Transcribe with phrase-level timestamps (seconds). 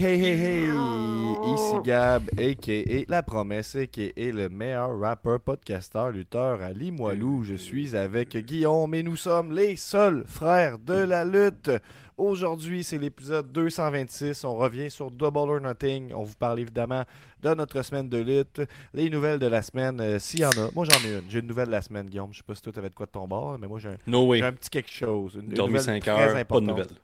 [0.00, 1.54] hey, hey, hey, hey!
[1.54, 3.04] Ici Gab, a.k.a.
[3.08, 4.10] La Promesse, a.k.a.
[4.16, 7.44] le meilleur rappeur, podcasteur, lutteur à Limoilou.
[7.44, 11.70] Je suis avec Guillaume et nous sommes les seuls frères de la lutte.
[12.16, 14.44] Aujourd'hui, c'est l'épisode 226.
[14.44, 16.12] On revient sur Double or Nothing.
[16.14, 17.04] On vous parle évidemment
[17.42, 18.62] de notre semaine de lutte,
[18.94, 20.70] les nouvelles de la semaine, euh, s'il y en a.
[20.74, 21.30] Moi, j'en ai une.
[21.30, 22.28] J'ai une nouvelle de la semaine, Guillaume.
[22.32, 23.96] Je sais pas si toi, t'avais de quoi de ton bord, mais moi, j'ai un,
[24.06, 25.34] No un petit quelque chose.
[25.36, 26.68] Une, une Dormi nouvelle 5 très pas de importante.
[26.68, 26.96] nouvelles.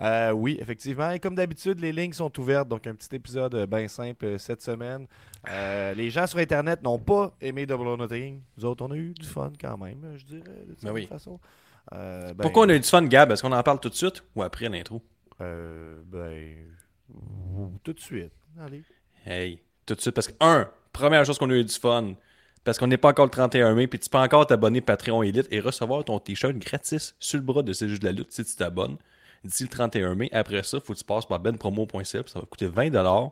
[0.00, 1.10] Euh, oui, effectivement.
[1.10, 2.68] Et comme d'habitude, les lignes sont ouvertes.
[2.68, 5.06] Donc, un petit épisode euh, bien simple euh, cette semaine.
[5.50, 8.40] Euh, les gens sur Internet n'ont pas aimé Double or Nothing.
[8.56, 11.06] Nous autres, on a eu du fun quand même, je dirais, de certaine oui.
[11.06, 11.40] façon.
[11.94, 13.32] Euh, ben, Pourquoi on a eu du fun, Gab?
[13.32, 15.02] Est-ce qu'on en parle tout de suite ou après l'intro?
[15.40, 16.54] Euh, ben,
[17.82, 18.32] tout de suite.
[18.60, 18.82] Allez.
[19.24, 20.14] Hey, tout de suite.
[20.14, 22.14] Parce que, un, première chose qu'on a eu du fun,
[22.62, 25.48] parce qu'on n'est pas encore le 31 mai, puis tu peux encore t'abonner Patreon Elite
[25.50, 28.44] et recevoir ton t-shirt gratis sur le bras de C'est juste de la lutte si
[28.44, 28.96] tu t'abonnes
[29.44, 30.28] d'ici le 31 mai.
[30.32, 33.30] Après ça, il faut que tu passes par benpromo.ca, ça va coûter 20$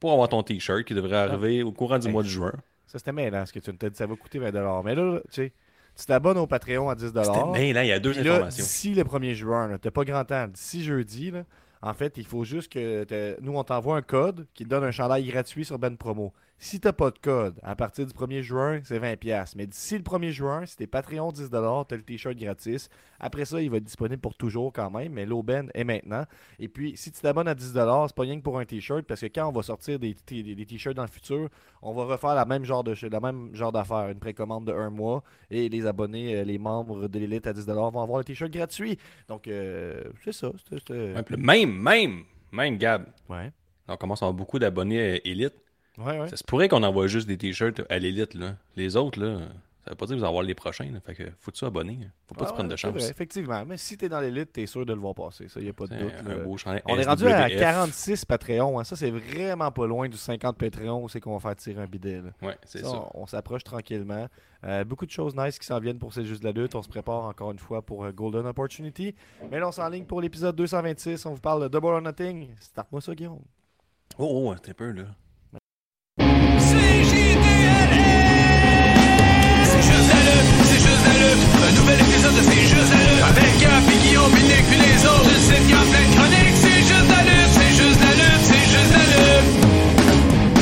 [0.00, 2.52] pour avoir ton t-shirt qui devrait arriver au courant du mois de juin.
[2.86, 3.96] Ça, c'était mêlant ce que tu me t'as dit.
[3.96, 5.52] Ça va coûter 20 Mais là, tu sais,
[5.96, 7.20] tu t'abonnes au Patreon à 10 C'était
[7.52, 8.62] mais là, il y a deux là, informations.
[8.62, 10.46] d'ici le 1er juin, là, t'as pas grand temps.
[10.48, 11.44] D'ici jeudi, là,
[11.82, 14.90] en fait, il faut juste que nous, on t'envoie un code qui te donne un
[14.90, 16.32] chandail gratuit sur Ben Promo.
[16.58, 19.52] Si t'as pas de code, à partir du 1er juin, c'est 20$.
[19.56, 22.88] Mais d'ici le 1er juin, si t'es Patreon 10$, t'as le t-shirt gratis.
[23.20, 26.24] Après ça, il va être disponible pour toujours quand même, mais l'aubaine est maintenant.
[26.58, 29.20] Et puis, si tu t'abonnes à 10$, c'est pas rien que pour un t-shirt, parce
[29.20, 31.48] que quand on va sortir des, t-shirts dans le futur,
[31.82, 34.90] on va refaire la même genre de la même genre d'affaire, une précommande de un
[34.90, 38.50] mois, et les abonnés, euh, les membres de l'élite à 10$ vont avoir le t-shirt
[38.50, 38.98] gratuit.
[39.28, 40.50] Donc, euh, c'est ça.
[41.36, 43.06] même, même, même, Gab.
[43.28, 43.52] Ouais.
[43.88, 45.63] On commence à avoir beaucoup d'abonnés euh, Elite.
[45.98, 46.28] Ouais, ouais.
[46.28, 48.56] Ça se pourrait qu'on envoie juste des t-shirts à l'élite, là.
[48.76, 49.38] Les autres, là,
[49.84, 50.98] ça veut pas dire que vous allez avoir les prochains, là.
[51.06, 51.98] Fait que faut-tu abonner?
[52.02, 52.10] hein.
[52.26, 52.92] Faut pas Ah se prendre ouais, de chance.
[52.94, 53.64] vrai, effectivement.
[53.64, 55.46] Mais si t'es dans l'élite, t'es sûr de le voir passer.
[55.48, 56.12] Ça, y a pas de doute.
[56.26, 56.56] un beau
[56.86, 57.58] On est rendu à SWF.
[57.60, 58.80] 46 Patreon.
[58.80, 58.84] hein.
[58.84, 61.86] Ça, c'est vraiment pas loin du 50 Patreon où c'est qu'on va faire tirer un
[61.86, 62.22] bidet.
[62.42, 63.08] Ouais, c'est Ça, ça.
[63.14, 64.26] On, on s'approche tranquillement.
[64.64, 66.74] Euh, beaucoup de choses nice qui s'en viennent pour C'est juste de la lutte.
[66.74, 69.14] On se prépare encore une fois pour euh, Golden Opportunity.
[69.50, 71.24] Mais là, on s'enligne pour l'épisode 226.
[71.26, 72.48] On vous parle de Double or Nothing.
[72.58, 73.42] Start-moi ça, Guillaume.
[74.18, 75.04] Oh, oh, un peu, là.
[84.32, 85.28] Nick, puis les autres.
[85.28, 86.56] Une sitcom pleine de chroniques.
[86.56, 90.54] C'est juste la lutte, c'est juste la lutte, c'est juste la lutte.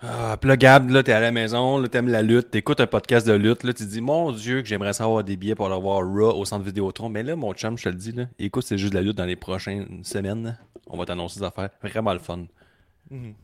[0.00, 2.86] Ah, puis là, Gab, là, t'es à la maison, là, t'aimes la lutte, t'écoutes un
[2.86, 5.66] podcast de lutte, là, tu te dis, mon Dieu, que j'aimerais savoir des billets pour
[5.66, 7.08] aller voir Raw au centre Vidéotron.
[7.08, 9.16] Mais là, mon chum, je te le dis, là, écoute, c'est juste de la lutte
[9.16, 10.44] dans les prochaines semaines.
[10.44, 10.52] là.
[10.88, 11.70] On va t'annoncer des affaires.
[11.82, 12.44] Vraiment le fun.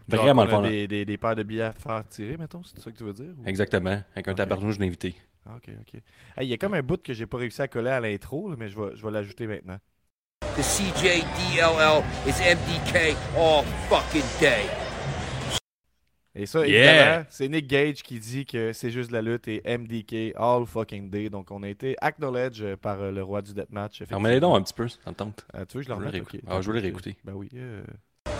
[0.06, 0.62] Vraiment Genre le a fun.
[0.70, 2.62] Des, des, des paires de billets à faire tirer, mettons.
[2.64, 3.26] C'est ça que tu veux dire?
[3.42, 4.00] ou- Exactement.
[4.14, 4.36] Avec un Ok.
[4.36, 5.14] tabarnouche d'invité.
[5.46, 5.94] Ok, ok.
[6.36, 8.54] Hey, Il y a comme un bout que j'ai pas réussi à coller à l'intro,
[8.56, 9.78] mais je vais, je vais l'ajouter maintenant.
[10.56, 14.64] The CJDLL is MDK all fucking day.
[16.36, 16.86] Et ça, Yeah!
[16.88, 21.08] évidemment, c'est Nick Gage qui dit que c'est juste la lutte et MDK all fucking
[21.10, 21.28] day.
[21.30, 24.02] Donc, on a été acknowledged par euh, le roi du deathmatch.
[24.04, 25.46] Fermez les dents un petit peu, ça me tente.
[25.54, 26.18] Euh, tu veux, je le Je veux remets?
[26.18, 26.30] le Ok.
[26.30, 26.44] réécouter.
[26.48, 27.16] Ah, je le réécouter.
[27.24, 27.50] Ben oui.
[27.54, 27.84] euh,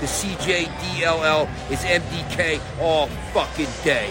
[0.01, 4.09] The CJDLL is MDK all fucking day.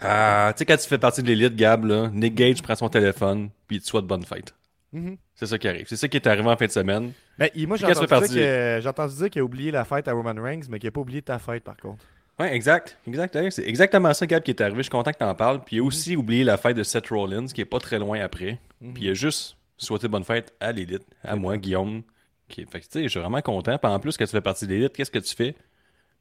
[0.00, 2.88] Ah, tu sais, quand tu fais partie de l'élite, Gab, là, Nick Gage prend son
[2.88, 4.54] téléphone, puis il te souhaite bonne fête.
[4.92, 5.16] mhm.
[5.34, 5.86] C'est ça qui arrive.
[5.88, 7.12] C'est ça qui est arrivé en fin de semaine.
[7.38, 10.78] Ben, moi, j'ai entendu, dire entendu qu'il a oublié la fête à Roman Reigns, mais
[10.78, 12.04] qu'il n'a pas oublié ta fête, par contre.
[12.38, 12.98] Ouais, exact.
[13.06, 13.50] Exact.
[13.50, 14.78] C'est exactement ça, Gab, qui est arrivé.
[14.78, 15.62] Je suis content que tu en parles.
[15.64, 18.20] Puis il a aussi oublié la fête de Seth Rollins, qui est pas très loin
[18.20, 18.58] après.
[18.94, 22.02] Puis il a juste souhaité bonne fête à l'élite, à moi, Guillaume.
[22.48, 22.64] Qui...
[22.66, 23.78] Fait que, tu sais, je suis vraiment content.
[23.78, 25.54] Puis en plus, que tu fais partie de l'élite, qu'est-ce que tu fais?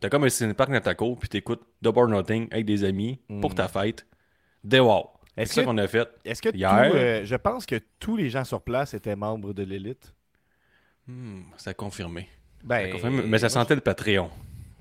[0.01, 3.55] T'as comme un cinépark dans ta cour, puis t'écoutes Double Nothing avec des amis pour
[3.55, 4.05] ta fête.
[4.63, 5.07] Des wow.
[5.37, 6.09] C'est ça que- qu'on a fait.
[6.25, 9.53] Est-ce que Hier- tout, euh, je pense que tous les gens sur place étaient membres
[9.53, 10.13] de l'élite.
[11.07, 12.27] Hmm, ça a confirmé.
[12.63, 14.29] Ben, Ça a confirmé, mais ça sentait le Patreon.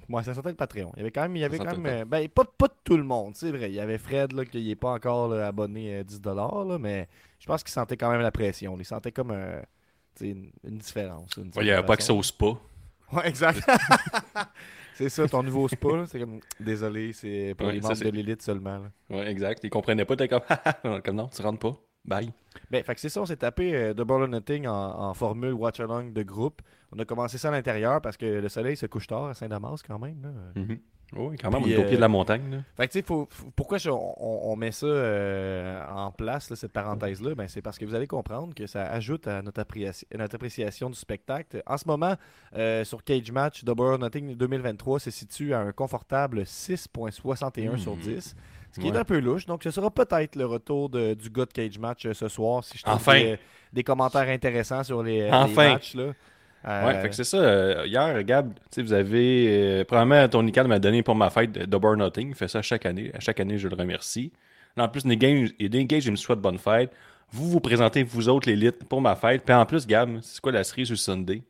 [0.09, 0.91] Moi, ça sentait le Patreon.
[0.97, 2.67] Il y avait quand même, il y avait Ça quand même, euh, ben, pas, pas
[2.67, 3.71] de tout le monde, c'est vrai.
[3.71, 7.09] Il y avait Fred, là, qui n'est pas encore là, abonné à 10$, là, mais
[7.39, 8.77] je pense qu'il sentait quand même la pression.
[8.79, 9.31] Il sentait comme
[10.21, 11.37] une, une différence.
[11.37, 12.19] une Ouais, il n'y avait pas accès façon.
[12.19, 12.47] au spa.
[13.13, 13.61] Ouais, exact.
[14.95, 18.43] c'est ça, ton nouveau spa, c'est comme, désolé, c'est pour Ouais, les membres de l'élite
[18.43, 18.83] seulement.
[19.09, 19.61] Ouais, exact.
[19.65, 20.17] Ils comprenaient pas.
[20.17, 20.41] T'es comme,
[21.05, 21.77] comme non, tu rentres pas.
[22.05, 22.33] Bye.
[22.71, 25.53] Ben, fait que c'est ça, on s'est tapé euh, Double or Nothing en, en formule
[25.53, 26.63] Watch Along de groupe.
[26.93, 29.83] On a commencé ça à l'intérieur parce que le soleil se couche tard à Saint-Damas
[29.87, 30.23] quand même.
[30.23, 30.31] là.
[30.61, 30.79] Mhm.
[31.17, 32.51] Oui, quand même, Puis, on est au euh, pied de la montagne.
[32.51, 32.59] Là.
[32.77, 34.17] Fait que faut, faut- pourquoi je- on,
[34.53, 38.07] on met ça euh, en place, là, cette parenthèse-là, ben, c'est parce que vous allez
[38.07, 41.63] comprendre que ça ajoute à notre, appréci- à notre appréciation du spectacle.
[41.67, 42.15] En ce moment,
[42.57, 48.03] euh, sur Cage Match, Double Nothing 2023 se situe à un confortable 6.61 sur Mhm.
[48.03, 48.37] 10.
[48.73, 49.47] Ce qui est un peu louche.
[49.47, 52.63] Donc, ce sera peut-être le retour de- du gars de Cage Match euh, ce soir.
[52.63, 53.19] Si je trouve Enfin.
[53.21, 53.39] des,
[53.73, 55.95] des commentaires intéressants sur les, les matchs.
[55.97, 56.13] Là.
[56.67, 57.39] Euh, Ouais, fait que c'est ça.
[57.39, 59.81] euh, hier, Gab, tu sais, vous avez.
[59.81, 62.29] Euh, probablement, Tony Khan m'a donné pour ma fête Double or Nothing.
[62.31, 63.11] Il fait ça chaque année.
[63.15, 64.31] À chaque année, je le remercie.
[64.77, 66.93] Là, en plus, Nick Gage, et Nick Gage, il me souhaite bonne fête.
[67.33, 69.45] Vous vous présentez, vous autres, l'élite, pour ma fête.
[69.45, 71.43] Puis en plus, Gab, c'est quoi la cerise sur Sunday?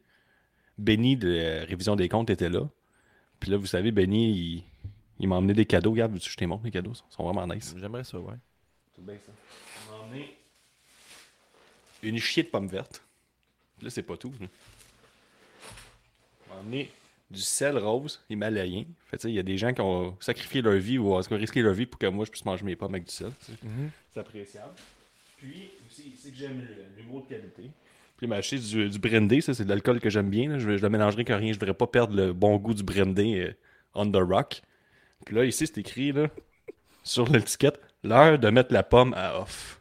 [0.79, 2.69] Benny de euh, Révision des comptes était là.
[3.41, 4.65] Puis là, vous savez, Benny, il,
[5.19, 5.93] il m'a emmené des cadeaux.
[5.93, 6.93] Gab, veux-tu que je te les montre, les cadeaux?
[6.93, 7.75] Ils sont vraiment nice.
[7.79, 8.35] J'aimerais ça, ouais.
[8.95, 9.33] C'est bien ça.
[9.33, 10.37] Il m'a emmené
[12.03, 13.03] une chier de pommes vertes.
[13.83, 14.33] Là, c'est pas tout.
[14.41, 14.47] là.
[16.59, 16.91] Emmené
[17.31, 18.85] du sel rose himalien.
[19.07, 21.63] Fait, il y a des gens qui ont sacrifié leur vie ou qui ont risqué
[21.63, 23.31] leur vie pour que moi je puisse manger mes pommes avec du sel.
[23.41, 23.53] sais.
[24.13, 24.73] C'est appréciable.
[25.39, 27.63] Puis, aussi, c'est que j'aime le- l'humour de qualité.
[28.17, 29.41] Puis, il m'a acheté du, du brandy.
[29.41, 30.51] Ça, c'est de l'alcool que j'aime bien.
[30.51, 30.59] là.
[30.59, 31.53] Je, je le mélangerai que rien.
[31.53, 33.53] Je voudrais pas perdre le bon goût du brandy euh,
[33.95, 34.61] on the rock.
[35.25, 36.29] Puis là, ici, c'est écrit là,
[37.05, 39.81] sur l'étiquette l'heure de mettre la pomme à off.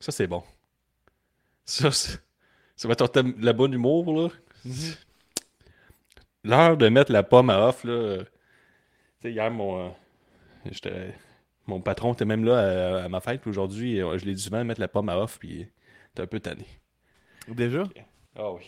[0.00, 0.42] Ça, c'est bon.
[1.64, 2.18] Ça, c'est-
[2.76, 4.28] ça va être la bonne humour, là.
[6.46, 8.18] L'heure de mettre la pomme à off, là.
[8.18, 8.24] Tu
[9.22, 9.88] sais, hier, mon, euh,
[10.70, 11.14] j'étais-
[11.66, 12.58] mon patron était même là
[13.00, 13.46] à, à ma fête.
[13.46, 15.66] Aujourd'hui, euh, je l'ai dit souvent mettre la pomme à off, puis
[16.14, 16.66] t'es un peu tanné.
[17.48, 17.84] Déjà?
[18.36, 18.62] Ah oui.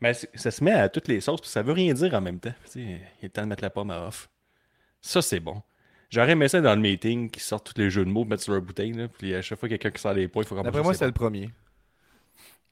[0.00, 2.38] Mais ça se met à toutes les sauces, puis ça veut rien dire en même
[2.38, 2.54] temps.
[2.64, 4.28] Tu sais, il est temps de mettre la pomme à off.
[5.00, 5.62] Ça, c'est bon.
[6.10, 8.52] J'aurais aimé ça dans le meeting, qu'ils sortent tous les jeux de mots, mettre sur
[8.52, 10.62] leur bouteille, là, puis à chaque fois quelqu'un qui sort les points, il faut qu'on
[10.62, 11.50] D'après moi, c'est le premier.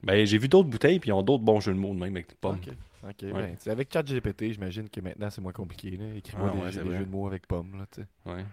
[0.03, 2.15] Ben, j'ai vu d'autres bouteilles, puis ils ont d'autres bons jeux de mots de même
[2.15, 2.61] avec des pommes.
[3.09, 3.33] Ok, Ouais.
[3.33, 5.99] ben, avec ChatGPT, j'imagine que maintenant c'est moins compliqué.
[6.17, 7.77] Écris-moi Ah, des, ouais, jeux- des de mots avec pommes.
[7.79, 8.05] Là.
[8.33, 8.45] Ouais.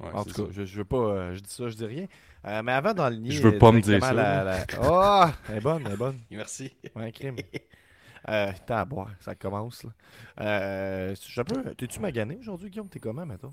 [0.00, 0.96] Ouais, en tout cas, je, je veux pas.
[0.96, 2.06] euh, je dis ça, je dis rien.
[2.46, 3.32] Euh, mais avant d'enligner.
[3.32, 4.64] Je veux pas me dire ça, La, la...
[4.82, 6.18] Oh, elle est bonne, elle est bonne.
[6.30, 6.72] Merci.
[6.96, 7.36] Ouais, un crime.
[8.28, 9.82] Euh, t'as à boire, ça commence.
[9.84, 9.90] Là.
[10.40, 11.74] Euh, je peux...
[11.74, 12.88] T'es-tu magané aujourd'hui, Guillaume?
[12.88, 13.52] T'es comment, mettons?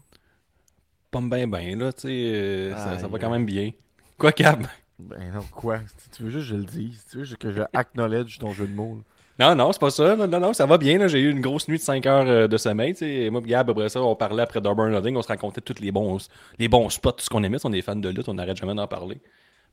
[1.12, 3.72] Pomme ben ben, là, tu sais, ça, va quand même bien.
[4.18, 4.66] Quoi, Cab?
[5.00, 5.80] Ben non, quoi?
[5.98, 7.00] Si tu veux juste que je le dise.
[7.02, 8.96] Si tu veux juste que je acknowledge ton jeu de mots.
[8.96, 9.04] là.
[9.40, 10.16] Non, non, c'est pas ça.
[10.16, 11.08] Non, non, ça va bien.
[11.08, 12.96] J'ai eu une grosse nuit de 5 heures euh, de sommeil.
[12.96, 13.06] tu.
[13.06, 15.16] Et moi, Gab, après ça, on parlait après Double Nothing.
[15.16, 16.18] On se racontait tous les bons,
[16.58, 17.60] les bons spots, tout ce qu'on aimait.
[17.60, 19.20] Si on est fan de lutte, on n'arrête jamais d'en parler.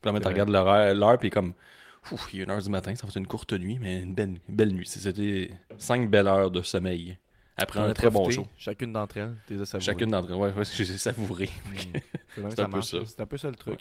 [0.00, 1.54] Puis là, tu regardes l'heure, puis comme,
[2.12, 4.34] ouf, il est 1h du matin, ça va être une courte nuit, mais une belle,
[4.48, 4.86] une belle nuit.
[4.86, 7.16] C'était 5 belles heures de sommeil.
[7.56, 8.46] Après un très bon show.
[8.56, 9.84] Chacune d'entre elles, as savourées.
[9.84, 10.36] Chacune d'entre eux.
[10.36, 11.48] Ouais, ouais, j'ai savouré.
[11.66, 11.98] Mm.
[12.50, 12.98] C'est un peu ça.
[13.06, 13.80] C'est un peu ça le truc.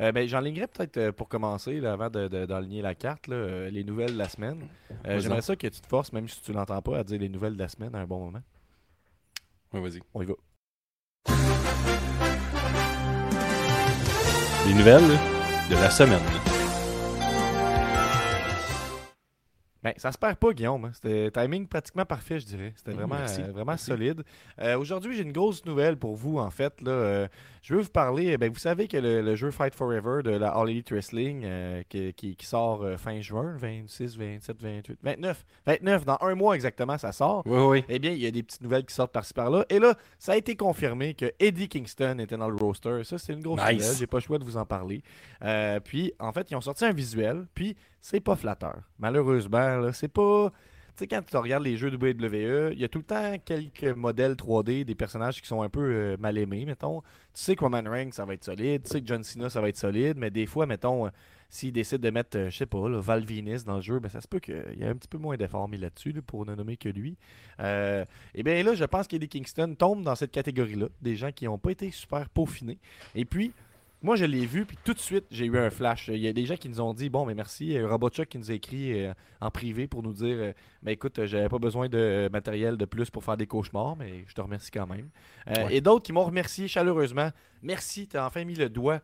[0.00, 3.36] Euh, ben, J'enlignerais peut-être euh, pour commencer, là, avant de- de- d'enligner la carte, là,
[3.36, 4.66] euh, les nouvelles de la semaine.
[5.06, 7.28] Euh, J'aimerais ça que tu te forces, même si tu l'entends pas, à dire les
[7.28, 8.40] nouvelles de la semaine à un bon moment.
[9.72, 10.00] Ouais, vas-y.
[10.14, 10.34] On y va.
[14.66, 15.02] Les nouvelles
[15.70, 16.20] de la semaine.
[19.82, 20.84] Ben, ça se perd pas, Guillaume.
[20.84, 20.90] hein.
[20.92, 22.74] C'était timing pratiquement parfait, je dirais.
[22.76, 23.40] C'était Mm, vraiment, merci.
[23.40, 23.86] euh, vraiment Merci.
[23.86, 24.22] solide.
[24.60, 26.80] Euh, Aujourd'hui, j'ai une grosse nouvelle pour vous, en fait.
[26.82, 27.28] Là, Euh,
[27.62, 28.36] je veux vous parler.
[28.36, 31.46] Ben, vous savez que le, le jeu Fight Forever de la All Elite Wrestling,
[31.88, 36.98] qui, qui- qui sort fin juin, 26, 27, 28, 29, 29, dans un mois exactement,
[36.98, 37.42] ça sort.
[37.46, 37.84] Oui, oui.
[37.88, 39.64] Eh bien, il y a des petites nouvelles qui sortent par-ci par-là.
[39.70, 43.02] Et là, ça a été confirmé que Eddie Kingston était dans le roster.
[43.04, 43.78] Ça, c'est une grosse Nice.
[43.80, 43.96] nouvelle.
[43.96, 45.02] J'ai pas le choix de vous en parler.
[45.84, 47.46] Puis, en fait, ils ont sorti un visuel.
[47.54, 48.82] Puis, c'est pas flatteur.
[48.98, 50.50] Malheureusement, là, c'est pas.
[50.96, 53.36] Tu sais, quand tu regardes les jeux de WWE, il y a tout le temps
[53.44, 57.00] quelques modèles 3D des personnages qui sont un peu euh, mal aimés, mettons.
[57.00, 58.82] Tu sais que Roman Reigns, ça va être solide.
[58.82, 60.16] Tu sais que John Cena, ça va être solide.
[60.16, 61.10] Mais des fois, mettons, euh,
[61.48, 64.08] s'ils décident de mettre, euh, je sais pas, là, Val Venis dans le jeu, ben,
[64.08, 66.44] ça se peut qu'il y ait un petit peu moins d'efforts mis là-dessus, là, pour
[66.44, 67.16] ne nommer que lui.
[67.60, 71.58] Et bien là, je pense qu'Eddie Kingston tombe dans cette catégorie-là, des gens qui n'ont
[71.58, 72.78] pas été super peaufinés.
[73.14, 73.52] Et puis,
[74.02, 76.08] moi, je l'ai vu, puis tout de suite, j'ai eu un flash.
[76.08, 77.76] Il y a des gens qui nous ont dit Bon, mais merci.
[77.76, 80.52] Euh, Robotchuck qui nous a écrit euh, en privé pour nous dire euh,
[80.82, 84.24] Ben écoute, j'avais pas besoin de euh, matériel de plus pour faire des cauchemars, mais
[84.26, 85.08] je te remercie quand même.
[85.48, 85.76] Euh, Ouais.
[85.76, 87.30] Et d'autres qui m'ont remercié chaleureusement.
[87.62, 89.00] Merci, tu as enfin mis le doigt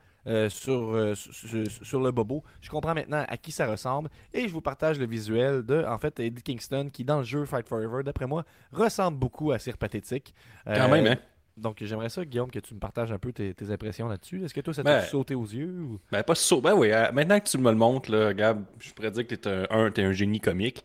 [0.48, 2.42] sur, sur, le bobo.
[2.62, 4.08] Je comprends maintenant à qui ça ressemble.
[4.32, 7.44] Et je vous partage le visuel de, en fait, Eddie Kingston, qui dans le jeu
[7.44, 10.34] Fight Forever, d'après moi, ressemble beaucoup à Sir Pathétique.
[10.64, 11.16] Quand même, hein?
[11.56, 14.44] Donc, j'aimerais ça, Guillaume, que tu me partages un peu tes, tes impressions là-dessus.
[14.44, 15.98] Est-ce que toi, ça Ben- t'a sauté aux yeux ou...
[16.12, 16.60] Ben, pas saut.
[16.60, 19.34] Ben oui, euh, maintenant que tu me le montres, là, Gab, je pourrais dire que
[19.34, 20.84] t'es un, un, t'es un génie comique,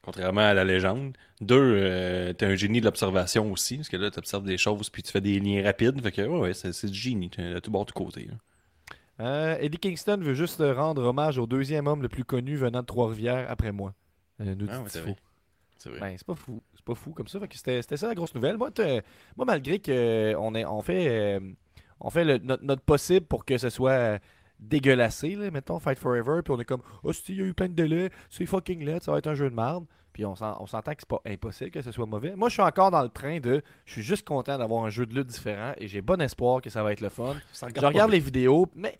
[0.00, 1.16] contrairement à la légende.
[1.40, 5.02] Deux, euh, t'es un génie de l'observation aussi, parce que là, t'observes des choses puis
[5.02, 6.00] tu fais des liens rapides.
[6.00, 8.26] Fait que, ouais, ouais, c'est, c'est du génie, à tout bord, tout côté.
[8.26, 8.34] là.
[9.20, 12.86] Euh, Eddie Kingston veut juste rendre hommage au deuxième homme le plus connu venant de
[12.86, 13.92] Trois-Rivières après moi.
[14.40, 15.16] Euh, nous Ah, ouais, c'est vrai.
[16.00, 16.62] Ben, c'est pas fou.
[16.84, 17.38] C'est pas fou comme ça.
[17.52, 18.56] C'était, ça la grosse nouvelle.
[18.56, 18.70] Moi,
[19.36, 21.40] moi malgré qu'on est, on fait, euh,
[22.00, 24.18] on fait le- notre, notre possible pour que ce soit euh,
[24.58, 27.54] dégueulassé, là, mettons, Fight Forever, puis on est comme, oh, si, il y a eu
[27.54, 29.84] plein de délais, c'est fucking laid, ça va être un jeu de merde.
[30.12, 32.34] Puis on s'en- on s'entend que c'est pas impossible que ce soit mauvais.
[32.36, 33.62] Moi, je suis encore dans le train de.
[33.86, 36.68] Je suis juste content d'avoir un jeu de lutte différent et j'ai bon espoir que
[36.68, 37.34] ça va être le fun.
[37.68, 38.98] Je regarde les vidéos, mais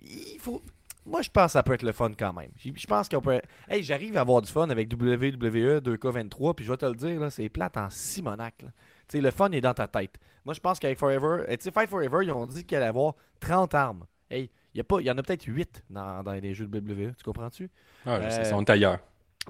[0.00, 0.60] il faut.
[1.08, 2.50] Moi, je pense que ça peut être le fun quand même.
[2.56, 3.40] Je pense qu'on peut.
[3.68, 7.18] Hey, j'arrive à avoir du fun avec WWE 2K23, puis je vais te le dire,
[7.18, 8.64] là, c'est plate en simonac.
[9.08, 10.16] sais, le fun est dans ta tête.
[10.44, 12.86] Moi, je pense qu'avec Forever, eh, tu sais, Fight Forever, ils ont dit qu'il allait
[12.86, 14.04] avoir 30 armes.
[14.30, 17.14] Hey, il y, en a peut-être 8 dans, dans les jeux de WWE.
[17.16, 17.70] Tu comprends-tu?
[18.06, 18.98] Ah, je sais, Euh, ils sont ailleurs.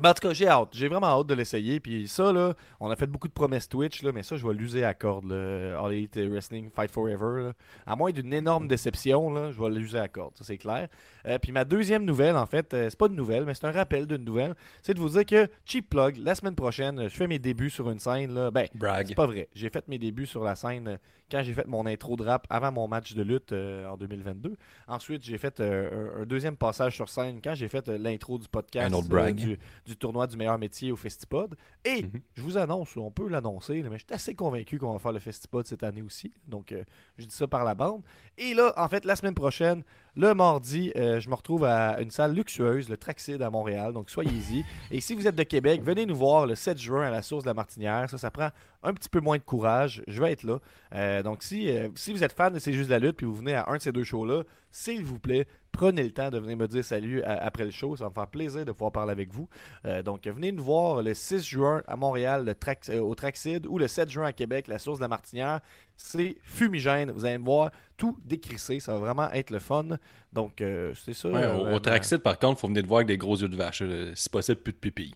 [0.00, 0.69] Ben, en tout cas, j'ai hâte.
[0.73, 1.81] J'ai vraiment hâte de l'essayer.
[1.81, 4.55] Puis ça, là, on a fait beaucoup de promesses Twitch, là, mais ça, je vais
[4.55, 5.25] l'user à corde.
[5.25, 7.43] Le All Elite Wrestling Fight Forever.
[7.43, 7.53] là.
[7.85, 10.37] À moins d'une énorme déception, là, je vais l'user à corde.
[10.37, 10.88] Ça, c'est clair.
[11.28, 13.73] Euh, puis ma deuxième nouvelle, en fait, euh, c'est pas une nouvelle, mais c'est un
[13.73, 14.54] rappel d'une nouvelle.
[14.82, 17.90] C'est de vous dire que Cheap Plug, la semaine prochaine, je fais mes débuts sur
[17.90, 18.32] une scène.
[18.35, 18.50] Là.
[18.50, 19.06] Ben, Brag.
[19.08, 19.49] c'est pas vrai.
[19.54, 20.97] J'ai fait mes débuts sur la scène euh,
[21.30, 24.56] quand j'ai fait mon intro de rap avant mon match de lutte euh, en 2022.
[24.87, 28.94] Ensuite, j'ai fait un, un deuxième passage sur scène quand j'ai fait l'intro du podcast
[29.35, 31.54] du, du tournoi du meilleur métier au Festipod.
[31.85, 32.20] Et Mhm.
[32.37, 35.18] je vous annonce, on peut l'annoncer, mais je suis assez convaincu qu'on va faire le
[35.18, 36.32] Festipod cette année aussi.
[36.47, 36.75] Donc,
[37.18, 38.02] je dis ça par la bande.
[38.38, 39.82] Et là, en fait, la semaine prochaine,
[40.19, 43.93] le mardi, euh, je me retrouve à une salle luxueuse, le Traxide à Montréal.
[43.93, 44.65] Donc, soyez-y.
[44.91, 47.45] Et si vous êtes de Québec, venez nous voir le 7 juin à la source
[47.45, 48.11] de la Martinière.
[48.11, 48.49] Ça, ça prend
[48.83, 50.03] un petit peu moins de courage.
[50.09, 50.59] Je vais être là.
[50.93, 53.37] Euh, donc, si, euh, si vous êtes fan de C'est juste la lutte puis vous
[53.37, 55.47] venez à un de ces deux shows-là, s'il vous plaît,
[55.78, 57.97] prenez le temps de venir me dire salut à- après le show.
[57.97, 59.49] Ça va me faire plaisir de pouvoir parler avec vous.
[59.87, 62.54] Euh, donc, venez nous voir le 6 juin à Montréal le
[62.94, 65.61] euh, au Traxide ou le 7 juin à Québec, la source de la Martinière.
[65.97, 67.11] C'est fumigène.
[67.12, 68.80] Vous allez me voir tout décrisser.
[68.80, 69.87] Ça va vraiment être le fun.
[70.32, 71.28] Donc, euh, c'est ça.
[71.28, 71.78] Ouais, au.
[71.78, 73.82] Traxide, par contre, il faut venir te voir avec des gros yeux de vache.
[74.14, 75.14] Si possible, plus de pipi.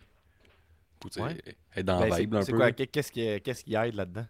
[1.00, 1.36] Pour Ouais.
[1.74, 2.56] être dans Ben, la c'est- vibe un peu.
[2.56, 2.70] quoi?
[2.72, 4.26] Qu'est-ce qui, qu'est-ce qui aide là-dedans?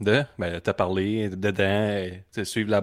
[0.00, 2.80] De, ben, t'as parlé, dedans, tu sais, suivre la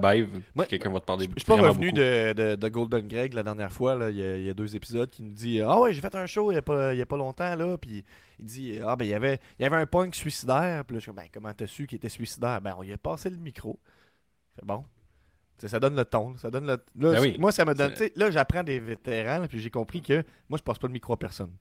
[0.55, 3.43] Moi, quelqu'un va te parler Je suis pas revenu de, de- de Golden Greg la
[3.43, 3.95] dernière fois.
[3.95, 4.09] là.
[4.09, 6.15] Il, y a, il y a deux épisodes qui nous dit Ah ouais, j'ai fait
[6.15, 7.53] un show il y a pas, il y a pas longtemps.
[7.55, 8.05] là Puis
[8.39, 10.85] il dit Ah ben il y avait, il y avait un punk suicidaire.
[10.85, 12.97] Puis là, je comme Ben comment t'as su qu'il était suicidaire Ben on lui a
[12.97, 13.77] passé le micro.
[14.55, 14.85] C'est bon.
[15.57, 16.37] Ça donne le ton.
[16.37, 16.71] Ça donne le...
[16.71, 17.35] là, Ben oui.
[17.37, 17.93] Moi, ça me donne.
[18.15, 19.45] Là, j'apprends des vétérans.
[19.47, 21.51] puis j'ai compris que moi, je passe pas le micro à personne.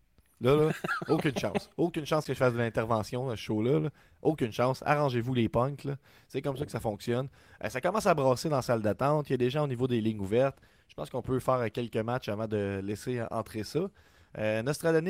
[0.40, 0.72] Là, là,
[1.08, 1.68] aucune chance.
[1.76, 3.80] Aucune chance que je fasse de l'intervention à ce show-là.
[3.80, 3.90] là.
[4.22, 4.82] Aucune chance.
[4.86, 5.86] Arrangez-vous les punks.
[6.28, 7.28] C'est comme ça que ça fonctionne.
[7.62, 9.28] Euh, ça commence à brasser dans la salle d'attente.
[9.28, 10.56] Il y a des au niveau des lignes ouvertes.
[10.88, 13.80] Je pense qu'on peut faire quelques matchs avant de laisser entrer ça.
[14.38, 14.62] Euh,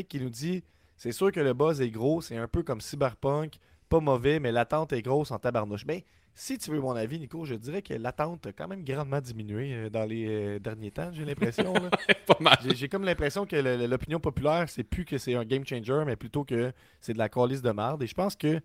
[0.09, 0.65] qui nous dit
[0.97, 2.21] C'est sûr que le buzz est gros.
[2.21, 3.55] C'est un peu comme Cyberpunk.
[3.89, 5.87] Pas mauvais, mais l'attente est grosse en tabarnouche.
[5.87, 6.01] Ben,
[6.35, 9.75] si tu veux mon avis, Nico, je dirais que l'attente a quand même grandement diminué
[9.75, 11.75] euh, dans les euh, derniers temps, j'ai l'impression.
[11.75, 11.91] là.
[12.27, 12.57] Pas mal.
[12.75, 13.57] J'ai- comme l'impression que
[13.87, 17.29] l'opinion populaire, c'est plus que c'est un game changer, mais plutôt que c'est de la
[17.29, 18.03] calice de merde.
[18.03, 18.61] Et je pense que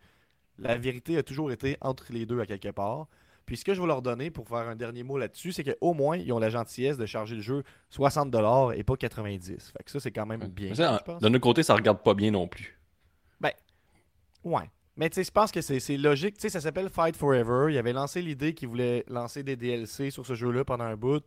[0.57, 3.07] la vérité a toujours été entre les deux à quelque part.
[3.45, 5.93] Puis ce que je vais leur donner pour faire un dernier mot là-dessus, c'est qu'au
[5.93, 9.71] moins, ils ont la gentillesse de charger le jeu 60$ et pas 90$.
[9.71, 10.73] Fait que ça, c'est quand même bien.
[10.73, 11.03] Ça.
[11.19, 12.79] D'un autre côté, ça regarde pas bien non plus.
[14.43, 14.69] Ouais.
[14.97, 16.35] Mais tu sais, je pense que c'est logique.
[16.35, 17.67] Tu sais, ça s'appelle Fight Forever.
[17.71, 21.23] Il avait lancé l'idée qu'il voulait lancer des DLC sur ce jeu-là pendant un bout.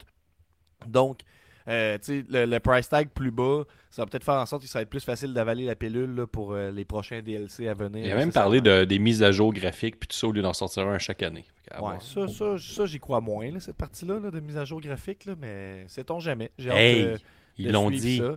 [0.87, 1.21] Donc,
[1.69, 4.63] euh, tu sais, le, le price tag plus bas, ça va peut-être faire en sorte
[4.63, 7.69] que ça va être plus facile d'avaler la pilule là, pour euh, les prochains DLC
[7.69, 8.07] à venir.
[8.07, 10.41] Il a même parlé de, des mises à jour graphiques, puis tout ça, au lieu
[10.41, 11.45] d'en sortir un chaque année.
[11.73, 12.03] Ouais, voir.
[12.03, 15.27] ça, ça, ça j'y crois moins, là, cette partie-là là, de mise à jour graphique,
[15.27, 16.51] là, mais sait-on jamais.
[16.57, 17.21] J'ai hâte
[17.59, 18.19] ils l'ont dit.
[18.19, 18.37] ça.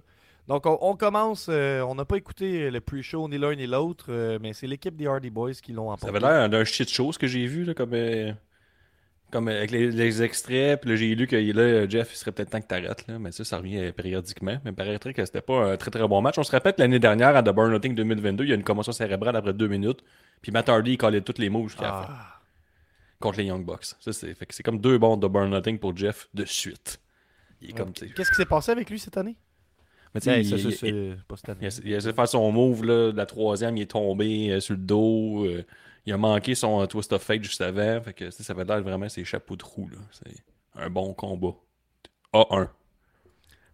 [0.52, 1.48] Donc, on, on commence.
[1.50, 4.96] euh, on n'a pas écouté le pre-show ni l'un ni l'autre, euh, mais c'est l'équipe
[4.98, 6.10] des Hardy Boys qui l'ont Ça emporté.
[6.10, 8.34] avait l'air d'un shit show ce que j'ai vu, là, comme, euh,
[9.32, 10.82] comme avec les, les extraits.
[10.82, 13.08] Puis là, j'ai lu que là, Jeff, il serait peut-être temps que t'arrêtes.
[13.08, 14.58] Là, mais ça, ça revient périodiquement.
[14.66, 16.38] Mais paraîtrait que c'était pas un très très bon match.
[16.38, 18.64] On se rappelle que l'année dernière, à The Burn Nothing 2022, il y a une
[18.66, 20.04] commotion cérébrale après deux minutes.
[20.42, 22.08] Puis Matt Hardy, il collait toutes les mots jusqu'à la fin.
[22.10, 22.42] Ah.
[23.22, 23.86] Contre les Young Bucks.
[24.02, 27.00] Ça, c'est, fait que c'est comme deux bons The Burn Nothing pour Jeff de suite.
[27.62, 27.94] Il est comme.
[27.94, 29.38] Qu'est-ce qui s'est passé avec lui cette année?
[30.14, 31.18] Mais tu sais, Ben, il- il- il-.
[31.62, 33.92] Il a, il a essayé de faire son move, là, de la troisième, il est
[33.92, 35.46] tombé euh, sur le dos.
[35.46, 35.64] euh,
[36.06, 38.02] il a manqué son euh, twist of fate juste avant.
[38.02, 39.88] Fait que ça avait l'air vraiment ses chapeaux de roue.
[39.90, 39.98] là.
[40.12, 40.36] C'est
[40.76, 41.54] un bon combat.
[42.34, 42.68] A1.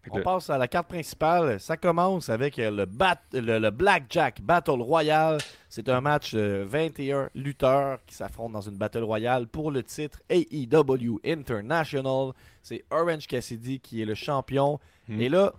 [0.04, 1.60] Fait que On passe à la carte principale.
[1.60, 5.38] Ça commence avec le, bat, le, le Blackjack Battle Royale.
[5.70, 10.22] C'est un match de 21 lutteurs qui s'affrontent dans une Battle Royale pour le titre
[10.30, 12.32] AEW International.
[12.62, 14.80] C'est Orange Cassidy qui est le champion.
[15.08, 15.22] Hmm.
[15.22, 15.54] Et là,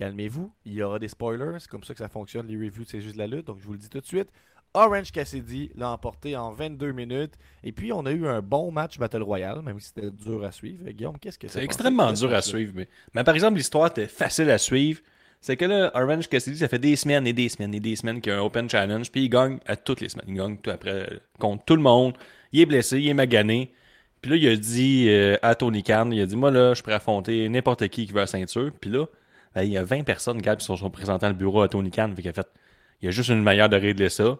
[0.00, 1.58] calmez-vous, il y aura des spoilers.
[1.58, 3.46] C'est comme ça que ça fonctionne, les reviews de C'est juste la lutte.
[3.46, 4.28] Donc je vous le dis tout de suite.
[4.72, 7.34] Orange Cassidy l'a emporté en 22 minutes.
[7.64, 10.52] Et puis, on a eu un bon match Battle Royale, même si c'était dur à
[10.52, 10.88] suivre.
[10.90, 12.72] Guillaume, qu'est-ce que c'est extrêmement dur à suivre.
[12.74, 12.88] Mais...
[13.14, 15.00] mais par exemple, l'histoire était facile à suivre.
[15.40, 18.20] C'est que là, Orange Cassidy, ça fait des semaines et des semaines et des semaines
[18.20, 19.10] qu'il y a un Open Challenge.
[19.10, 20.28] Puis il gagne à toutes les semaines.
[20.28, 22.14] Il gagne tout après contre tout le monde.
[22.52, 23.72] Il est blessé, il est magané.
[24.22, 26.82] Puis là, il a dit euh, à Tony Khan, il a dit Moi là, je
[26.82, 28.70] pourrais affronter n'importe qui qui veut la ceinture.
[28.80, 29.06] Puis là,
[29.54, 32.12] ben, il y a 20 personnes, qui sont, dans le bureau à Tony Khan.
[32.14, 32.48] Fait qu'il a fait
[33.02, 34.38] il y a juste une manière de régler ça.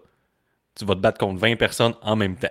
[0.74, 2.48] Tu vas te battre contre 20 personnes en même temps.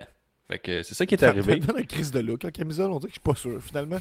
[0.50, 1.58] Fait que c'est ça qui est arrivé.
[1.58, 4.00] donne un crise de look en camisole, on dirait que je suis pas sûr, finalement.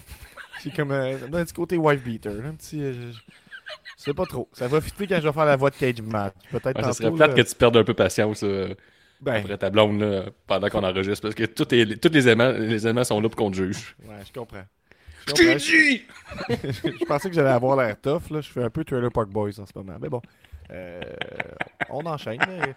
[0.60, 2.82] C'est comme euh, ça me donne un petit côté wife beater, un petit.
[2.82, 3.18] euh, je-
[3.98, 4.48] sais pas trop.
[4.52, 6.32] Ça va fitter quand je vais faire la voix de Cage Match.
[6.50, 8.74] Peut-être Ouais, ça serait plate que tu perdes un peu patience euh,
[9.20, 11.20] Ben, après ta blonde là, pendant qu'on enregistre.
[11.20, 13.94] Parce que tous les éléments, les éléments sont là pour qu'on te juge.
[14.06, 14.64] ouais, je comprends.
[15.36, 15.98] Je
[17.00, 18.40] je pensais que j'allais avoir l'air tough, là.
[18.40, 19.94] Je fais un peu Trailer Park Boys en ce moment.
[20.00, 20.20] Mais bon.
[20.70, 21.00] Euh,
[21.88, 22.36] on enchaîne.
[22.46, 22.74] mais-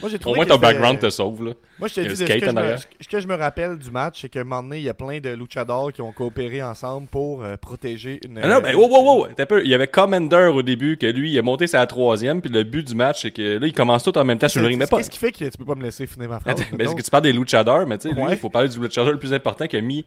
[0.00, 1.44] Moi, j'ai Au trouvé moins ton background te sauve.
[1.44, 1.52] Là.
[1.80, 3.90] Moi, je te Il dis, ce que, je me, ce que je me rappelle du
[3.90, 6.62] match, c'est qu'à un moment donné, il y a plein de luchadors qui ont coopéré
[6.62, 8.38] ensemble pour euh, protéger une.
[8.40, 9.26] Ah non, mais wow, wow, wow!
[9.36, 12.40] T'as peu- Il y avait Commander au début, que lui, il a monté sa troisième,
[12.40, 14.60] puis le but du match, c'est que là, ils commencent tous en même temps sur
[14.60, 14.78] le ring.
[14.78, 14.98] Mais pas.
[14.98, 16.60] Qu'est-ce qui fait que tu peux pas me laisser finir ma phrase?
[16.60, 18.68] Attends, mais est-ce que tu parles des luchadors, mais tu sais, lui, il faut parler
[18.68, 20.04] du luchador le plus important qui a mis,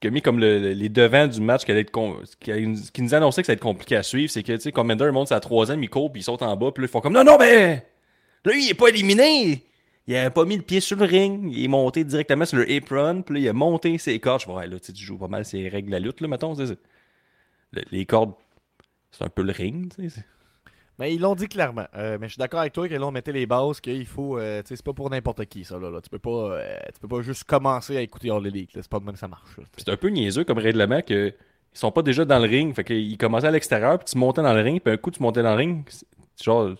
[0.00, 2.52] qui a mis comme le- le- les devants du match qui, allait être con- qui,
[2.92, 4.30] qui nous annonçait que ça allait être compliqué à suivre.
[4.30, 6.70] C'est que, tu sais, Commander monte sa troisième, il court, puis il saute en bas,
[6.72, 7.86] puis là, ils font comme non, non, mais
[8.44, 9.62] là, il est pas éliminé!
[10.08, 12.72] Il a pas mis le pied sur le ring, il est monté directement sur le
[12.76, 14.40] apron, puis là, il a monté ses cordes.
[14.42, 16.54] Je vois, là, tu joues pas mal ces règles de la lutte, là, mettons.
[17.90, 18.34] les cordes,
[19.10, 20.24] c'est un peu le ring, tu sais.
[20.98, 21.86] Mais ils l'ont dit clairement.
[21.94, 24.38] Euh, mais je suis d'accord avec toi que là, on mettait les bases, qu'il faut.
[24.38, 25.78] euh, tu sais, c'est pas pour n'importe qui, ça.
[25.78, 26.00] Là, là.
[26.00, 28.70] Tu, peux pas, euh, tu peux pas juste commencer à écouter All Elite.
[28.74, 29.50] C'est pas de même que ça marche.
[29.76, 32.74] C'est un peu niaiseux comme règlement que ils sont pas déjà dans le ring.
[32.74, 35.22] Fait qu'ils commençaient à l'extérieur, puis tu montais dans le ring, puis un coup tu
[35.22, 36.06] montais dans le ring, c'est-
[36.42, 36.70] genre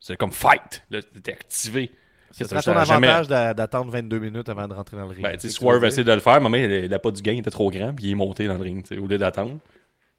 [0.00, 0.82] c'est comme fight.
[0.90, 1.92] Là, t'es activé.
[2.32, 5.22] C'est ton jamais- avantage d'a- d'attendre 22 minutes avant de rentrer dans le ring.
[5.22, 7.70] Ben, Swerve essaie de le faire, mais il n'a pas du gain, il était trop
[7.70, 9.60] grand, puis il est monté dans le ring, tu sais, au lieu d'attendre.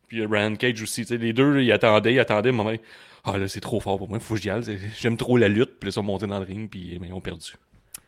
[0.08, 2.72] Puis Ryan Cage aussi, tu sais, les deux, ils attendaient, ils attendaient, moment,
[3.26, 5.48] ah là, c'est trop fort pour moi, faut que j'y aille, c'est- j'aime trop la
[5.48, 7.54] lutte, puis ils sont montés dans le ring, puis mais ils ont perdu.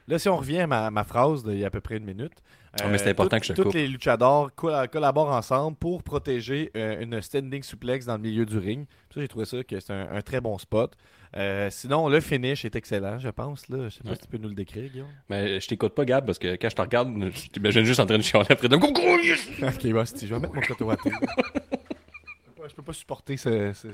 [0.07, 2.05] Là, si on revient à ma, ma phrase d'il y a à peu près une
[2.05, 2.31] minute.
[2.31, 6.01] euh, Ah, mais c'est important que je te Tous les luchadors colla- collaborent ensemble pour
[6.01, 8.85] protéger euh, une standing suplex dans le milieu du ring.
[9.13, 10.95] Ça, j'ai trouvé ça que c'est un, un très bon spot.
[11.35, 13.67] Euh, sinon, le finish est excellent, je pense.
[13.67, 13.89] Là.
[13.89, 14.15] Je sais pas Ouais.
[14.15, 15.07] si tu peux nous le décrire, Guillaume.
[15.29, 18.05] Mais je t'écoute pas, Gab, parce que quand je te regarde, je t'imagine juste en
[18.05, 19.45] train de chialer après de Coucou, yes!
[19.61, 21.11] ok, bah, si, je vais mettre mon coteau à thé.
[21.11, 23.93] Je peux pas- Je peux pas supporter ce, ce- ce-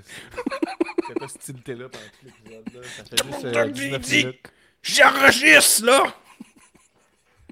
[1.08, 2.86] cette hostilité-là pendant tout l'épisode.
[2.86, 4.52] Ça fait juste euh, 19 minutes.
[4.82, 6.04] J'enregistre, là!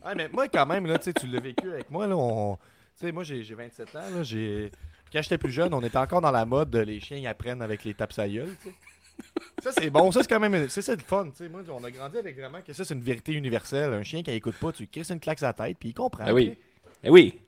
[0.05, 2.07] Ouais, mais moi, quand même, là, tu l'as vécu avec moi.
[2.07, 2.57] Là, on...
[3.13, 4.09] Moi, j'ai j'ai 27 ans.
[4.15, 4.71] Là, j'ai...
[5.11, 7.61] Quand j'étais plus jeune, on était encore dans la mode de les chiens ils apprennent
[7.61, 8.55] avec les tapes à gueule.
[9.61, 10.11] Ça, c'est bon.
[10.11, 10.69] Ça, c'est quand même...
[10.69, 11.49] C'est ça le fun, tu sais.
[11.49, 13.93] Moi, on a grandi avec vraiment que ça, c'est une vérité universelle.
[13.93, 16.23] Un chien qui écoute pas, tu crisses une claque la tête, puis il comprend.
[16.27, 16.57] Ah oui.
[17.03, 17.39] Eh oui,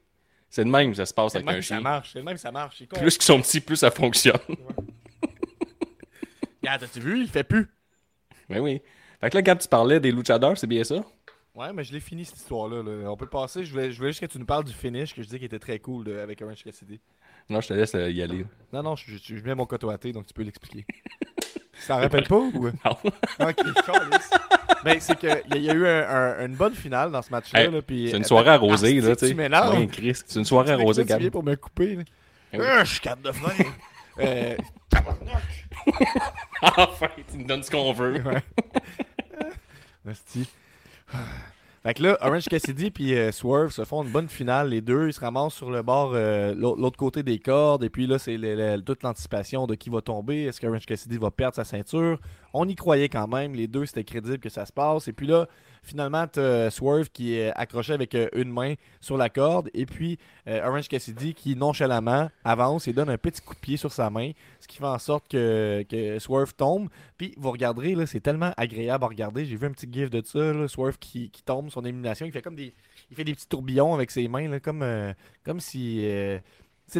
[0.49, 1.81] c'est de même ça se passe le avec même un que ça chien.
[1.81, 2.09] marche.
[2.13, 2.83] C'est le même ça marche.
[2.87, 4.37] Plus qu'ils sont petits, plus ça fonctionne.
[6.63, 7.21] Regarde, t'as-tu vu?
[7.21, 7.67] Il fait plus.
[8.49, 8.81] Ben oui.
[9.21, 10.95] Fait que là, Gab, tu parlais des luchadors, c'est bien ça?
[11.55, 12.81] Ouais, mais je l'ai fini cette histoire-là.
[12.81, 13.11] là.
[13.11, 13.63] On peut passer.
[13.63, 15.45] Je voulais, je voulais juste que tu nous parles du finish que je dis qui
[15.45, 16.99] était très cool de- avec Orange Cassidy.
[17.49, 18.45] Non, je te laisse euh, y aller.
[18.71, 20.85] Non, non, je, je- je mets mon coteau à thé, donc tu peux l'expliquer.
[21.79, 22.69] Tu t'en rappelles pas ou?
[22.85, 22.97] Non.
[23.39, 23.55] Ok.
[24.83, 27.29] Ben, c'est qu'il y, a- y a eu un- un- une bonne finale dans ce
[27.29, 27.61] match-là.
[27.65, 29.29] Hey, là, puis- C'est une soirée arrosée, Asti là, tu sais.
[29.31, 29.77] Tu m'énerves.
[29.77, 31.31] Ouais, Chris, C'est une soirée arrosée, là, tu viens Gab.
[31.31, 31.95] pour me couper.
[31.97, 32.03] là.
[32.53, 32.59] Oui.
[32.61, 33.65] Ah, je suis capable de faire.
[34.19, 34.55] Euh,
[36.61, 38.21] enfin, tu nous donnes ce qu'on veut.
[38.23, 38.43] ouais.
[40.09, 40.47] Asti.
[41.83, 44.69] Fait que là, Orange Cassidy puis euh, Swerve se font une bonne finale.
[44.69, 47.83] Les deux, ils se ramassent sur le bord, euh, l'au- l'autre côté des cordes.
[47.83, 48.37] Et puis là, c'est
[48.85, 50.43] toute l'anticipation de qui va tomber.
[50.43, 52.19] Est-ce que Orange Cassidy va perdre sa ceinture?
[52.53, 53.53] On y croyait quand même.
[53.53, 55.07] Les deux, c'était crédible que ça se passe.
[55.09, 55.47] Et puis là,
[55.83, 59.69] finalement, t'as Swerve qui est accroché avec euh, une main sur la corde.
[59.73, 60.17] Et puis
[60.47, 64.09] euh, Orange Cassidy qui, nonchalamment, avance et donne un petit coup de pied sur sa
[64.09, 64.31] main.
[64.59, 66.89] Ce qui fait en sorte que, que Swerve tombe.
[67.17, 69.45] Puis vous regarderez, c'est tellement agréable à regarder.
[69.45, 72.25] J'ai vu un petit gif de ça, Swerve qui, qui tombe, son élimination.
[72.25, 72.73] Il fait comme des.
[73.11, 75.99] Il fait des petits tourbillons avec ses mains, là, comme, euh, comme si.
[76.05, 76.39] euh,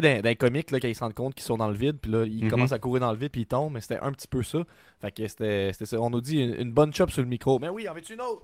[0.00, 1.98] sais, dans les comics, là, quand ils se rendent compte qu'ils sont dans le vide,
[2.00, 2.50] puis là, ils Mhm.
[2.50, 4.58] commencent à courir dans le vide, puis ils tombent, mais c'était un petit peu ça.
[5.00, 6.00] Fait que c'était c'était ça.
[6.00, 7.58] On nous dit une, une bonne chop sur le micro.
[7.58, 8.40] Mais oui, en veux-tu une autre?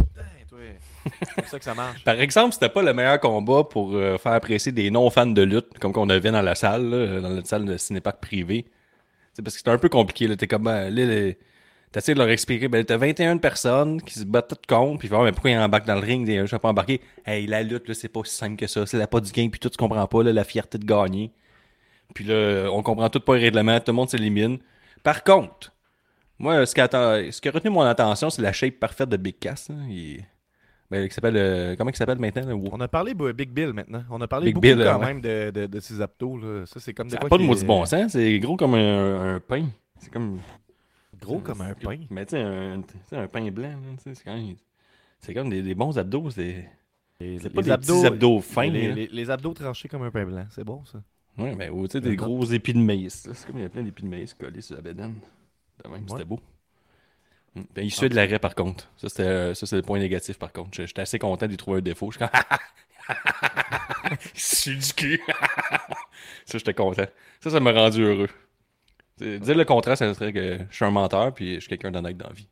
[0.48, 0.58] Toi.
[1.22, 2.02] C'est comme ça que ça marche.
[2.04, 5.78] Par exemple, c'était pas le meilleur combat pour euh, faire apprécier des non-fans de lutte,
[5.78, 8.66] comme qu'on avait dans la salle, là, dans notre salle de cinépark privé.
[9.32, 10.26] C'est parce que c'était un peu compliqué.
[10.26, 10.36] Là.
[10.36, 11.32] T'es comme, ben, là,
[11.92, 15.22] t'essaies de leur expliquer, ben, t'as 21 personnes qui se battent toutes contre, puis ah,
[15.24, 17.00] mais pourquoi ils embarquent dans le ring, je vais pas embarquer.
[17.24, 18.86] Hey, la lutte, là, c'est pas aussi simple que ça.
[18.86, 21.30] C'est la pas du gain, puis tout, tu comprends pas, là, la fierté de gagner.
[22.14, 24.58] Puis là, on comprend tout pas le règlement, tout le monde s'élimine.
[25.02, 25.72] Par contre,
[26.38, 29.16] moi, ce qui, atta- ce qui a retenu mon attention, c'est la shape parfaite de
[29.16, 29.70] Big Cass.
[29.70, 29.86] hein.
[29.88, 30.24] Il-
[30.90, 32.46] ben, qui s'appelle, euh, comment il s'appelle maintenant?
[32.46, 32.54] là?
[32.72, 34.02] On a parlé de Big Bill maintenant.
[34.10, 35.06] On a parlé Big beaucoup Bill, quand ouais.
[35.06, 36.36] même de, de, de ses abdos.
[36.38, 36.66] Là.
[36.66, 39.36] Ça, c'est comme des Ça a pas de maudit bon sens, c'est gros comme un,
[39.36, 39.66] un pain.
[39.98, 40.40] C'est comme.
[41.20, 41.98] Gros comme un pain.
[42.10, 42.42] Mais tu sais,
[43.16, 44.56] un, pain blanc, c'est quand même.
[45.20, 46.68] C'est comme des, des bons abdos, c'est.
[47.20, 50.24] Les, C'est pas des petits abdos fins, Les, les- les abdos tranchés comme un pain
[50.24, 50.46] blanc.
[50.50, 50.98] C'est bon, ça.
[51.40, 53.28] Ouais, mais ou, tu sais, des gros épis de maïs.
[53.32, 55.14] C'est comme il y a plein d'épis de maïs collés sur la bédaine.
[55.88, 55.98] Ouais.
[56.08, 56.40] c'était beau.
[57.54, 58.88] Ben, il suait de l'arrêt, par contre.
[58.96, 60.70] Ça, c'était euh, le point négatif, par contre.
[60.72, 62.10] J'étais assez content d'y trouver un défaut.
[62.12, 62.26] Je suis
[64.68, 64.78] comme...
[64.80, 65.20] du cul.
[66.44, 67.06] ça, j'étais content.
[67.40, 68.28] Ça, ça m'a rendu heureux.
[69.18, 72.16] Dire le contraire, ça serait que je suis un menteur, puis je suis quelqu'un d'honnête
[72.16, 72.48] dans la vie.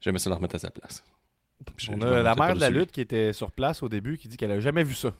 [0.00, 1.02] J'aimais ça le remettre à sa place.
[1.88, 4.36] On a la mère de la lutte qui était sur place au début qui dit
[4.36, 5.12] qu'elle a jamais vu ça.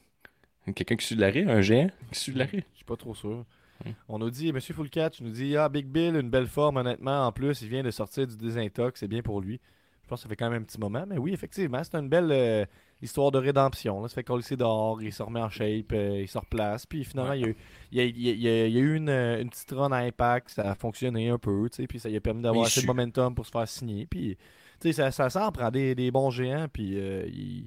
[0.74, 2.64] Quelqu'un qui sue de l'arrêt, un géant qui sue de l'arrêt.
[2.72, 3.44] Je suis pas trop sûr.
[3.84, 3.90] Hmm.
[4.08, 7.26] On nous dit, Monsieur Fullcatch nous dit Ah, Big Bill, une belle forme, honnêtement.
[7.26, 9.60] En plus, il vient de sortir du désintox, c'est bien pour lui.
[10.02, 11.04] Je pense que ça fait quand même un petit moment.
[11.06, 12.64] Mais oui, effectivement, c'est une belle euh,
[13.02, 14.00] histoire de rédemption.
[14.00, 14.08] Là.
[14.08, 16.86] Ça fait qu'on le sait dehors, il se remet en shape, euh, il se replace.
[16.86, 17.56] Puis finalement, il, y a eu,
[17.92, 19.50] il, y a, il y a- il y a- il y a eu une, une
[19.50, 21.68] petite run à impact, ça a fonctionné un peu.
[21.70, 24.06] tu sais, Puis ça lui a permis d'avoir assez de momentum pour se faire signer.
[24.06, 24.36] Puis
[24.80, 26.68] tu sais, ça, ça s'en prend des, des bons géants.
[26.72, 27.66] Puis euh, il-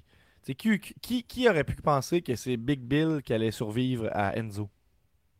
[0.55, 4.69] qui, qui, qui aurait pu penser que c'est Big Bill qui allait survivre à Enzo?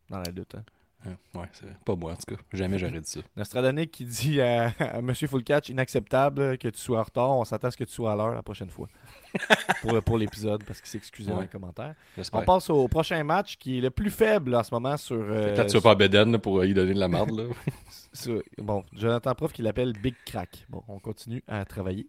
[0.08, 0.64] Dans la lutte hein?
[1.06, 1.78] Hein, Ouais, c'est.
[1.86, 2.42] Pas moi, en tout cas.
[2.52, 3.20] Jamais j'aurais dit ça.
[3.34, 7.68] Nostradonic qui dit à, à Monsieur Fullcatch inacceptable que tu sois en retard, on s'attend
[7.68, 8.86] à ce que tu sois à l'heure la prochaine fois.
[10.04, 11.94] pour l'épisode, parce qu'il s'est excusé dans les commentaires.
[12.34, 15.16] On passe au prochain match qui est le plus faible en ce moment sur.
[15.16, 17.30] euh, Peut-être que tu vas pas Beden pour y donner de la marde.
[17.30, 17.44] Là.
[18.12, 20.66] sur- bon, Jonathan Prof qui l'appelle Big Crack.
[20.68, 22.08] Bon, on continue à travailler.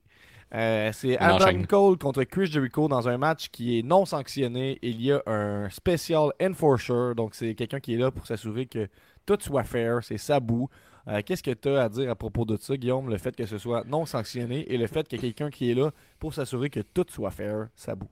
[0.54, 1.64] Euh, c'est Adam.
[1.64, 4.80] Cole contre Chris Jericho dans un match qui est non sanctionné.
[4.82, 8.88] Il y a un special enforcer, donc c'est quelqu'un qui est là pour s'assurer que
[9.26, 10.00] tout soit fair.
[10.04, 10.66] C'est Sabu.
[11.08, 13.46] Euh, Qu'est-ce que tu as à dire à propos de ça, Guillaume, le fait que
[13.46, 16.34] ce soit non sanctionné et le fait qu'il y ait quelqu'un qui est là pour
[16.34, 18.06] s'assurer que tout soit fair, Sabu.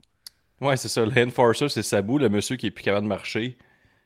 [0.62, 1.06] Ouais, c'est ça.
[1.06, 3.58] Le Enforcer, c'est Sabu, le monsieur qui est plus capable de marcher.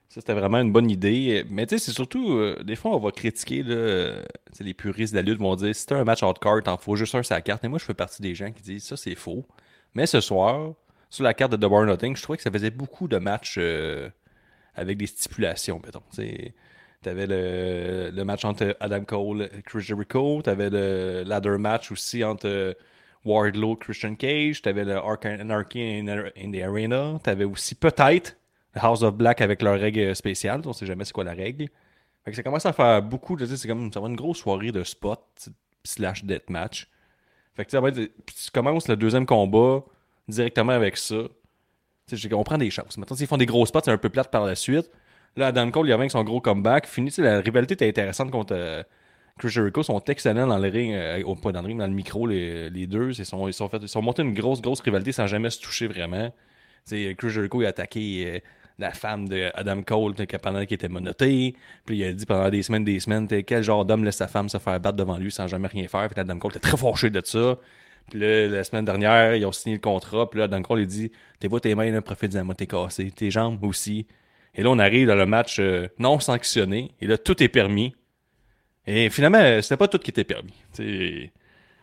[0.10, 1.44] Ça, c'était vraiment une bonne idée.
[1.50, 4.24] Mais tu sais, c'est surtout, euh, des fois, on va critiquer, euh,
[4.60, 7.16] les puristes de la lutte vont dire si t'as un match hardcore, t'en faut juste
[7.16, 7.64] un sur la carte.
[7.64, 9.46] Et moi, je fais partie des gens qui disent ça, c'est faux.
[9.96, 10.74] Mais ce soir,
[11.10, 14.10] sur la carte de Double Nothing, je trouvais que ça faisait beaucoup de matchs euh,
[14.76, 16.04] avec des stipulations, mettons.
[16.12, 16.54] Tu sais,
[17.04, 20.42] T'avais le, match entre Adam Cole et Chris Jericho.
[20.42, 22.78] T'avais le ladder match aussi entre
[23.26, 24.62] Wardlow Christian Cage.
[24.62, 27.20] T'avais le Arc- Anarchy in, in the Arena.
[27.22, 28.38] T'avais aussi peut-être
[28.76, 30.62] House of Black avec leur règle spéciale.
[30.66, 31.68] On sait jamais c'est quoi la règle.
[32.26, 33.36] Fait que ça commence à faire beaucoup.
[33.36, 35.20] de- C'est comme ça va être une grosse soirée de spot
[35.84, 36.88] slash deathmatch.
[37.56, 37.98] Fait que ça va être.
[38.00, 39.84] tu commences le deuxième combat
[40.28, 41.16] directement avec ça.
[42.32, 42.98] On prend des chances.
[42.98, 44.90] Maintenant, s'ils font des gros spots, c'est un peu plate par la suite.
[45.36, 46.86] Là, Adam Cole, il revient avec son gros comeback.
[46.86, 48.84] Fini, la rivalité était intéressante contre euh,
[49.40, 49.82] Chris Jericho.
[49.82, 52.28] Ils sont excellents dans le ring, euh, au- pas dans le ring, dans le micro,
[52.28, 53.12] les, deux.
[53.18, 55.88] Ils sont, ils, sont ils sont montés une grosse, grosse rivalité sans jamais se toucher
[55.88, 56.30] vraiment.
[56.88, 58.40] Tu sais, Chris Jericho, il a attaqué euh,
[58.80, 61.56] la femme de Adam Cole pendant qu'il était monoté.
[61.86, 64.50] Puis il a dit pendant des semaines, des semaines, quel genre d'homme laisse sa femme
[64.50, 66.08] se faire battre devant lui sans jamais rien faire?
[66.10, 67.58] Puis Adam Cole était très fâché de ça.
[68.10, 70.30] Puis là, la semaine dernière, ils ont signé le contrat.
[70.30, 73.12] Puis là, Adam Cole, il dit T'es vois tes mains, là, profite-en, t'es cassé.
[73.12, 74.08] Tes jambes aussi.
[74.56, 76.92] Et là, on arrive dans le match euh, non sanctionné.
[77.02, 77.96] Et là, tout est permis.
[78.86, 80.54] Et finalement, euh, c'était pas tout qui était permis.
[80.74, 81.32] T'sais,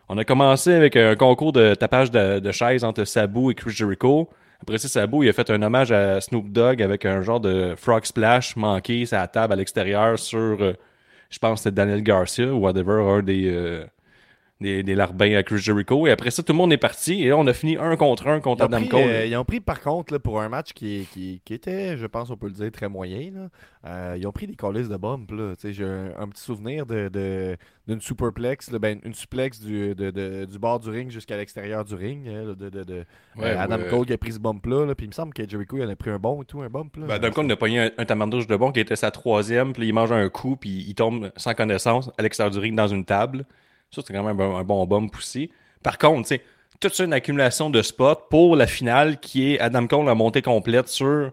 [0.07, 3.71] on a commencé avec un concours de tapage de, de chaises entre Sabu et Chris
[3.71, 4.29] Jericho.
[4.61, 7.73] Après ça, Sabu, il a fait un hommage à Snoop Dogg avec un genre de
[7.75, 10.73] frog splash manqué la table à l'extérieur sur, euh,
[11.31, 13.85] je pense, c'était Daniel Garcia ou whatever, un des, euh,
[14.61, 16.07] des, des larbins à Chris Jericho.
[16.07, 17.23] Et après ça, tout le monde est parti.
[17.23, 19.01] Et là, on a fini un contre un contre Adam Cole.
[19.01, 22.05] euh, ils ont pris, par contre, là, pour un match qui, qui, qui était, je
[22.05, 23.31] pense, on peut le dire, très moyen.
[23.33, 23.49] là,
[23.89, 25.31] euh, ils ont pris des colis de bump.
[25.63, 30.45] J'ai un, un petit souvenir de, de- d'une superplex, là, ben, une suplex du, de-
[30.45, 32.27] du bord du ring jusqu'à l'extérieur du ring.
[32.27, 33.05] hein, de,
[33.37, 33.87] Ouais, euh, Adam ouais.
[33.89, 34.85] Cole qui a pris ce bump-là.
[34.85, 36.61] là, Puis il me semble que Jericho il en a pris un bon et tout,
[36.61, 36.95] un bump.
[36.97, 37.07] Là.
[37.07, 39.87] Ben, Adam Cole a pogné un, un tamandouche de bon qui était sa troisième, puis
[39.87, 43.03] il mange un coup, puis il tombe sans connaissance à l'extérieur du ring dans une
[43.05, 43.45] table.
[43.93, 45.51] Ça, c'est quand même un, bon bump aussi.
[45.83, 46.41] Par contre, sais,
[46.79, 50.87] toute une accumulation de spots pour la finale qui est Adam Cole en montée complète
[50.87, 51.31] sur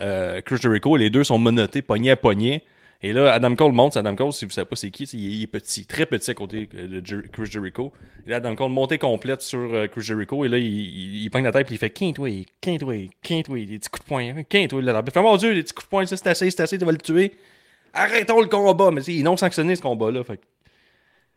[0.00, 0.96] euh, Chris Jericho.
[0.98, 2.62] Les deux sont monotés, poignet à poignet.
[3.02, 3.96] Et là, Adam Cole monte.
[3.96, 6.04] Adam Cole, si vous savez pas c'est qui, c'est- il est, il est petit, très
[6.04, 7.92] petit à côté de Jer- Chris Jericho.
[8.26, 10.44] Et là, Adam Cole montée complète sur euh, Chris Jericho.
[10.44, 13.88] Et là, il, il, il la tête puis il fait quinte-way, quinte-way, quinte-way, des petits
[13.88, 14.22] coups de poing.
[14.36, 15.02] hein, Quinte-way, là.
[15.10, 16.92] Fait, mon Dieu, des petits coups de poing, ça c'est assez, c'est assez, tu vas
[16.92, 17.32] le tuer.
[17.94, 18.90] Arrêtons le combat.
[18.90, 20.22] Mais tu sais, ils n'ont sanctionné ce combat-là.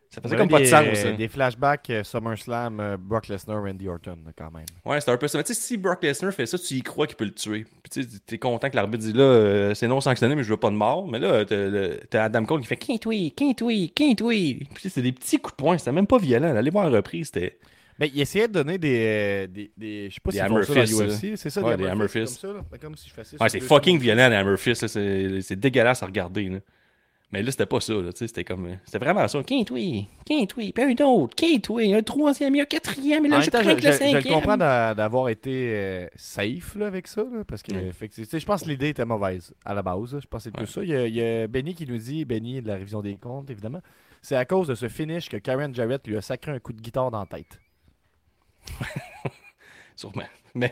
[0.09, 0.85] Ça faisait comme pas de des- sens.
[1.05, 1.15] hein.
[1.17, 4.65] Des flashbacks euh, SummerSlam, euh, Brock Lesnar, Randy Orton, quand même.
[4.85, 5.37] Ouais, c'est un peu ça.
[5.37, 7.65] Mais tu sais, si Brock Lesnar fait ça, tu y crois qu'il peut le tuer.
[7.83, 10.49] Puis tu sais, t'es content que l'arbitre dit là, euh, c'est non sanctionné, mais je
[10.49, 11.07] veux pas de mort.
[11.07, 14.53] Mais là, t'as Adam Cole qui fait quinte-way, quinte-way, quinte-way.
[14.55, 15.77] Puis tu sais, c'est des petits coups de poing.
[15.77, 16.55] C'était même pas violent.
[16.55, 17.57] Allez voir la reprise, c'était.
[17.99, 19.47] Ben, il essayait de donner des.
[19.47, 21.35] des, des je sais pas Des si ça dans l'UFC.
[21.35, 22.27] C'est ça, Ouais, des des hammer hammer fists.
[22.35, 22.41] fists.
[22.43, 22.77] Comme ça, là.
[22.79, 24.83] Comme si je faisais Ouais, c'est fucking violent, les Hammer Fist.
[24.83, 24.87] là.
[24.87, 26.43] C'est c'est dégueulasse à regarder.
[26.47, 26.59] Là.
[27.31, 27.93] Mais là, c'était pas ça.
[27.93, 28.77] là, tu sais, C'était comme.
[28.85, 29.43] C'était vraiment ça.
[29.43, 33.71] Quinte-oui, quinte-oui, puis un autre, quinte-oui, un troisième, un quatrième, et là, je temps, crains
[33.71, 34.23] je, le je- je cinquième.
[34.23, 38.45] le comprends d'a- d'avoir été euh, safe là, avec ça, là, parce que fait je
[38.45, 40.13] pense que l'idée était mauvaise à la base.
[40.13, 40.19] là.
[40.21, 40.65] Je pense que c'est Ouais.
[40.65, 40.83] ça.
[40.83, 43.17] Il y, a, il y a Benny qui nous dit, Benny de la révision des
[43.17, 43.81] comptes, évidemment,
[44.21, 46.81] c'est à cause de ce finish que Karen Jarrett lui a sacré un coup de
[46.81, 47.59] guitare dans la tête.
[49.97, 50.23] Sûrement.
[50.55, 50.71] Mais.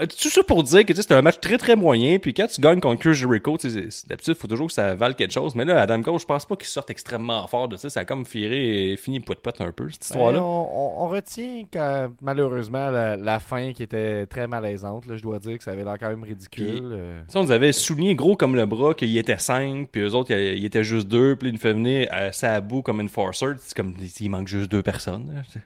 [0.00, 2.18] Euh, Tout ça pour dire que tu sais, c'était un match très très moyen.
[2.18, 4.94] Puis quand tu gagnes contre Chris Jericho, tu sais, d'habitude, il faut toujours que ça
[4.94, 5.54] vale quelque chose.
[5.54, 7.90] Mais là, Adam Cole, je pense pas qu'il sorte extrêmement fort de ça.
[7.90, 10.42] Ça a comme firé et fini pote-pote un peu, cette Ben, histoire-là.
[10.42, 10.68] on,
[11.00, 15.06] on- on retient que, malheureusement la, la fin qui était très malaisante.
[15.06, 16.66] là, je dois dire que ça avait l'air quand même ridicule.
[16.66, 17.22] Puis- euh.
[17.28, 20.32] Ça, on nous avait souligné gros comme le bras qu'il était 5, puis eux autres,
[20.32, 23.46] il était juste 2, puis là, il nous fait venir à sa bout comme enforcer.
[23.60, 25.32] C'est comme il manque juste deux personnes.
[25.34, 25.60] là.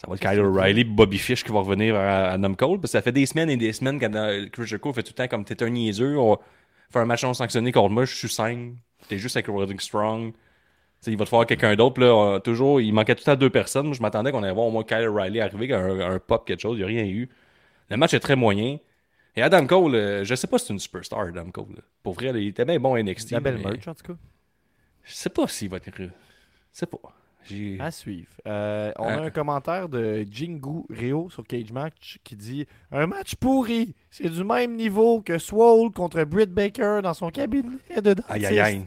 [0.00, 2.80] Ça va être Kyle O'Reilly Bobby Fish qui va revenir à Adam Cole.
[2.80, 5.14] Parce que ça fait des semaines et des semaines euh, Chris Jericho fait tout le
[5.24, 6.16] temps comme t'es un niaiseux.
[6.18, 6.38] On
[6.90, 8.74] faire un match non sanctionné contre moi, je suis 5.
[9.08, 10.32] T'es juste avec Roderick Strong.
[11.06, 12.00] Il va te faire quelqu'un d'autre.
[12.00, 13.86] Là, on- toujours, il manquait tout le temps deux personnes.
[13.86, 16.60] Moi, je m'attendais qu'on allait voir au moins Kyle O'Reilly arriver, un, un pop, quelque
[16.60, 16.76] chose.
[16.76, 17.28] Il n'y a rien eu.
[17.90, 18.78] Le match est très moyen.
[19.36, 21.74] Et Adam Cole, euh, je sais pas si c'est une superstar, Adam Cole.
[21.76, 21.82] là.
[22.02, 23.30] Pour vrai, là, il était bien bon à NXT.
[23.32, 24.18] La belle mais merch en tout cas.
[25.04, 25.90] Je sais pas s'il va être.
[25.96, 26.08] Je
[26.72, 26.98] sais pas.
[27.80, 28.28] À suivre.
[28.46, 29.22] Euh, on a Hein?
[29.24, 33.94] un commentaire de Jingu Rio sur Cage Match qui dit Un match pourri.
[34.10, 38.24] C'est du même niveau que Swole contre Britt Baker dans son cabinet de dentiste.
[38.28, 38.84] Aïe aïe aïe.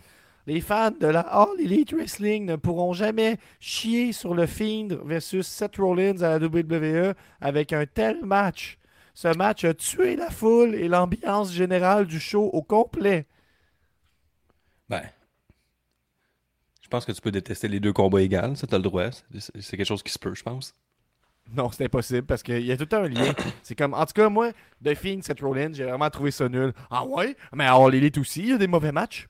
[0.48, 5.48] Les fans de la All Elite Wrestling ne pourront jamais chier sur le Fiend versus
[5.48, 8.78] Seth Rollins à la WWE avec un tel match.
[9.14, 13.26] Ce match a tué la foule et l'ambiance générale du show au complet.
[14.90, 15.02] Ben.
[16.92, 18.58] Je pense que tu peux détester les deux combats égales.
[18.58, 19.06] Ça, t'as le droit.
[19.40, 20.76] C'est quelque chose qui se peut, je pense.
[21.56, 23.34] Non, c'est impossible parce qu'il y a tout le temps un lien.
[23.64, 24.52] c'est comme, en tout cas, moi,
[24.84, 26.74] The Fiend, Seth Rollins, j'ai vraiment trouvé ça nul.
[26.90, 27.38] Ah ouais?
[27.54, 29.30] Mais All Elite aussi, il y a des mauvais matchs.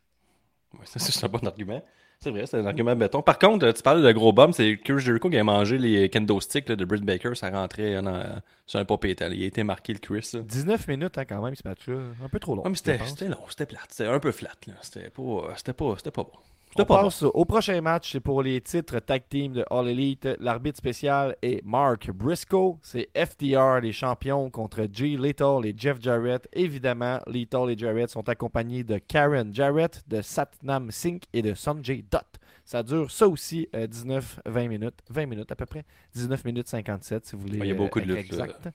[0.74, 1.84] Ouais, ça, c'est un bon argument.
[2.20, 3.22] C'est vrai, c'est un argument béton.
[3.22, 6.40] Par contre, tu parlais de gros bum, c'est Chris Jericho qui a mangé les kendo
[6.42, 7.36] sticks là, de Britt Baker.
[7.36, 9.06] Ça rentrait dans- sur un pop.
[9.06, 10.32] Il a été marqué le Chris.
[10.34, 10.40] là.
[10.42, 11.96] 19 minutes hein, quand même, ce match-là.
[12.26, 12.64] Un peu trop long.
[12.64, 12.98] Ouais, c'était
[13.28, 13.86] long, c'était plate.
[13.90, 14.50] C'était un peu flat.
[14.82, 16.32] C'était pas, c'était pas, c'était pas bon.
[16.76, 17.04] On pas bon.
[17.04, 18.14] passe au prochain match.
[18.14, 20.28] C'est pour les titres tag team de All Elite.
[20.40, 22.78] L'arbitre spécial est Mark Briscoe.
[22.82, 26.48] C'est FTR, les champions, contre Jay Lethal et Jeff Jarrett.
[26.54, 31.98] Évidemment, Lethal et Jarrett sont accompagnés de Karen Jarrett, de Satnam Singh et de Sanjay
[32.10, 32.40] Dutt.
[32.64, 35.00] Ça dure ça aussi 19-20 minutes.
[35.10, 35.84] 20 minutes à peu près.
[36.14, 37.58] 19 minutes 57 si vous voulez.
[37.58, 38.46] Il y a beaucoup de euh, lutte, là.
[38.46, 38.70] Exact.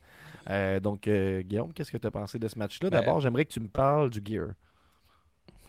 [0.50, 2.90] Euh, donc, euh, Guillaume, qu'est-ce que tu as pensé de ce match-là?
[2.90, 4.48] Ben, D'abord, j'aimerais que tu me parles du gear.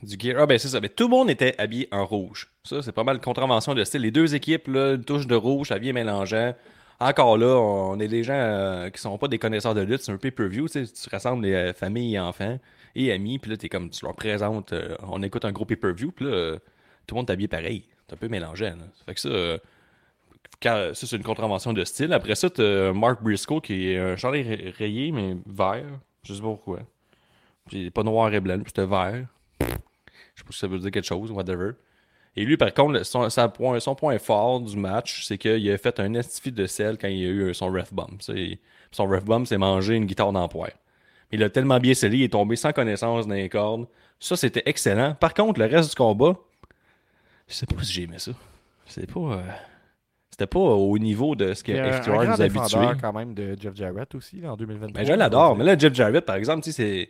[0.04, 0.36] Du gear.
[0.40, 0.80] Ah, ben c'est ça.
[0.80, 2.50] Mais tout le monde était habillé en rouge.
[2.64, 4.02] Ça, c'est pas mal de contravention de style.
[4.02, 6.54] Les deux équipes, là, une touche de rouge, habillé mélangeant.
[7.00, 10.02] Encore là, on est des gens euh, qui sont pas des connaisseurs de lutte.
[10.02, 10.68] C'est un pay-per-view.
[10.70, 12.60] Tu rassembles les euh, familles et enfants
[12.96, 13.40] et amis.
[13.40, 14.74] Puis là, comme, tu leur présentes.
[14.74, 16.12] euh, on écoute un gros pay-per-view.
[16.12, 16.58] Puis là, euh,
[17.08, 17.84] tout le monde est habillé pareil.
[18.08, 18.74] C'est un peu mélangeant.
[18.96, 20.94] Ça fait que ça.
[20.94, 22.14] ça, c'est une contravention de style.
[22.14, 25.86] Après ça, t'as Mark Briscoe qui est un chandail ray- rayé, mais vert.
[26.24, 26.80] Je sais pas pourquoi.
[27.68, 29.26] Puis pas noir et blanc, puis c'était vert.
[30.38, 31.71] Je sais pas si ça veut dire quelque chose, whatever.
[32.36, 36.00] Et lui, par contre, son, point, son point fort du match, c'est qu'il a fait
[36.00, 38.17] un estifi de sel quand il a eu son ref bomb.
[38.91, 40.69] Son ref bomb, c'est manger une guitare d'emploi.
[41.32, 43.88] Il a tellement bien scellé, il est tombé sans connaissance dans les cordes.
[44.19, 45.15] Ça, c'était excellent.
[45.15, 46.36] Par contre, le reste du combat,
[47.47, 48.32] je sais pas si j'ai aimé ça.
[48.86, 49.19] C'est pas.
[49.19, 49.41] euh,
[50.30, 51.71] C'était pas au niveau de ce que
[52.02, 54.93] FTR nous défendeur quand même de Jeff Jarrett aussi là, en 2023.
[54.93, 55.56] Ben, je l'adore.
[55.58, 57.10] Mais là, Jeff Jarrett, par exemple, tu sais, c'est.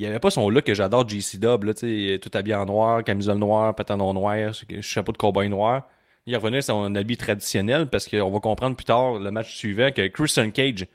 [0.00, 3.38] Il avait pas son look que j'adore, JC Dub, là, tout habillé en noir, camisole
[3.38, 5.88] noire, pantalon noir, chapeau de cowboy noir.
[6.26, 9.90] Il revenait à son habit traditionnel parce qu'on va comprendre plus tard, le match suivant,
[9.92, 10.86] que Christian Cage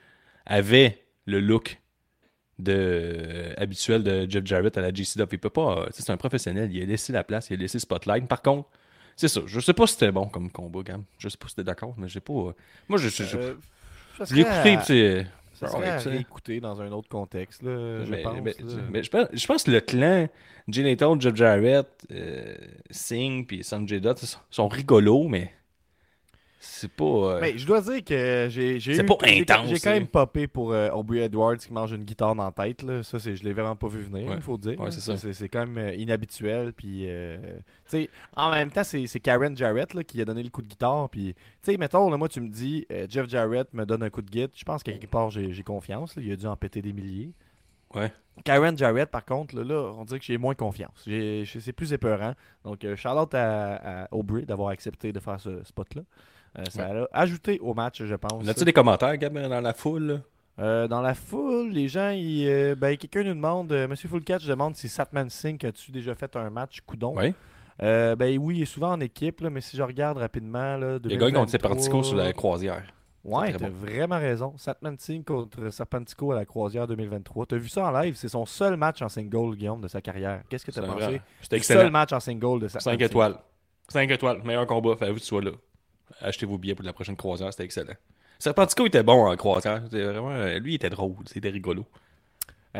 [0.45, 1.79] avait le look
[2.57, 5.27] de, euh, habituel de Jeff Jarrett à la JC Dub.
[5.31, 5.79] Il peut pas.
[5.79, 6.69] euh, C'est un professionnel.
[6.73, 8.27] Il a laissé la place, il a laissé spotlight.
[8.27, 8.69] Par contre,
[9.15, 9.41] c'est ça.
[9.45, 11.03] Je sais pas si c'était bon comme combat, Gam.
[11.17, 12.33] Je sais pas si t'es d'accord, mais j'ai pas.
[12.33, 12.53] euh,
[12.87, 13.53] Moi, je, je, je- Euh,
[14.25, 14.73] je l'ai écouté,
[15.19, 15.23] à-.
[15.55, 18.33] Ça serait à réécouter dans un autre contexte, là, je mais, pense.
[18.43, 18.81] mais- là?
[18.91, 20.27] mais je, pense, je pense que le clan
[20.67, 22.55] Jay Lethal, Jeff Jarrett, euh,
[22.89, 25.53] Singh puis Sanjay Dutt sont rigolos, mais
[26.67, 27.03] c'est pas.
[27.05, 29.91] euh, Mais je dois dire que j'ai j'ai C'est eu- pas j'ai- intense, J'ai quand
[29.91, 32.81] même popé pour euh, Aubrey Edwards qui mange une guitare dans la tête.
[32.83, 33.03] Là.
[33.03, 34.41] Ça, je l'ai vraiment pas vu venir, il Ouais.
[34.41, 34.79] faut dire.
[34.79, 36.73] Ouais, c'est quand même euh, inhabituel.
[36.73, 37.37] Puis, euh,
[38.35, 41.09] en même temps, c'est Karen Jarrett là, qui a donné le coup de guitare.
[41.09, 44.21] Puis, tu sais, mettons, là, moi, tu me dis, Jeff Jarrett me donne un coup
[44.21, 44.49] de guitare.
[44.55, 46.15] Je pense qu'à quelque part, j'ai confiance.
[46.15, 46.21] là.
[46.25, 47.31] Il a dû en péter des milliers.
[47.93, 48.11] Ouais.
[48.43, 51.05] Karen Jarrett, par contre, là, là, on dirait que j'ai moins confiance.
[51.05, 52.33] C'est plus épeurant.
[52.65, 56.01] Donc, Charlotte à, à Aubrey d'avoir accepté de faire ce spot-là.
[56.57, 58.47] Euh, ça a ajouté au match, je pense.
[58.47, 60.21] A-tu des commentaires, Gab, dans la foule?
[60.57, 64.45] Euh, dans la foule, les gens, ils, euh, ben, quelqu'un nous demande, euh, Monsieur Fullcatch
[64.45, 67.13] demande si Satman Singh, as-tu déjà fait un match coudon?
[67.17, 67.33] Oui.
[67.79, 71.17] Ben oui, il est souvent en équipe, là, mais si je regarde rapidement, là, Les
[71.17, 72.83] gars 2023, Serpentico sur la croisière.
[73.25, 74.53] Ouais, t'as vraiment raison.
[74.55, 77.47] Satman Singh contre Serpentico à la croisière 2023.
[77.47, 78.15] T'as vu ça en live?
[78.15, 80.43] C'est son seul match en single, Guillaume, de sa carrière.
[80.47, 81.19] Qu'est-ce que t'as pensé?
[81.41, 81.91] C'était Le seul excellent.
[81.91, 83.01] match en single de Satman 5 Singh.
[83.01, 83.35] étoiles.
[83.89, 84.41] 5 étoiles.
[84.45, 84.95] Meilleur combat.
[84.95, 85.51] Fallait que tu sois là.
[86.21, 87.51] Achetez vos billets pour la prochaine croisière.
[87.51, 87.93] C'était excellent.
[88.39, 89.81] Serpentico était bon en croisière.
[89.89, 91.15] Vraiment, lui, était drôle.
[91.25, 91.85] C'était rigolo.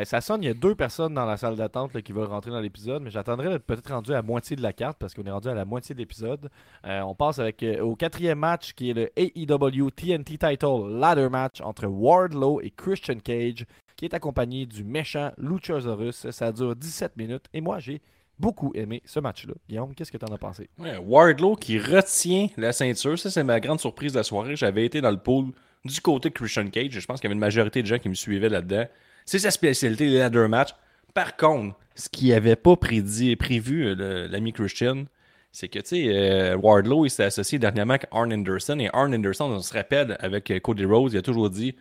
[0.03, 2.59] Ça sonne, il y a deux personnes dans la salle d'attente qui veulent rentrer dans
[2.59, 5.47] l'épisode, mais j'attendrai d'être peut-être rendu à moitié de la carte parce qu'on est rendu
[5.47, 6.49] à la moitié de l'épisode.
[6.85, 11.61] Euh, on passe euh, au quatrième match qui est le AEW TNT Title Ladder Match
[11.61, 16.29] entre Wardlow et Christian Cage qui est accompagné du méchant Luchasaurus.
[16.29, 18.01] Ça dure 17 minutes et moi j'ai
[18.39, 19.53] beaucoup aimé ce match-là.
[19.67, 20.69] Guillaume, qu'est-ce que t'en as pensé?
[21.03, 23.17] Wardlow qui retient la ceinture.
[23.17, 24.55] Ça, c'est ma grande surprise de la soirée.
[24.55, 25.51] J'avais été dans le pool
[25.83, 26.91] du côté de Christian Cage.
[26.91, 28.85] Je pense qu'il y avait une majorité de gens qui me suivaient là-dedans.
[29.25, 30.69] C'est sa spécialité, les ladder match.
[31.13, 35.05] Par contre, ce qu'il n'avait pas prédit, prévu, euh, l'ami Christian,
[35.51, 38.77] c'est que, tu sais, euh, Wardlow, il s'est associé dernièrement avec Arn Anderson.
[38.79, 41.75] Et Arn Anderson, on se rappelle, avec euh, Cody Rhodes, il a toujours dit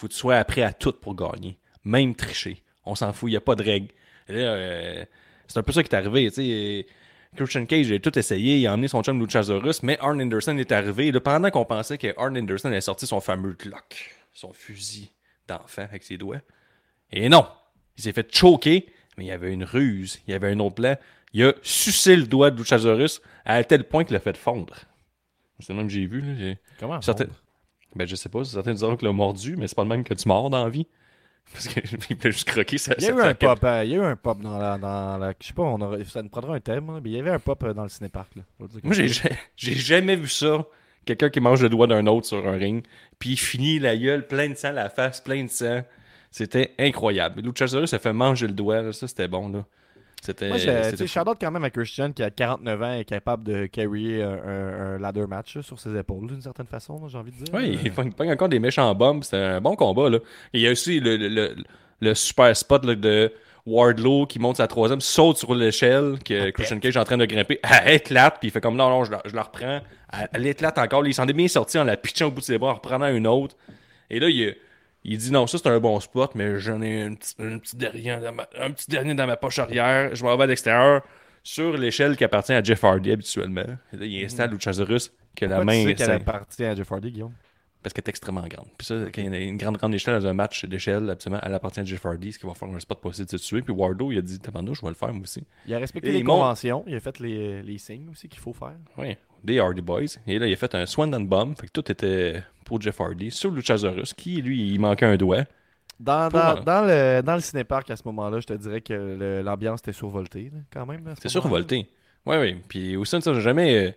[0.00, 1.58] faut que tu sois prêt à tout pour gagner.
[1.84, 2.62] Même tricher.
[2.86, 3.88] On s'en fout, il n'y a pas de règles.
[4.28, 5.04] Là, euh,
[5.50, 6.86] c'est un peu ça qui est arrivé, tu sais.
[7.36, 10.70] Christian Cage a tout essayé, il a emmené son chum Luchasaurus, mais Arn Anderson est
[10.70, 11.08] arrivé.
[11.08, 15.10] Et là, pendant qu'on pensait que Arn Anderson avait sorti son fameux Glock, son fusil
[15.48, 16.40] d'enfant avec ses doigts.
[17.10, 17.46] Et non,
[17.96, 18.86] il s'est fait choquer,
[19.16, 20.96] mais il y avait une ruse, il y avait un autre plan.
[21.32, 24.74] Il a sucé le doigt de Luchasaurus à tel point qu'il l'a fait fondre.
[25.58, 26.20] C'est le même que j'ai vu.
[26.20, 26.54] Là.
[26.78, 27.00] Comment?
[27.00, 27.26] Certains...
[27.96, 30.14] Ben, je sais pas, certains diront qu'il l'a mordu, mais c'est pas le même que
[30.14, 30.86] tu mords dans la vie.
[31.52, 32.94] Parce qu'il peut juste croquer ça.
[32.98, 34.78] Il y a eu un pop, euh, il y a eu un pop dans la,
[34.78, 37.16] dans la je sais pas, on aurait- ça nous prendra un thème, hein, mais il
[37.16, 38.28] y avait un pop euh, dans le cinépark.
[38.36, 38.42] Là.
[38.82, 39.28] Moi, j'ai, ça.
[39.56, 40.64] j'ai jamais vu ça.
[41.04, 42.84] Quelqu'un qui mange le doigt d'un autre sur un ring,
[43.18, 45.80] puis il finit la gueule plein de sang, la face plein de sang.
[46.30, 47.40] C'était incroyable.
[47.42, 48.92] Luchasaurus a fait manger le doigt, là.
[48.92, 49.48] ça c'était bon.
[49.48, 49.64] Là.
[50.22, 53.66] C'était, Moi, shout-out quand même à Christian qui a 49 ans et est capable de
[53.66, 57.30] carrier un, un- un ladder match là, sur ses épaules d'une certaine façon, j'ai envie
[57.32, 57.54] de dire.
[57.54, 59.24] Oui, Euh, il pogne encore des méchants bombes.
[59.24, 60.10] C'était un bon combat.
[60.10, 60.18] Là.
[60.52, 61.54] Et il y a aussi le, le- le-
[62.02, 63.32] le super spot là, de
[63.66, 67.26] Wardlow qui monte sa troisième, saute sur l'échelle, que Christian Cage est en train de
[67.26, 67.58] grimper.
[67.84, 69.80] Elle éclate, puis il fait comme non, non, je la, je la reprends.
[70.12, 71.06] Elle, elle éclate encore.
[71.06, 73.08] Il s'en est bien sorti en la pitchant au bout de ses bras, en reprenant
[73.08, 73.54] une autre.
[74.10, 74.56] Et là, il,
[75.04, 77.76] il dit non, ça c'est un bon spot, mais j'en ai un petit, un, petit
[77.76, 80.14] dernier dans ma, un petit dernier dans ma poche arrière.
[80.14, 81.02] Je m'en vais à l'extérieur
[81.42, 83.64] sur l'échelle qui appartient à Jeff Hardy habituellement.
[83.92, 85.86] Et là, il installe Luchasaurus que la pourquoi tu main.
[85.86, 87.32] sais qu'elle appartient à Jeff Hardy, Guillaume?
[87.82, 88.68] parce qu'elle est extrêmement grande.
[88.76, 91.40] Puis ça, quand il y a une grande, grande échelle dans un match d'échelle, absolument,
[91.42, 93.62] elle appartient à Jeff Hardy, ce qui va faire un spot possible de se tuer.
[93.62, 95.42] Puis Wardo, il a dit, Tabarnak, je vais le faire moi aussi.
[95.64, 96.40] Il a respecté Et les monte.
[96.40, 98.76] conventions, il a fait les, les signes aussi qu'il faut faire.
[98.98, 100.18] Oui, des Hardy Boys.
[100.26, 101.54] Et là, il a fait un Swan and Bomb.
[101.58, 103.30] Fait que tout était pour Jeff Hardy.
[103.30, 105.44] Sur Luchasaurus, qui, lui, il manquait un doigt.
[105.98, 109.80] Dans, dans, dans le, dans le cinépark à ce moment-là, je te dirais que l'ambiance
[109.80, 111.00] était survoltée, là, quand même.
[111.00, 111.28] moment-là.
[111.28, 111.88] survolté.
[112.26, 112.62] Oui, oui.
[112.68, 113.88] Puis aussi, ça, on n'a jamais.
[113.88, 113.92] euh,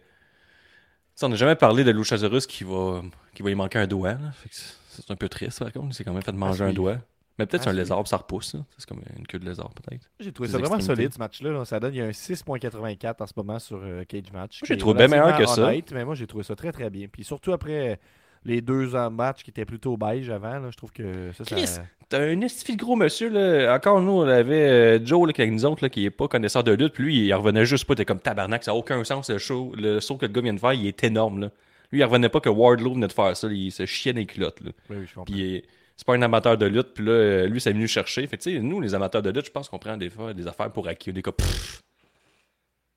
[1.16, 3.02] ça, on n'a jamais parlé de Luchasaurus qui va,
[3.34, 4.18] qui va y manquer un doigt.
[4.50, 5.88] c'est un peu triste, par contre.
[5.92, 6.74] Il s'est quand même fait manger un suivre.
[6.74, 6.98] doigt.
[7.40, 8.54] Mais peut-être c'est un lézard, ça repousse.
[8.54, 8.62] là.
[8.78, 10.08] C'est comme une queue de lézard, peut-être.
[10.20, 11.52] J'ai trouvé Des ça vraiment solide ce match-là.
[11.52, 11.66] là.
[11.66, 14.62] Ça donne il y a un 6.84 en ce moment sur euh, Cage Match.
[14.64, 15.64] j'ai trouvé bien meilleur que ça.
[15.68, 17.08] honnête, mais moi j'ai trouvé ça très très bien.
[17.12, 18.00] Puis surtout après
[18.46, 21.46] les deux ans de match qui étaient plutôt beige avant, là, je trouve que ça,
[21.46, 21.56] ça...
[21.56, 21.70] Chris,
[22.10, 23.74] T'as un estifi de gros monsieur, là.
[23.74, 26.12] Encore nous, on avait euh, Joe, là, qui est avec nous autres, là, qui est
[26.12, 26.94] pas connaisseur de lutte.
[26.94, 27.96] Puis lui, il revenait juste pas.
[27.96, 29.74] T'es comme tabarnak, ça n'a aucun sens, le show.
[29.78, 31.52] Le saut que le gars vient de faire, il est énorme, là.
[31.92, 33.48] Lui, il revenait pas que Wardlow venait de faire ça.
[33.50, 34.72] Il se chiait des culottes, là.
[34.90, 35.24] Oui, oui, je comprends.
[35.34, 35.64] Puis il est-
[35.96, 36.94] c'est pas un amateur de lutte.
[36.94, 38.26] Puis là, euh, lui, c'est venu chercher.
[38.28, 40.48] Fait tu sais, nous, les amateurs de lutte, je pense qu'on prend des fois des
[40.48, 41.14] affaires pour acquis.
[41.14, 41.82] Des cas, pff,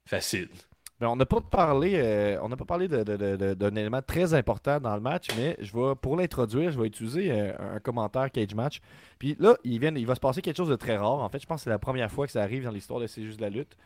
[0.07, 0.49] facile.
[0.99, 4.94] Ben, on n'a pas parlé, euh, on n'a pas parlé d'un élément très important dans
[4.94, 8.80] le match, mais je pour l'introduire, je vais utiliser euh, un commentaire Cage Match.
[9.18, 11.18] Puis là, il, vient, il va se passer quelque chose de très rare.
[11.18, 13.07] En fait, je pense que c'est la première fois que ça arrive dans l'histoire de
[13.07, 13.76] C'est juste de la lutte.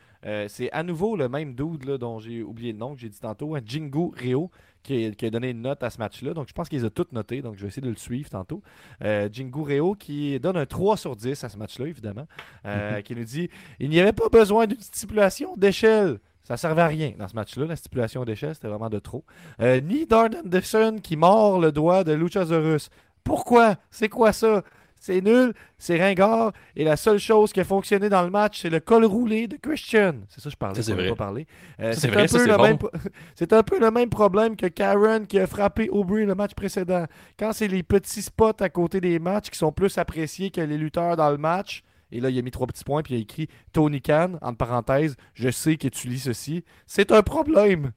[0.49, 3.19] C'est à nouveau le même dude là, dont j'ai oublié le nom, que j'ai dit
[3.19, 4.51] tantôt, un Jingo Rio,
[4.83, 6.35] qui, a- qui a donné une note à ce match-là.
[6.35, 8.31] Donc je pense qu'il les a toutes notées, donc je vais essayer de le suivre
[8.31, 8.63] tantôt.
[9.05, 12.27] Euh, Jingo Rio qui donne un 3 sur 10 à ce match-là, évidemment,
[12.67, 16.19] euh, qui nous dit il n'y avait pas besoin d'une stipulation d'échelle.
[16.43, 17.67] Ça servait à rien dans ce match-là.
[17.67, 19.25] La stipulation d'échelle, c'était vraiment de trop.
[19.61, 22.89] Euh, ni Darn Anderson qui mord le doigt de Luchasaurus.
[23.23, 23.77] Pourquoi?
[23.91, 24.65] C'est quoi ça?
[25.01, 28.69] C'est nul, c'est ringard, et la seule chose qui a fonctionné dans le match, c'est
[28.69, 30.17] le col roulé de Christian.
[30.29, 31.47] C'est ça que je parlais, c'est pas parlé.
[31.81, 32.63] Euh, c'est un, bon.
[32.63, 32.79] même
[33.51, 37.07] un peu le même problème que Karen qui a frappé Aubrey le match précédent.
[37.39, 40.77] Quand c'est les petits spots à côté des matchs qui sont plus appréciés que les
[40.77, 41.83] lutteurs dans le match,
[42.13, 44.59] et là, il a mis trois petits points, puis il a écrit Tony Khan, entre
[44.59, 46.63] parenthèses, je sais que tu lis ceci.
[46.87, 47.93] C'est un problème.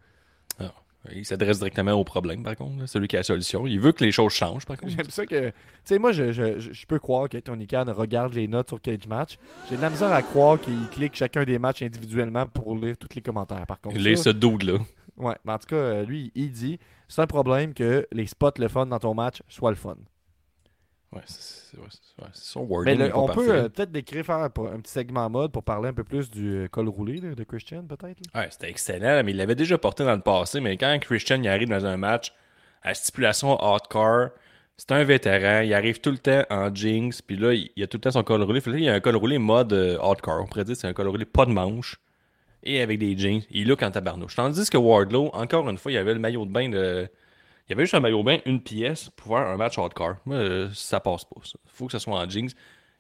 [1.14, 2.86] Il s'adresse directement au problème, par contre.
[2.88, 3.68] Celui qui a la solution.
[3.68, 4.94] Il veut que les choses changent, par contre.
[4.96, 5.48] J'aime ça que.
[5.50, 8.80] Tu sais, moi, je, je, je- peux croire que Tony Khan regarde les notes sur
[8.82, 9.38] Cage Match.
[9.70, 13.10] J'ai de la misère à croire qu'il clique chacun des matchs individuellement pour lire tous
[13.16, 13.66] les commentaires.
[13.66, 14.78] Par contre, Il est ça- ce dude-là.
[15.18, 16.80] ouais, mais en tout cas, euh, lui, il dit
[17.10, 19.96] c'est un problème que les spots le fun dans ton match soient le fun.
[21.14, 22.98] Ouais, c'est ouais, son wording.
[22.98, 25.94] Mais le- on peut euh, peut-être décrire faire un petit segment mode pour parler un
[25.94, 28.18] peu plus du euh, col roulé là, de Christian, peut-être.
[28.34, 30.60] Ouais, c'était excellent, mais il l'avait déjà porté dans le passé.
[30.60, 32.34] Mais quand Christian il arrive dans un match
[32.82, 34.30] à stipulation hardcore,
[34.76, 35.62] c'est un vétéran.
[35.62, 37.22] Il arrive tout le temps en jinx.
[37.22, 38.60] Puis là, il, il a tout le temps son col roulé.
[38.60, 40.42] Fait que là, il y a un col roulé mode euh, hardcore.
[40.42, 42.00] On pourrait dire que c'est un col roulé pas de manche.
[42.64, 43.42] Et avec des jeans.
[43.52, 44.36] Il look en tabarnouche.
[44.36, 47.08] Tandis que Wardlow, encore une fois, il avait le maillot de bain de.
[47.68, 50.16] Il y avait juste un maillot bain, une pièce, pour faire un match hardcore.
[50.26, 51.38] Moi, euh, ça passe pas.
[51.44, 52.50] Il faut que ce soit en jeans.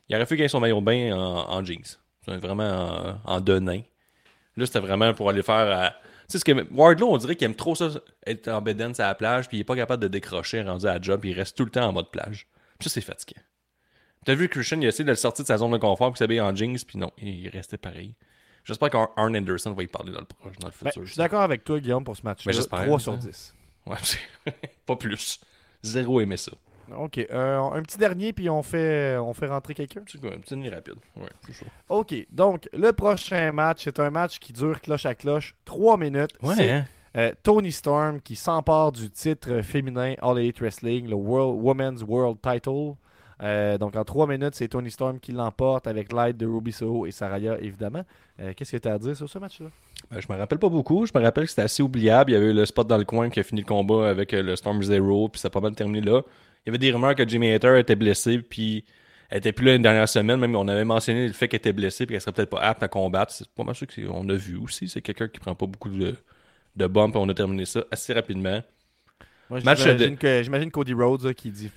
[0.09, 1.83] Il aurait fallu qu'il ait son maillot bain en, en jeans.
[2.25, 3.81] C'est Vraiment en, en deux nains.
[4.55, 5.69] Là, c'était vraiment pour aller faire.
[5.77, 5.97] à- Tu
[6.29, 7.89] sais, ce que Wardlow, on dirait qu'il aime trop ça,
[8.25, 10.93] être en bedaine à la plage, puis il est pas capable de décrocher rendu à
[10.95, 12.47] la job, puis il reste tout le temps en mode plage.
[12.79, 13.41] Puis ça, c'est fatigant.
[14.25, 16.19] T'as vu Christian, il a essayé de le sortir de sa zone de confort, puis
[16.19, 18.13] s'habiller en jeans, puis non, il restait pareil.
[18.63, 20.25] J'espère qu'Arn Anderson va y parler dans le,
[20.61, 21.03] dans le Ben, futur.
[21.03, 22.49] je suis d'accord avec toi, Guillaume, pour ce match-là.
[22.49, 23.17] Ben, j'espère, 3 sur hein.
[23.17, 23.53] 10.
[23.85, 23.97] Ouais,
[24.85, 25.39] pas plus.
[25.81, 26.51] Zéro aimé ça.
[26.97, 27.17] OK.
[27.17, 30.01] euh, un petit dernier, puis on fait, on fait rentrer quelqu'un.
[30.07, 30.95] C'est quoi, un petit nuit rapide.
[31.15, 31.29] Ouais.
[31.89, 32.13] OK.
[32.31, 36.31] Donc, le prochain match, c'est un match qui dure cloche à cloche 3 minutes.
[36.55, 36.85] C'est hein?
[37.17, 42.37] euh, Tony Storm qui s'empare du titre féminin All Elite Wrestling, le World, Women's World
[42.41, 42.93] Title.
[43.41, 47.05] Euh, donc, en 3 minutes, c'est Tony Storm qui l'emporte avec l'aide de Ruby Soho
[47.05, 48.03] et Saraya, évidemment.
[48.55, 49.67] Qu'est-ce que tu as à dire sur ce match-là?
[50.13, 51.05] Ben, je me rappelle pas beaucoup.
[51.05, 52.31] Je me rappelle que c'était assez oubliable.
[52.31, 54.33] Il y avait eu le spot dans le coin qui a fini le combat avec
[54.33, 56.21] euh, le Storm Zero, puis ça a pas mal terminé là.
[56.65, 58.85] Il y avait des rumeurs que Jimmy Hater était blessé, puis
[59.29, 60.39] elle était plus là une dernière semaine.
[60.39, 62.83] Même on avait mentionné le fait qu'elle était blessée, puis qu'elle serait peut-être pas apte
[62.83, 63.31] à combattre.
[63.33, 64.87] C'est pas mal sûr qu'on a vu aussi.
[64.87, 66.15] C'est quelqu'un qui prend pas beaucoup de,
[66.75, 68.61] de bump, et on a terminé ça assez rapidement.
[69.49, 71.69] Moi, j'imagine de- que- j'imagine Cody Rhodes là, qui dit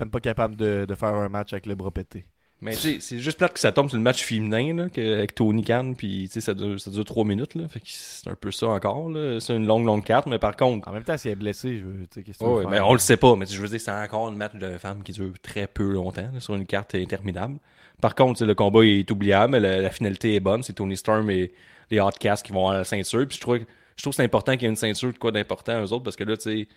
[0.00, 2.24] même pas capable de, de faire un match avec le bras pété.
[2.62, 5.14] Mais tu sais, c'est juste plate que ça tombe sur le match féminin là, que-
[5.18, 7.54] avec Tony Khan, puis tu sais, ça dure, ça dure 3 minutes.
[7.56, 9.08] Là, fait que c'est un peu ça encore.
[9.10, 9.40] là.
[9.40, 11.78] C'est une longue, longue carte, mais par contre, En même temps, si elle est blessée,
[11.78, 13.60] je veux, tu sais, qu'est-ce que tu Ouais, mais on le sait pas, mais je
[13.60, 16.54] veux dire, c'est encore une match de femmes qui dure très peu longtemps là, sur
[16.54, 17.58] une carte interminable.
[18.00, 20.96] Par contre, tu sais, le combat est oubliable, la, la finalité est bonne, c'est Tony
[20.96, 21.52] Storm et
[21.90, 23.26] les Outcasts qui vont à la ceinture.
[23.26, 25.32] Puis je trouve, je trouve que c'est important qu'il y ait une ceinture de quoi
[25.32, 26.68] d'important à eux autres, parce que là, tu sais,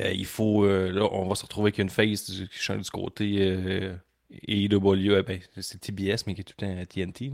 [0.00, 2.80] euh, il faut, euh, là, on va se retrouver avec une face du- qui change
[2.82, 3.94] du côté euh,
[4.30, 7.32] AEW, euh, ben, c'est TBS, mais qui est tout le temps à TNT.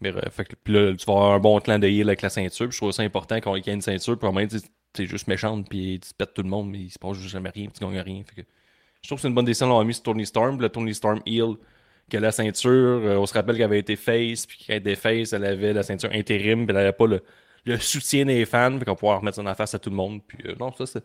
[0.00, 2.22] Mais euh, fait que- puis là, tu vas avoir un bon clan de heal avec
[2.22, 2.66] la ceinture.
[2.68, 4.18] Puis je trouve ça important qu'on- ait une ceinture.
[4.18, 4.46] Puis au moins,
[4.92, 5.68] t'es juste méchante.
[5.68, 6.70] Puis tu pètes tout le monde.
[6.70, 7.66] Mais il se passe juste jamais rien.
[7.66, 8.22] Puis tu gagnes rien.
[8.24, 8.48] Fait que
[9.02, 10.60] je trouve que c'est une bonne décision d'avoir mis sur Tony Storm.
[10.60, 11.54] Le Tony Storm heal
[12.10, 12.70] que la ceinture.
[12.72, 14.46] euh, on se rappelle qu'elle avait été face.
[14.46, 16.66] Puis qu'elle était face, elle avait la ceinture intérim.
[16.66, 17.22] Puis elle avait pas le,
[17.64, 18.78] le soutien des fans.
[18.78, 20.20] Fait qu'on pouvait remettre ça en face à tout le monde.
[20.26, 21.02] Puis euh, non, ça c'est.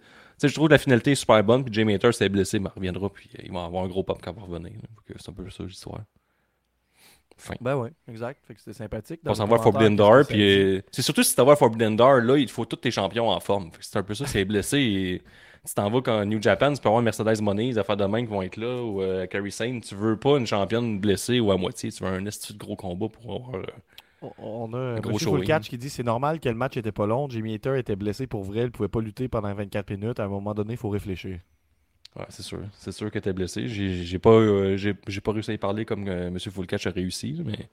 [0.48, 1.64] je trouve que la finalité est super bonne.
[1.64, 2.60] Puis Jamie Hater s'est blessé.
[2.60, 3.10] Mais il reviendra.
[3.10, 4.74] Puis euh, il va avoir un gros pop quand il va revenir.
[5.18, 6.02] C'est un peu ça l'histoire.
[7.38, 7.56] Fin.
[7.60, 8.46] Ben ouais, exact.
[8.46, 9.20] Fait que c'était sympathique.
[9.26, 11.96] On s'en va à Forbidden Door, puis euh, c'est surtout si tu vas à Forbidden
[11.96, 13.72] Door, là, il faut tous tes champions en forme.
[13.82, 14.80] C'est un peu ça, c'est blessé.
[14.80, 15.22] Et
[15.68, 18.22] tu t'en vas quand New Japan, tu peux avoir Mercedes Money, les affaires de main
[18.22, 19.82] qui vont être là, ou euh, Carrie Sane.
[19.82, 22.78] Tu veux pas une championne blessée ou à moitié, tu veux un esti de gros
[22.78, 23.66] combat pour avoir.
[24.38, 25.40] On- a un gros.
[25.44, 27.30] Catch qui dit c'est normal que le match était pas long.
[27.30, 28.64] Jimmy Hater était blessé pour vrai.
[28.64, 30.20] Il pouvait pas lutter pendant 24 minutes.
[30.20, 31.40] À un moment donné, il faut réfléchir.
[32.18, 32.60] Ouais, c'est sûr.
[32.74, 33.68] C'est sûr que t'es blessé.
[33.68, 36.40] J'ai pas, euh, j'ai pas réussi à y parler comme euh, M.
[36.40, 37.68] Fullcatch a réussi, mais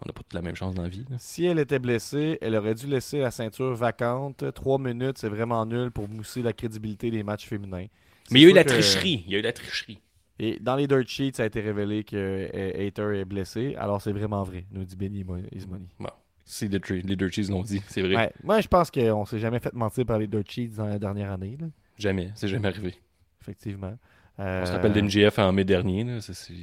[0.00, 1.04] on n'a pas toute la même chance dans la vie.
[1.10, 1.16] là.
[1.18, 4.44] Si elle était blessée, elle aurait dû laisser la ceinture vacante.
[4.54, 7.86] Trois minutes, c'est vraiment nul pour mousser la crédibilité des matchs féminins.
[8.30, 9.24] Mais il y a eu la que- tricherie.
[9.26, 9.98] Il y a eu la tricherie.
[10.40, 13.74] Et dans les dirt sheets, ça a été révélé que euh, Hater est blessé.
[13.76, 15.86] Alors c'est vraiment vrai, nous dit Benny Mo- Ismoney.
[15.98, 16.10] Bon.
[16.44, 18.16] Si les Dirt Cheese l'ont dit, c'est vrai.
[18.16, 20.98] Ouais, moi, je pense qu'on s'est jamais fait mentir par les dirt sheets dans la
[20.98, 21.58] dernière année.
[21.60, 21.66] là.
[21.98, 22.30] Jamais.
[22.34, 22.94] C'est jamais arrivé.
[23.42, 23.92] Effectivement.
[24.38, 26.04] On Euh, se rappelle d'NGF en mai dernier.
[26.04, 26.20] Là.
[26.22, 26.54] c'est- c'est-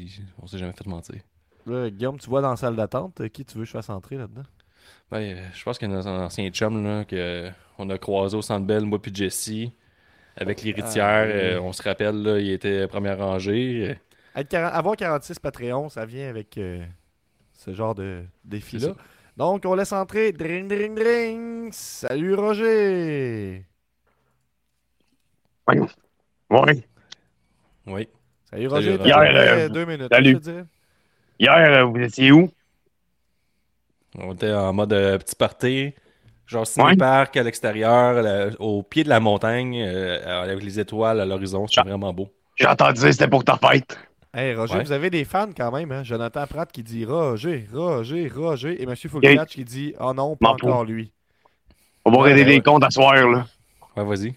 [0.41, 1.21] on s'est jamais fait mentir.
[1.67, 3.89] là, Guillaume, tu vois dans la salle d'attente, euh, qui tu veux que je fasse
[3.91, 4.43] entrer là-dedans?
[5.11, 7.97] Ben, euh, je pense qu'il y a un ancien chum là, que, euh, on a
[7.99, 9.69] croisé au Centre Bell, moi puis Jesse.
[10.37, 11.31] Avec l'héritière, Ah, oui.
[11.33, 13.97] euh, on se rappelle, là, il était première rangée.
[14.35, 16.83] Être 40 avoir 46 Patreons, ça vient avec euh,
[17.53, 18.89] ce genre de défi-là.
[19.37, 20.31] Donc, on laisse entrer.
[20.33, 21.69] Dring, dring, dring.
[21.71, 23.65] Salut, Roger.
[25.67, 25.79] Ouais.
[26.49, 26.83] Ouais.
[27.87, 28.07] Oui.
[28.49, 28.97] Salut, Roger.
[29.03, 30.07] Hier, euh, deux minutes.
[30.11, 30.37] salut.
[30.43, 30.63] je.
[31.39, 32.49] Hier, vous étiez où?
[34.17, 35.93] On était en mode euh, petit party.
[36.47, 36.95] Genre ciné Ouais.
[36.95, 41.65] parc à l'extérieur, au pied de la montagne, euh, avec les étoiles à l'horizon.
[41.67, 42.29] C'était vraiment beau.
[42.55, 43.97] J'ai entendu c'était pour ta fête.
[44.33, 44.83] Hey, Roger, Ouais.
[44.83, 45.91] vous avez des fans quand même.
[45.91, 46.03] Hein?
[46.03, 48.81] Jonathan Pratt qui dit Roger, Roger, Roger.
[48.81, 48.95] Et M.
[48.95, 51.11] Fullcatch qui dit Oh non, pas encore lui.
[52.03, 53.47] On va Ouais, régler ouais, les comptes à soir, là.
[53.95, 54.35] Ouais, vas-y.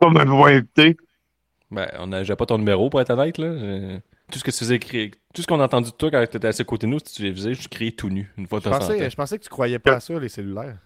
[0.00, 0.96] Comme un pouvoir invité.
[1.70, 3.98] Ben, on a j'ai pas ton numéro pour être honnête, là.
[4.30, 4.78] Tout ce que tu faisais
[5.32, 7.14] tout ce qu'on a entendu de toi quand t'étais assis à côté de nous, si
[7.14, 9.44] tu les faisais, je criais tout nu, une fois de Je pensais, je pensais que
[9.44, 10.76] tu croyais pas à ça, les cellulaires.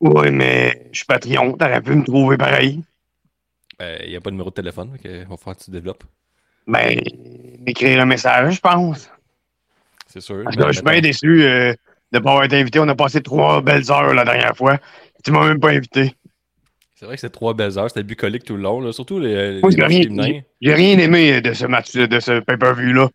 [0.00, 1.52] Ouais, mais je suis Patreon.
[1.52, 2.82] T'aurais pu me trouver pareil.
[3.80, 6.04] Il n'y a pas de numéro de téléphone, donc il va falloir que tu développes.
[6.66, 6.98] Ben,
[7.60, 9.10] m'écrire un message, je pense.
[10.06, 10.42] C'est sûr.
[10.44, 11.72] Parce que je suis bien déçu euh,
[12.12, 12.80] de ne pas avoir été invité.
[12.80, 14.78] On a passé trois belles heures la dernière fois.
[15.22, 16.14] Tu m'as même pas invité.
[16.94, 18.90] C'est vrai que c'était trois belles heures, c'était bucolique tout le long, là.
[18.90, 23.10] surtout les, les Moi, j'ai rien, j'ai rien aimé de ce match, de ce pay-per-view-là.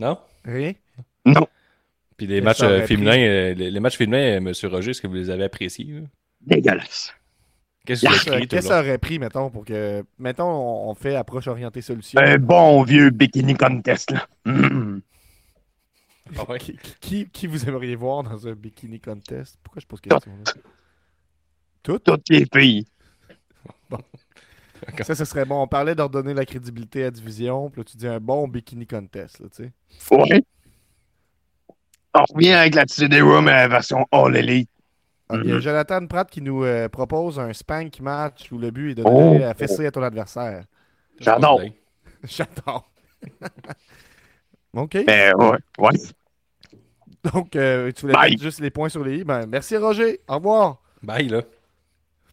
[0.00, 0.18] Non?
[0.44, 0.72] Rien?
[1.24, 1.46] Non.
[2.22, 5.08] Puis les matchs euh, féminins, euh, les, les matchs féminins, euh, Monsieur Roger, est-ce que
[5.08, 5.86] vous les avez appréciés?
[5.86, 6.00] là?
[6.40, 7.12] Dégueulasse.
[7.84, 10.04] Qu'est-ce que tout ça aurait pris, mettons, pour que.
[10.20, 12.20] Mettons, on on fait approche orientée solution?
[12.20, 14.28] Un bon vieux bikini contest, là.
[14.44, 15.00] Mm.
[16.38, 16.60] Ah ouais?
[16.60, 19.58] Qui, qui, qui vous aimeriez voir dans un bikini contest?
[19.64, 20.62] Pourquoi je pose cette question-là?
[21.82, 22.04] Toutes?
[22.04, 22.86] Toutes les filles.
[25.02, 25.60] Ça, ce serait bon.
[25.60, 27.68] On parlait de redonner la crédibilité à la division.
[27.68, 30.14] Puis là, tu dis un bon bikini contest, là, tu sais.
[30.14, 30.44] Ouais.
[32.14, 34.68] On revient avec la TCD Room à la version All Elite.
[35.32, 35.60] Il y a.
[35.60, 39.10] Jonathan Pratt qui nous euh, propose un spank match où le but est de Oh.
[39.10, 40.64] donner la fessée à ton adversaire.
[41.18, 41.62] J'adore.
[42.24, 42.90] J'adore.
[44.74, 45.04] OK.
[45.06, 45.58] Ben, ouais.
[45.78, 45.92] Ouais.
[47.32, 48.30] Donc, euh, tu voulais Bye.
[48.32, 49.24] mettre juste les points sur les i?
[49.24, 50.20] Ben, merci, Roger.
[50.28, 50.82] Au revoir.
[51.02, 51.42] Bye, là.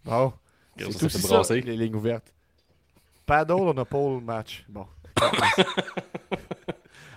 [0.03, 0.33] Bon.
[0.77, 1.61] C'est tout ça, brasser.
[1.61, 2.33] les lignes ouvertes.
[3.25, 4.65] Paddle on a pole match.
[4.67, 4.85] Bon.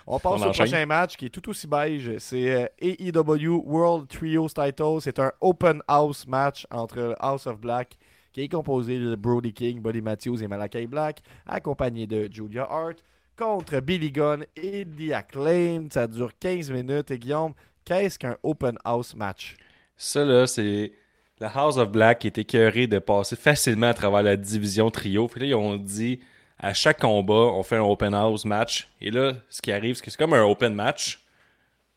[0.05, 2.17] On passe On au prochain match qui est tout aussi beige.
[2.19, 4.99] C'est euh, AEW World Trios Title.
[5.01, 7.97] C'est un open house match entre House of Black
[8.33, 12.97] qui est composé de Brody King, Buddy Matthews et Malakai Black, accompagné de Julia Hart,
[13.37, 15.93] contre Billy Gunn et The Acclaimed.
[15.93, 17.11] Ça dure 15 minutes.
[17.11, 17.53] Et Guillaume,
[17.85, 19.55] qu'est-ce qu'un open house match?
[19.95, 20.93] Ça, là, c'est
[21.39, 25.27] la House of Black qui est écœuré de passer facilement à travers la division trio.
[25.27, 26.19] Puis là, ils ont dit
[26.59, 28.89] à chaque combat, on fait un open house match.
[29.01, 31.19] Et là, ce qui arrive, c'est que c'est comme un open match,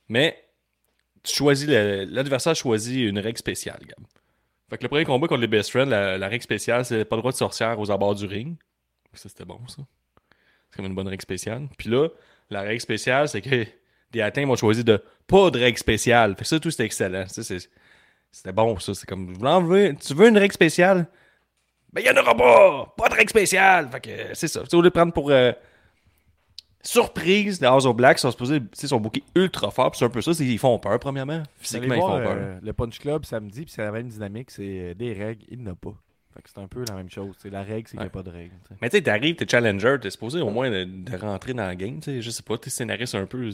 [0.08, 0.42] mais
[1.22, 4.06] tu choisis l'adversaire choisit une règle spéciale, Gab.
[4.68, 7.22] Fait que le premier combat contre les Best Friends, la, règle spéciale, c'est pas le
[7.22, 8.56] droit de sorcière aux abords du ring.
[9.12, 9.82] Ça, c'était bon, ça.
[10.70, 11.68] C'est comme une bonne règle spéciale.
[11.78, 12.08] Puis là,
[12.50, 13.64] la règle spéciale, c'est que
[14.10, 16.34] des atteints ont choisi de pas de règle spéciale.
[16.34, 17.24] Fait que ça, tout, c'était excellent.
[17.28, 18.94] C'était bon, ça.
[18.94, 19.34] C'est comme,
[20.04, 21.06] Tu veux une règle spéciale?
[21.96, 22.94] Ben, il y en aura pas!
[22.94, 23.88] Pas de règle spéciale!
[23.90, 24.60] Fait que c'est ça.
[24.70, 25.50] Au lieu de prendre pour euh,
[26.82, 29.94] surprise, les House of Black sont supposés, sont bookés ultra fort.
[29.96, 31.42] C'est un peu ça, qu'ils font peur, premièrement.
[31.56, 32.36] Physiquement, ils font peur.
[32.36, 35.58] euh, le Punch Club samedi, puis c'est la même dynamique, c'est euh, des règles, il
[35.60, 35.94] n'y en a pas.
[36.34, 37.34] Fait que c'est un peu la même chose.
[37.38, 38.52] C'est la règle, c'est qu'il n'y a pas de règle.
[38.64, 38.74] tu sais.
[38.82, 41.74] Mais tu sais, t'arrives, t'es challenger, t'es supposé au moins de, de rentrer dans la
[41.74, 43.48] game, tu sais, je sais pas, t'es scénariste un peu.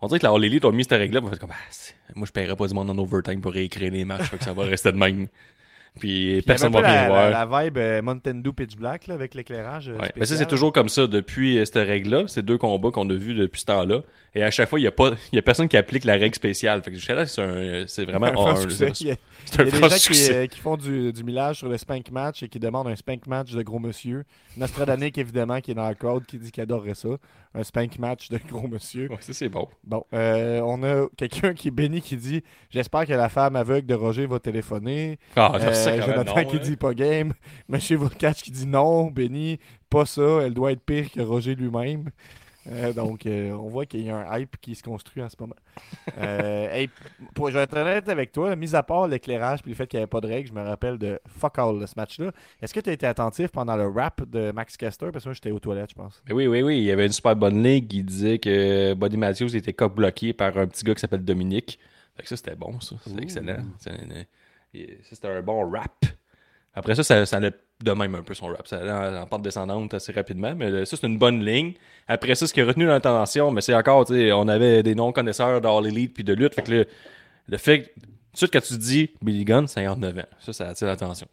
[0.00, 1.72] On dirait que la All Elite ont mis cette règle-là, comme, ah,
[2.14, 4.52] moi je paierais pas du monde en overtime pour réécrire les matchs, fait que ça
[4.52, 5.26] va rester de même.
[5.98, 7.30] Puis personne un va venir la, voir.
[7.30, 9.88] la, la vibe euh, Mountain Pitch Black là, avec l'éclairage.
[9.88, 10.10] euh, Ouais.
[10.16, 12.24] Mais ça, c'est toujours comme ça depuis euh, cette règle-là.
[12.26, 14.00] C'est deux combats qu'on a vus depuis ce temps-là.
[14.34, 16.14] Et à chaque fois, il n'y a, pas- il y a personne qui applique la
[16.14, 16.82] règle spéciale.
[16.82, 18.92] Fait que jusqu'à là, c'est vraiment Un franc succès.
[19.00, 19.16] Il y a,
[19.54, 22.10] il y a des gens qui, euh, qui font du, du millage sur le spank
[22.10, 24.24] match et qui demandent un spank match de gros monsieur.
[24.56, 27.08] Nostradanic, évidemment, qui est dans le crowd, qui dit qu'il adorerait ça.
[27.54, 29.08] Un spank match de gros monsieur.
[29.08, 29.66] Ouais, ça, c'est bon.
[29.82, 33.86] Bon, euh, on a quelqu'un qui est béni qui dit J'espère que la femme aveugle
[33.86, 35.18] de Roger va téléphoner.
[35.34, 35.52] Ah,
[35.92, 36.60] Euh, Jonathan non, qui hein.
[36.62, 37.32] dit pas game.
[37.68, 39.58] Monsieur Volcatch qui dit non, Benny,
[39.90, 40.40] pas ça.
[40.42, 42.10] Elle doit être pire que Roger lui-même.
[42.70, 45.36] Euh, donc, euh, on voit qu'il y a un hype qui se construit en ce
[45.38, 45.56] moment.
[46.18, 46.90] Euh, hey,
[47.34, 49.98] pour, je vais être honnête avec toi, mis à part l'éclairage et le fait qu'il
[49.98, 52.32] n'y avait pas de règles, je me rappelle de fuck all de ce match-là.
[52.60, 55.34] Est-ce que tu as été attentif pendant le rap de Max Caster Parce que moi,
[55.34, 56.22] j'étais aux toilettes, je pense.
[56.26, 56.78] Mais oui, oui, oui.
[56.78, 60.56] Il y avait une super bonne ligue qui disait que Buddy Matthews était coq-bloqué par
[60.58, 61.78] un petit gars qui s'appelle Dominique.
[62.16, 62.96] Fait que ça, c'était bon, ça.
[63.06, 63.64] C'était excellent.
[64.74, 66.04] Ça, c'était un bon rap.
[66.74, 67.52] Après ça, ça, allait
[67.82, 68.66] de même un peu son rap.
[68.66, 70.54] Ça allait en, en pente descendante assez rapidement.
[70.54, 71.74] Mais ça, c'est une bonne ligne.
[72.06, 74.94] Après ça, ce qui a retenu l'attention, mais c'est encore, tu sais, on avait des
[74.94, 76.54] non-connaisseurs d'All Elite puis de lutte.
[76.54, 76.86] Fait que le,
[77.48, 78.00] le fait que, tout
[78.32, 81.26] de suite, quand tu dis Billy Gunn, 59 ans, ça, ça attire l'attention.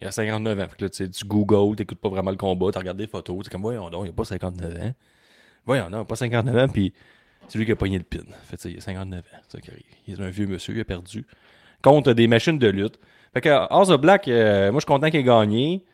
[0.00, 0.68] Il a 59 ans.
[0.68, 3.08] Fait que là, tu sais, tu Google, t'écoutes pas vraiment le combat, tu regardes des
[3.08, 4.94] photos, c'est comme, voyons donc, il a pas 59 ans.
[5.66, 6.94] Voyons non, pas 59 ans, puis
[7.48, 8.18] c'est lui qui a pogné le pin.
[8.44, 9.58] Fait que, tu il a 59 ans.
[10.06, 11.26] Il est un vieux monsieur, il a perdu.
[11.82, 12.98] Contre des machines de lutte.
[13.34, 15.84] Fait que House of Black, euh, moi, je suis content qu'il ait gagné.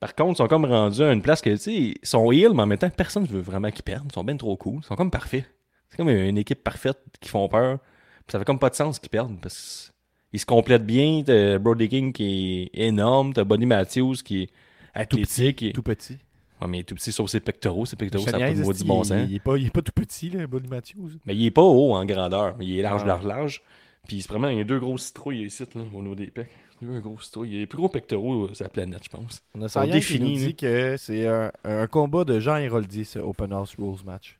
[0.00, 2.50] Par contre, ils sont comme rendus à une place que, tu sais, ils sont heal,
[2.54, 4.06] mais en même temps, personne ne veut vraiment qu'ils perdent.
[4.10, 4.80] Ils sont bien trop cool.
[4.82, 5.44] Ils sont comme parfaits.
[5.88, 7.78] C'est comme une équipe parfaite qui font peur.
[7.78, 9.92] Puis ça fait comme pas de sens qu'ils perdent parce
[10.30, 11.22] qu'ils se complètent bien.
[11.24, 13.32] T'as Brody King qui est énorme.
[13.32, 14.50] T'as Bonnie Matthews qui est
[14.94, 15.56] athlétique.
[15.58, 16.18] qui est- Tout petit.
[16.60, 17.84] Ouais, mais il est tout petit sauf ses pectoraux.
[17.86, 19.26] Ses pectoraux, ça n'a pas de bon sens.
[19.28, 21.10] il est pas, il est pas tout petit, là, Buddy Matthews.
[21.26, 22.56] Mais il est pas haut en grandeur.
[22.60, 23.08] Il est large, Ah.
[23.08, 23.62] large, large.
[24.06, 26.50] Puis c'est vraiment, il y a deux grosses citrouilles ici, là, au niveau des pecs.
[26.82, 27.48] Deux gros citrouilles.
[27.48, 29.42] Il y a les plus gros pectoraux sur la planète, je pense.
[29.54, 33.04] On a sont Sayan qui nous dit que c'est un, un combat de Jean Héroldi,
[33.04, 34.38] ce Open House Rules match.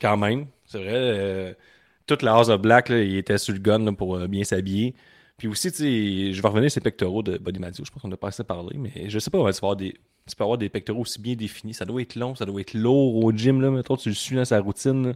[0.00, 0.92] Quand même, c'est vrai.
[0.94, 1.54] euh,
[2.06, 4.44] toute la House of Black, là, il était sur le gun là, pour euh, bien
[4.44, 4.94] s'habiller.
[5.36, 7.84] Puis aussi, tu sais, je vais revenir sur les pectoraux de Buddy Matthews.
[7.84, 9.76] Je pense qu'on a pas assez parlé, mais je sais pas, ouais, tu, peux avoir
[9.76, 9.94] des,
[10.28, 11.74] tu peux avoir des pectoraux aussi bien définis.
[11.74, 13.60] Ça doit être long, ça doit être lourd au gym.
[13.60, 15.14] Là, mettons, tu le suis dans sa routine.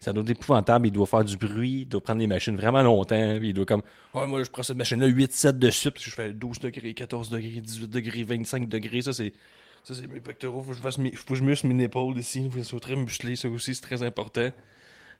[0.00, 0.86] Ça doit être épouvantable.
[0.88, 1.80] Il doit faire du bruit.
[1.82, 3.36] Il doit prendre des machines vraiment longtemps.
[3.38, 3.82] Puis il doit comme,
[4.14, 5.94] ouais, moi, je prends cette machine-là 8-7 de suite.
[5.94, 9.02] Puis je fais 12 degrés, 14 degrés, 18 degrés, 25 degrés.
[9.02, 9.32] Ça, c'est.
[9.82, 10.62] Ça, c'est mes pectoraux.
[10.62, 12.44] Faut que je fasse mes- faut que je muscle mes épaules ici.
[12.50, 13.36] Faut que ça soit très musclé.
[13.36, 14.48] Ça aussi, c'est très important.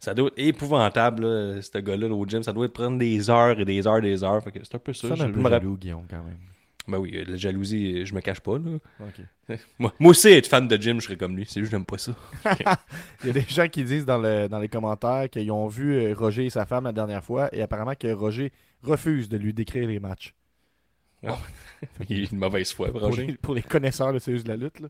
[0.00, 2.42] Ça doit être épouvantable, là, ce gars-là, là, au gym.
[2.42, 4.42] Ça doit être prendre des heures et des heures et des heures.
[4.42, 5.08] Fait que c'est un peu ça.
[5.08, 6.36] Ça, Je un peu jaloux, Guillaume, quand même.
[6.86, 8.58] Ben oui, euh, la jalousie, je me cache pas.
[8.58, 8.78] Là.
[9.78, 11.44] Moi, moi aussi, être fan de gym, je serais comme lui.
[11.48, 12.12] C'est juste que j'aime pas ça.
[13.22, 15.94] Il y a des gens qui disent dans, le- dans les commentaires qu'ils ont vu
[15.96, 19.52] euh, Roger et sa femme la dernière fois et apparemment que Roger refuse de lui
[19.54, 20.34] décrire les matchs.
[22.08, 23.26] Il est une mauvaise foi, Pour Roger.
[23.26, 24.80] les, pour les connaisseurs de de la lutte.
[24.80, 24.88] Là.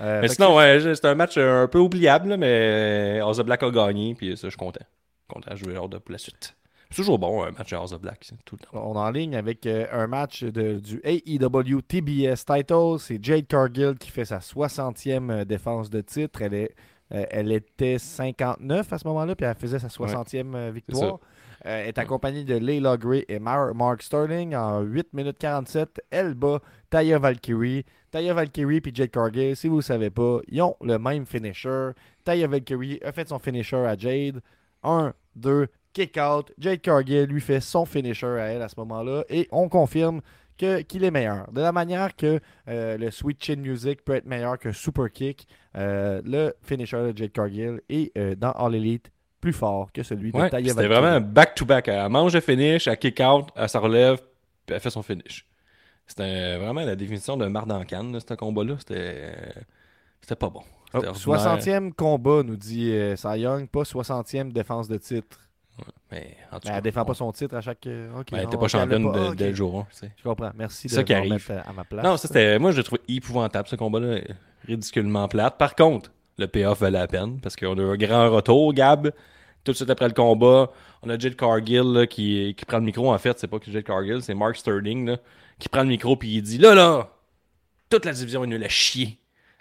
[0.00, 3.46] Euh, Mais sinon, ouais, c'est un match euh, un peu oubliable, là, mais House of
[3.46, 4.84] Black a gagné, puis ça, je suis content.
[5.28, 6.54] Content, je veux hâte de pour la suite.
[6.90, 8.70] C'est toujours bon, un match de House of Black, tout le temps.
[8.90, 12.98] On est en ligne avec euh, un match de- du AEW TBS title.
[12.98, 16.40] C'est Jade Cargill qui fait sa 60e euh, défense de titre.
[16.40, 16.74] Elle, est,
[17.12, 21.18] euh, elle était 59 à ce moment-là, puis elle faisait sa 60e euh, victoire.
[21.66, 26.00] Euh, elle est accompagnée de Layla Gray et Mar- Mark Sterling en 8 minutes 47.
[26.10, 27.84] Elle bat Taya Valkyrie.
[28.10, 31.90] Taya Valkyrie et Jade Cargill, si vous ne savez pas, ils ont le même finisher.
[32.24, 34.40] Taya Valkyrie a fait son finisher à Jade.
[34.84, 36.52] 1, 2, kick out.
[36.58, 39.24] Jade Cargill lui fait son finisher à elle à ce moment-là.
[39.28, 40.20] Et on confirme
[40.56, 41.50] que- qu'il est meilleur.
[41.52, 45.46] De la manière que euh, le Sweet Chin Music peut être meilleur qu'un Super Kick,
[45.76, 49.10] euh, le finisher de Jade Cargill est euh, dans All Elite
[49.40, 51.86] plus fort que celui de Ouais, Taya c'était vraiment back-to-back.
[51.88, 54.16] Elle mange le finish, elle kick out, elle se relève,
[54.66, 55.46] puis elle fait son finish.
[56.08, 58.76] C'était vraiment la définition de marde en canne, ce combat-là.
[58.78, 60.62] C'était pas bon.
[60.94, 61.58] Oh, C'était ordinaire.
[61.58, 65.38] 60e combat, nous dit Cy Young, pas 60e défense de titre.
[66.10, 67.86] Mais en tout Mais cas, elle défend on- pas son titre à chaque.
[67.86, 69.18] euh, ok, Ben, elle on- était on pas championne pas.
[69.18, 69.36] de- Ah, ok.
[69.36, 69.82] dès le jour 1.
[69.90, 70.12] tu sais.
[70.16, 70.50] Je comprends.
[70.56, 71.62] Merci de C'est ça qui me arrive.
[71.66, 72.04] à ma place.
[72.04, 72.58] Non, ça c'était.
[72.58, 74.20] Moi, je l'ai trouvé épouvantable ce combat-là.
[74.66, 75.58] Ridiculement plate.
[75.58, 79.10] Par contre, le payoff valait la peine parce qu'on a eu un grand retour, Gab.
[79.64, 80.70] Tout de suite après le combat,
[81.02, 83.12] on a Jade Cargill là, qui, qui prend le micro.
[83.12, 85.16] En fait, c'est pas que Jade Cargill, c'est Mark Sterling là,
[85.58, 87.08] qui prend le micro puis il dit Là, là,
[87.90, 89.18] toute la division est nulle à chier.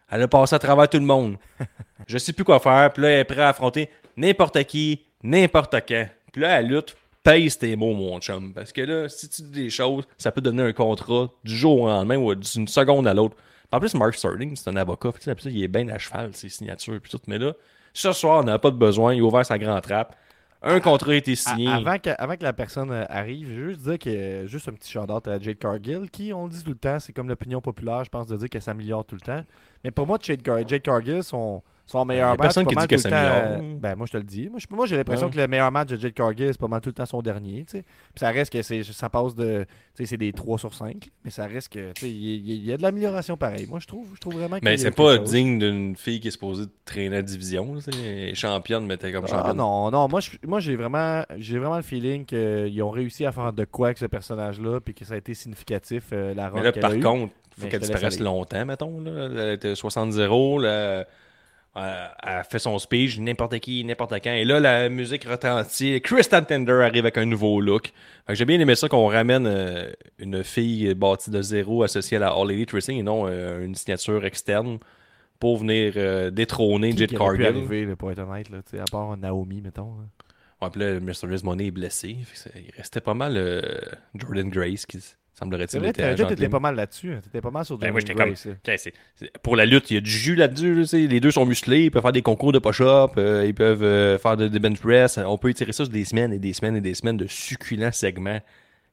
[0.09, 1.35] Elle a passé à travers tout le monde.
[2.07, 2.93] Je sais plus quoi faire.
[2.93, 6.07] Puis là, elle est prête à affronter n'importe qui, n'importe quand.
[6.37, 6.95] Puis là, elle lutte.
[7.23, 8.53] Pèse tes mots, mon chum.
[8.53, 11.81] Parce que là, si tu dis des choses, ça peut donner un contrat du jour
[11.81, 13.35] au lendemain ou d'une seconde à l'autre.
[13.71, 15.13] En plus, Mark Sterling, c'est un avocat.
[15.13, 17.01] Tu sais, puis ça, il est bien à cheval, ses signatures.
[17.01, 17.19] Puis tout.
[17.25, 17.53] Mais là,
[17.91, 19.15] ce soir, on n'a pas de besoin.
[19.15, 20.15] Il a ouvert sa grande trappe.
[20.61, 21.69] Un contrat a été signé.
[21.69, 24.73] Avant que, avant que la personne euh, arrive, je veux juste dire que juste un
[24.73, 27.61] petit shout-out à Jade Cargill, qui, on le dit tout le temps, c'est comme l'opinion
[27.61, 29.43] populaire, je pense, de dire qu'elle s'améliore tout le temps.
[29.83, 32.81] Mais pour moi, Jade, Jade Cargill, son, son meilleur y a match, personne qui dit
[32.81, 33.33] le temps, s'améliore.
[33.61, 34.49] euh, Ben, moi, je te le dis.
[34.69, 35.31] Moi, j'ai l'impression Ouais.
[35.33, 37.63] que le meilleur match de Jade Cargill, c'est pas mal tout le temps son dernier.
[37.67, 37.81] Puis
[38.15, 39.65] ça reste que c'est, ça passe de.
[39.95, 41.09] Tu sais, c'est des 3 sur 5.
[41.23, 41.93] Mais ça reste que.
[41.93, 43.65] tu sais, Il y, a- il y a de l'amélioration pareil.
[43.67, 45.31] Moi, je trouve, je trouve vraiment y Mais c'est pas chose.
[45.31, 47.73] digne d'une fille qui est supposée traîner la division.
[47.73, 47.81] là,
[48.33, 49.57] championne, mais t'es comme Ah championne.
[49.57, 53.31] non, non, moi, je- moi j'ai vraiment, j'ai vraiment le feeling qu'ils ont réussi à
[53.31, 56.63] faire de quoi avec ce personnage-là, puis que ça a été significatif, euh, la Mais
[56.63, 56.99] là, par a eue.
[56.99, 58.99] contre, faut qu'elle disparaisse longtemps, mettons.
[59.01, 59.29] Là.
[59.31, 60.59] Elle était 60-0.
[60.59, 61.05] là,
[61.77, 64.33] Elle elle fait son speech, n'importe qui, n'importe quand.
[64.33, 66.01] Et là, la musique retentit.
[66.01, 67.91] Kristen Tender arrive avec un nouveau look.
[68.29, 72.29] J'ai bien aimé ça qu'on ramène euh, une fille bâtie de zéro associée à la
[72.29, 74.79] All Elite Wrestling et non euh, une signature externe
[75.39, 77.45] pour venir euh, détrôner Jade Cargill.
[77.45, 79.95] arriver, là, pour être honnête, là, à part Naomi, mettons.
[79.97, 80.05] là.
[80.61, 82.17] Ouais, puis là, Mysterious Money est blessé.
[82.25, 83.61] Fait il restait pas mal euh,
[84.15, 84.97] Jordan Grace qui
[85.37, 85.93] semblerait-il vrai,
[86.35, 87.13] t'étais pas mal là-dessus.
[87.13, 87.19] hein.
[87.23, 88.29] T'étais pas mal sur Ben, Jordan moi, j'étais comme-
[89.43, 90.85] Pour la lutte, il y a du jus là-dessus.
[91.07, 94.17] les deux sont musclés, ils peuvent faire des concours de push-up, euh, ils peuvent euh,
[94.17, 95.17] faire de- des bench press.
[95.17, 97.91] On peut étirer ça sur des semaines et des semaines et des semaines de succulents
[97.91, 98.39] segments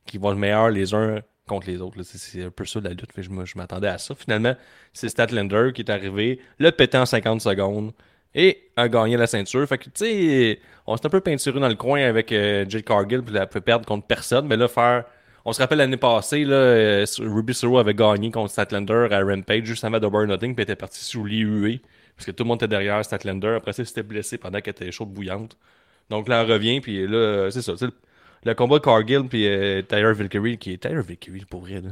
[0.06, 2.02] qui vont être meilleurs les uns contre les autres.
[2.02, 3.12] C'est- un peu ça la lutte.
[3.12, 4.14] Fait je m'attendais à ça.
[4.14, 4.54] Finalement,
[4.92, 7.92] c'est Statlander qui est arrivé, le pété en 50 secondes
[8.34, 9.66] et a gagné la ceinture.
[9.68, 12.82] Fait que, tu sais, on s'est un peu peinturé dans le coin avec euh, Jade
[12.84, 15.04] Cargill, puis elle peut perdre contre personne, mais là, faire.
[15.44, 19.64] On se rappelle l'année passée, là, euh, Ruby Soro avait gagné contre Statlander à Rampage
[19.64, 21.80] juste avant Double Nothing, puis était partie sous l'IUE,
[22.16, 23.48] parce que tout le monde était derrière Statlander.
[23.56, 25.56] Après ça, il s'était blessé pendant qu'elle était chaude bouillante.
[26.08, 27.74] Donc là, elle revient, puis là, euh, c'est ça.
[27.76, 27.92] c'est Le,
[28.46, 31.90] le combat de Cargill, puis euh, Tyler Valkyrie, qui est Tyler Valkyrie, pour vrai, là.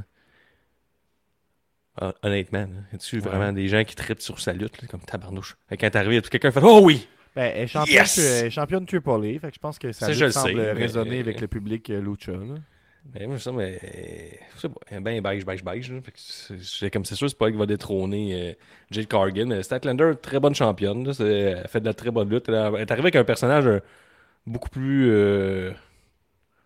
[2.01, 3.21] Hon- Honnêtement, là, y a-tu Ouais.
[3.23, 5.57] vraiment des gens qui trippent sur sa lutte, là, comme tabarnouche?
[5.69, 7.07] Quand t'es arrivé, puis quelqu'un fait Oh oui!
[7.37, 8.17] Ben, elle est championne, Yes!
[8.19, 11.21] elle est championne Triple A, fait que je pense que ça Ça, semble mais- résonner
[11.21, 12.33] avec le public euh, Lucha.
[12.33, 12.55] là.
[13.15, 13.79] Mais moi, je sais, mais.
[14.55, 15.93] Je sais pas, bien beige, beige, beige.
[16.15, 18.55] c'est- comme c'est sûr, c'est pas elle qui va détrôner
[18.93, 19.45] euh.
[19.47, 21.05] Mais Statlander, très bonne championne.
[21.05, 21.13] là.
[21.19, 22.49] Elle fait de la très bonne lutte.
[22.49, 23.81] Elle, est arrivée avec un personnage euh,
[24.47, 25.11] beaucoup plus.
[25.11, 25.73] euh,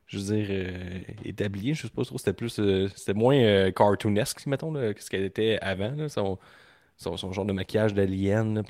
[0.06, 1.74] je veux dire, euh, établi.
[1.74, 2.18] Je sais pas trop.
[2.18, 2.60] C'était plus.
[2.94, 6.08] c'était moins cartoonesque, mettons, que ce qu'elle était avant.
[6.08, 6.38] Son,
[6.96, 8.62] son, genre de maquillage d'alien.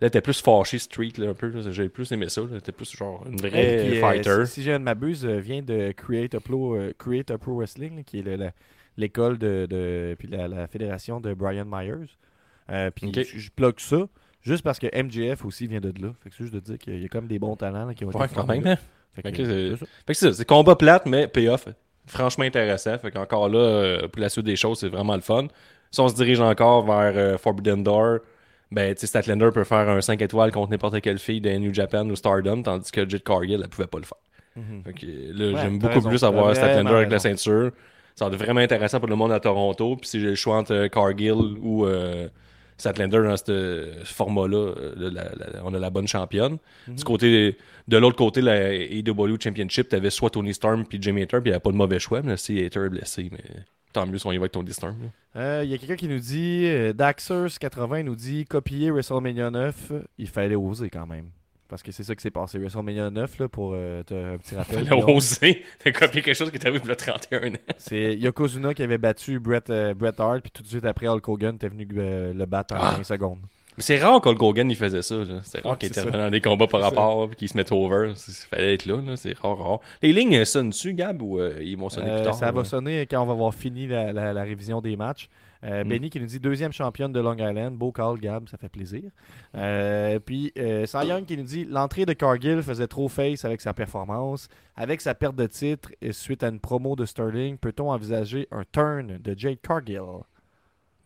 [0.00, 1.52] Là, était plus fâchée street, là, un peu.
[1.72, 2.42] J'ai plus aimé ça.
[2.56, 4.46] était plus genre une vraie euh, fighter.
[4.46, 7.56] si, si je ne m'abuse, euh, vient de Create a Pro, euh, Create a Pro
[7.56, 8.52] Wrestling, là, qui est
[8.96, 12.06] l'école de, de- puis la, la fédération de Brian Myers.
[12.70, 14.06] Euh, puis je, je bloque ça
[14.42, 16.12] juste parce que MJF aussi vient de là.
[16.22, 18.04] Fait que c'est juste de dire qu'il y a comme des bons talents là, qui
[18.04, 18.62] ont été Ouais, quand même.
[18.62, 18.72] là.
[18.72, 18.76] hein.
[19.22, 19.76] Fait que,
[20.14, 20.44] c'est- ça.
[20.44, 21.66] Combat plate, mais payoff.
[22.06, 22.96] Franchement intéressant.
[22.98, 25.48] Fait qu'encore là, pour la suite des choses, c'est vraiment le fun.
[25.90, 28.18] Si on se dirige encore vers Forbidden Door,
[28.70, 31.72] ben, tu sais, Statlander peut faire un 5 étoiles contre n'importe quelle fille de New
[31.72, 34.18] Japan ou Stardom, tandis que Jade Cargill, elle pouvait pas le faire.
[34.56, 34.82] Mhm.
[34.84, 37.70] Fait que là, Ouais, j'aime beaucoup raison, plus avoir Statlander avec la ceinture.
[38.16, 39.96] Ça va être vraiment intéressant pour le monde à Toronto.
[39.96, 42.28] Puis si j'ai le choix entre euh, Cargill ou euh,
[42.76, 45.10] Statlander dans ce format-là, euh,
[45.64, 46.58] on a la bonne championne.
[46.88, 46.96] Mhm.
[46.96, 47.56] Du côté,
[47.86, 51.50] de l'autre côté, la AEW Championship, t'avais soit Tony Storm puis Jimmy Hater, puis il
[51.50, 52.20] n'y avait pas de mauvais choix.
[52.22, 53.62] Mais si Hater est blessé, mais
[54.00, 54.96] tant mieux si on y va avec Tony Storm.
[55.02, 55.40] là.
[55.40, 59.92] Euh, Il y a quelqu'un qui nous dit, euh, Daxers80 nous dit, copier WrestleMania 9,
[60.18, 61.26] il fallait oser quand même.
[61.68, 62.58] Parce que c'est ça qui s'est passé.
[62.58, 64.86] WrestleMania 9, là, pour euh, un petit rappel.
[64.86, 65.10] Fallait Guillaume.
[65.16, 67.58] oser de copier quelque chose qui est arrivé il y a 31 ans.
[67.76, 71.56] C'est Yokozuna qui avait battu Bret, Bret Hart, puis tout de suite après, Hulk Hogan
[71.56, 72.94] était venu le battre en Ah.
[72.96, 73.40] 15 secondes.
[73.78, 75.14] Mais c'est rare qu'Hulk Hogan il faisait ça.
[75.44, 78.12] C'est rare Ouais, qu'il intervenait dans des combats par rapport puis qu'il se mette over.
[78.14, 79.00] Il fallait être là.
[79.00, 79.16] là.
[79.16, 79.80] C'est rare, rare.
[80.02, 82.34] Les lignes elles sonnent-tu, Gab, ou euh, ils vont sonner Euh, plus tard?
[82.34, 82.52] ça là?
[82.52, 85.28] va sonner quand on va avoir fini la, la- la révision des matchs.
[85.64, 85.88] Euh, Mm.
[85.88, 87.74] Benny qui nous dit deuxième championne de Long Island.
[87.76, 89.02] Beau call, Gab, ça fait plaisir.
[89.56, 93.72] Euh, puis euh, Young qui nous dit l'entrée de Cargill faisait trop face avec sa
[93.74, 94.48] performance.
[94.76, 98.62] Avec sa perte de titre et suite à une promo de Sterling, peut-on envisager un
[98.70, 100.02] turn de Jade Cargill?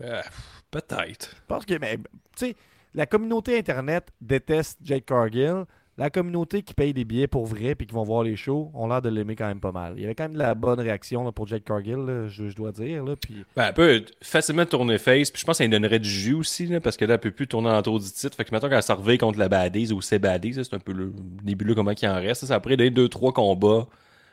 [0.03, 0.23] Euh,
[0.71, 1.37] Peut-être.
[1.47, 1.99] Pense que, mais,
[2.37, 2.57] tu sais,
[2.95, 5.65] la communauté Internet déteste Jade Cargill.
[5.99, 8.89] La communauté qui paye des billets pour vrai puis qui vont voir les shows ont
[8.89, 9.93] l'air de l'aimer quand même pas mal.
[9.99, 12.49] Il y avait quand même de la bonne réaction là, pour Jade Cargill, là, je,
[12.49, 13.05] je dois dire.
[13.05, 13.45] Là, puis...
[13.55, 15.31] Ben, elle peut facilement tourner face.
[15.31, 17.47] Puis je pense qu'elle donnerait du jus aussi, là, parce que là, elle peut plus
[17.47, 18.35] tourner en tour du titre.
[18.35, 20.93] Fait que maintenant qu'elle servait contre la Baddies ou c'est Baddies, là, c'est un peu
[20.93, 21.13] le
[21.45, 22.47] nébuleux comment il en reste.
[22.47, 23.87] Ça, après, les deux, trois combats,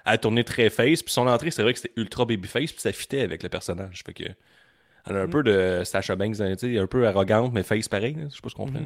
[0.06, 1.04] elle a tourné très face.
[1.04, 2.72] Puis son entrée, c'est vrai que c'était ultra babyface.
[2.72, 4.02] Puis ça fitait avec le personnage.
[4.06, 4.24] Fait que.
[5.08, 8.14] Elle a un peu de Sasha Banks, hein, tu un peu arrogante, mais face pareil.
[8.16, 8.24] là.
[8.30, 8.82] Je sais pas ce qu'on comprend.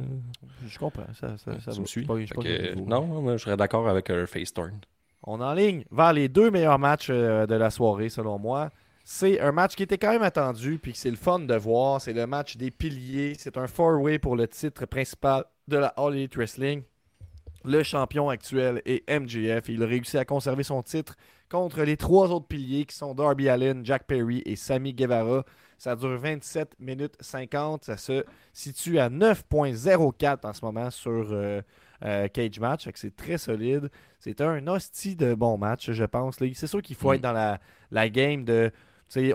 [0.65, 2.01] Je comprends, ça, ça, ça tu me suis?
[2.01, 4.79] Je suis pas- je que, non, je serais d'accord avec un face turn.
[5.25, 8.69] On enligne vers les deux meilleurs matchs euh, de la soirée, selon moi.
[9.05, 11.99] C'est un match qui était quand même attendu, puis que c'est le fun de voir.
[12.01, 13.33] C'est le match des piliers.
[13.37, 16.83] C'est un four-way pour le titre principal de la All Elite Wrestling.
[17.65, 19.69] Le champion actuel est MJF.
[19.69, 21.15] Il a réussi à conserver son titre
[21.49, 25.45] contre les trois autres piliers qui sont Darby Allin, Jack Perry et Sammy Guevara.
[25.83, 27.83] Ça dure 27 minutes 50.
[27.83, 28.23] Ça se
[28.53, 31.61] situe à 9.04 en ce moment sur euh,
[32.05, 32.87] euh, Cage Match.
[32.95, 33.89] C'est très solide.
[34.21, 36.37] C'est un hostie de bon match, je pense.
[36.37, 37.15] C'est sûr qu'il faut Mm.
[37.15, 37.59] être dans la,
[37.91, 38.71] la game de.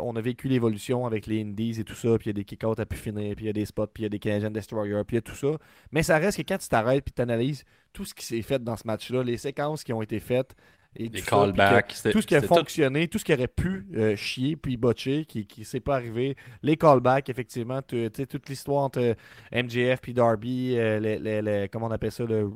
[0.01, 2.45] On a vécu l'évolution avec les Indies et tout ça, puis il y a des
[2.45, 4.19] kick-outs à pu finir, puis il y a des spots, puis il y a des
[4.19, 5.59] Canadian Destroyers, puis il y a tout ça.
[5.93, 8.65] Mais ça reste que quand tu t'arrêtes puis tu analyses tout ce qui s'est fait
[8.65, 10.57] dans ce match-là, les séquences qui ont été faites,
[10.99, 11.95] et que- callbacks.
[12.13, 15.25] tout ce qui a tout- fonctionné, tout ce qui aurait pu euh, chier puis botcher,
[15.25, 16.37] qui ne s'est pas arrivé.
[16.63, 19.15] Les callbacks, effectivement, tu sais, toute l'histoire entre euh,
[19.53, 22.51] MJF puis Darby, euh, les, les- les- comment on appelle ça, le,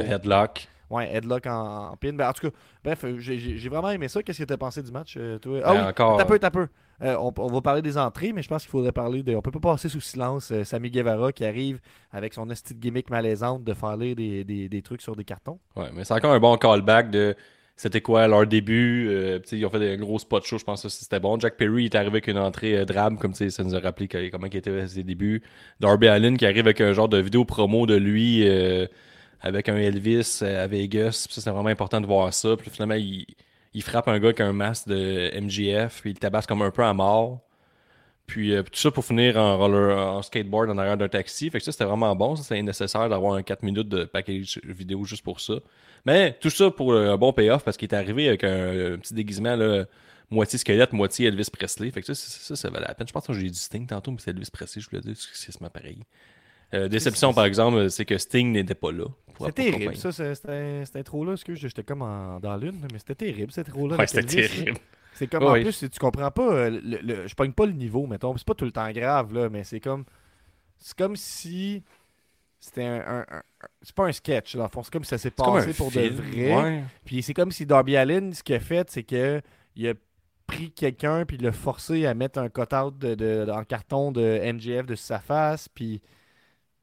[0.00, 0.68] headlock.
[0.90, 2.12] Ouais, headlock en, en pin.
[2.12, 4.22] Ben, en tout cas, bref, euh, j'ai- vraiment aimé ça.
[4.24, 5.60] Qu'est-ce que tu as pensé du match, euh, toi?
[5.64, 6.66] Ah Ben, oui, encore- t'as peu, t'as peu.
[7.02, 9.34] Euh, on, on va parler des entrées, mais je pense qu'il faudrait parler de.
[9.36, 12.80] On peut pas passer sous silence euh, Sammy Guevara qui arrive avec son esti de
[12.80, 15.60] gimmick malaisante de faire lire des, des- des trucs sur des cartons.
[15.76, 17.36] Ouais, mais c'est encore un bon callback de
[17.80, 19.08] c'était quoi leur début?
[19.08, 21.40] euh, ils ont fait des gros spots show, je pense que c'était bon.
[21.40, 24.48] Jack Perry est arrivé avec une entrée euh, drabe, comme ça nous a rappelé comment
[24.48, 25.42] il était à ses débuts.
[25.80, 28.86] Darby Allin qui arrive avec un genre de vidéo promo de lui euh,
[29.40, 31.24] avec un Elvis euh, à Vegas.
[31.26, 32.54] Puis ça, c'est vraiment important de voir ça.
[32.58, 33.24] Puis finalement, il,
[33.72, 36.84] il frappe un gars avec un masque de MGF, puis il tabasse comme un peu
[36.84, 37.38] à mort.
[38.30, 41.50] Puis euh, tout ça pour finir en, roller, en skateboard en arrière d'un taxi.
[41.50, 42.36] Fait que ça, c'était vraiment bon.
[42.36, 45.54] Ça, c'est nécessaire d'avoir un 4 minutes de package vidéo juste pour ça.
[46.06, 48.98] Mais tout ça pour euh, un bon payoff parce qu'il est arrivé avec un, un
[48.98, 49.84] petit déguisement, là,
[50.30, 51.90] moitié squelette, moitié Elvis Presley.
[51.90, 53.08] Fait que ça, ça, ça, ça valait la peine.
[53.08, 55.60] Je pense que j'ai dit Sting tantôt, mais c'est Elvis Presley, je voulais dire, c'est
[55.60, 55.98] ma pareil.
[56.72, 59.06] Euh, déception, par exemple, c'est que Sting n'était pas là.
[59.40, 59.70] accompagner.
[59.72, 61.32] terrible, ça, c'était cette intro-là.
[61.32, 63.96] Excuse, j'étais comme en- dans l'une, mais c'était terrible, cette intro-là.
[63.96, 64.78] Ouais, c'était terrible.
[65.20, 68.06] C'est comme, en plus, tu comprends pas, euh, le, le- je pogne pas le niveau,
[68.06, 68.34] mettons.
[68.36, 70.04] C'est pas tout le temps grave, là, mais c'est comme,
[70.78, 71.82] c'est comme si
[72.58, 73.42] c'était un, un- un-
[73.82, 76.16] c'est pas un sketch dans le fond, c'est comme si ça s'est passé pour film,
[76.16, 76.54] de vrai.
[76.62, 76.84] ouais.
[77.04, 79.42] Puis c'est comme si Darby Allin, ce qu'il a fait, c'est que
[79.76, 79.92] il a
[80.46, 84.40] pris quelqu'un puis il l'a forcé à mettre un cut-out de, de- en carton de
[84.52, 85.68] MJF de sa face.
[85.68, 86.00] Puis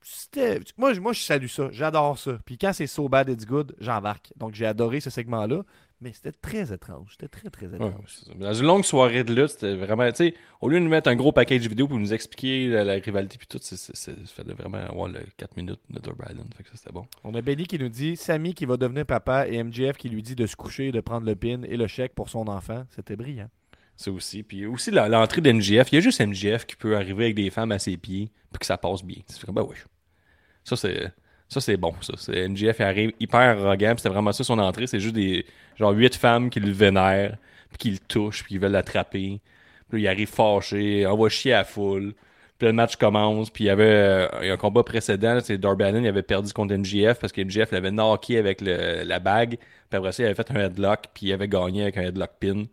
[0.02, 0.60] c'était.
[0.78, 1.70] Moi, moi, je salue ça.
[1.72, 2.38] J'adore ça.
[2.46, 4.32] Puis quand c'est so bad, it's good, j'embarque.
[4.38, 5.64] Donc j'ai adoré ce segment-là.
[6.00, 7.08] Mais c'était très étrange.
[7.14, 8.12] C'était très, très étrange.
[8.36, 11.10] Dans une longue soirée de lutte, c'était vraiment, tu sais, au lieu de nous mettre
[11.10, 14.12] un gros package vidéo pour nous expliquer la, la rivalité puis tout, c'est, c'est, c'est-
[14.28, 16.44] ça fallait vraiment avoir le 4 minutes de Allin.
[16.56, 17.08] Fait que ça, c'était bon.
[17.24, 20.22] On a Benny qui nous dit Sammy qui va devenir papa et MJF qui lui
[20.22, 22.86] dit de se coucher, de prendre le pin et le chèque pour son enfant.
[22.96, 23.50] C'était brillant.
[23.96, 24.44] Ça aussi.
[24.44, 25.92] Puis aussi la- l'entrée d'MGF.
[25.92, 28.60] Il y a juste MGF qui peut arriver avec des femmes à ses pieds puis
[28.60, 29.18] que ça passe bien.
[29.26, 29.76] C'est comme, ben oui.
[30.64, 31.12] Ça, c'est.
[31.50, 32.14] Ça, c'est bon, ça.
[32.36, 34.88] Il arrive hyper arrogant, c'était vraiment ça son entrée.
[34.88, 35.46] C'est juste des.
[35.78, 37.38] Genre huit femmes qui le vénèrent,
[37.70, 39.40] puis qui le touchent, puis qui veulent l'attraper.
[39.90, 42.14] Puis là, il arrive fâché, envoie chier à la foule.
[42.58, 46.00] Puis le match commence, puis il y avait euh, un combat précédent, c'est Darby Allin,
[46.02, 49.58] il avait perdu contre MGF parce que MGF l'avait knocké avec le- la bague.
[49.90, 52.32] Puis après ça, il avait fait un headlock, puis il avait gagné avec un headlock
[52.40, 52.64] pin.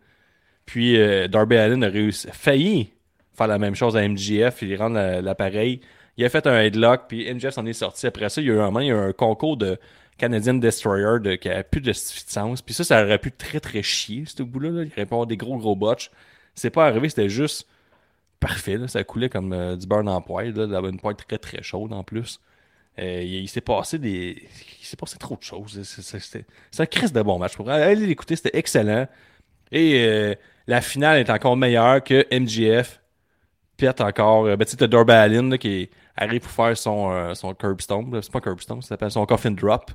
[0.65, 2.89] Puis euh, Darby Allin a réussi, failli
[3.37, 5.81] faire la même chose à MGF, il rend la- l'appareil.
[6.17, 8.07] Il a fait un headlock, puis MGF s'en est sorti.
[8.07, 9.77] Après ça, il y a eu un, moment, il y a eu un concours de
[10.17, 12.61] Canadian Destroyer de, qui a plus de sens.
[12.61, 14.69] Puis ça, ça aurait pu très très chier, ce bout-là.
[14.69, 14.83] là.
[14.83, 16.09] Il aurait pu avoir des gros gros botches.
[16.53, 17.67] C'est pas arrivé, c'était juste
[18.39, 18.77] parfait.
[18.77, 18.87] là.
[18.87, 21.91] Ça coulait comme euh, du beurre dans la poêle, là, une poêle très très chaude
[21.91, 22.39] en plus.
[22.97, 24.41] Euh, il s'est passé des.
[24.79, 25.81] Il s'est passé trop de choses.
[25.83, 26.45] C'est-
[26.79, 27.55] un crise de bon match.
[27.57, 29.07] Pour l'écouter, c'était excellent.
[29.71, 30.35] Et euh,
[30.67, 33.01] la finale est encore meilleure que MGF
[33.77, 34.45] pète encore.
[34.45, 38.15] Euh, ben, tu sais, t'as qui arrive pour faire son, euh, son curb stomp.
[38.21, 39.91] C'est pas curb stomp, ça s'appelle son coffin drop.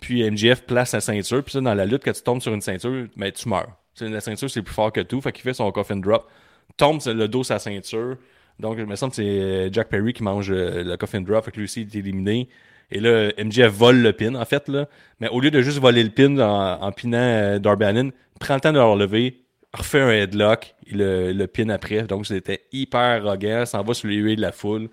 [0.00, 1.42] Puis MGF place sa ceinture.
[1.42, 3.68] Puis ça, dans la lutte, quand tu tombes sur une ceinture, ben, tu meurs.
[3.94, 5.20] Tu sais, la ceinture, c'est plus fort que tout.
[5.20, 6.28] Fait qu'il fait son coffin drop.
[6.76, 8.16] Tombe sur le dos sa ceinture.
[8.58, 11.44] Donc, il me semble que c'est euh, Jack Perry qui mange euh, le coffin drop.
[11.44, 12.48] Fait que lui aussi, il est éliminé.
[12.90, 14.68] Et là, MJF vole le pin, en fait.
[14.68, 14.88] Là.
[15.20, 18.54] Mais au lieu de juste voler le pin en, en pinant euh, Darby Allin, prend
[18.54, 19.41] le temps de le relever,
[19.74, 22.02] refait un headlock, il le, le pin après.
[22.02, 23.64] Donc, c'était hyper arrogant.
[23.66, 24.88] S'en va sur les huées de la foule.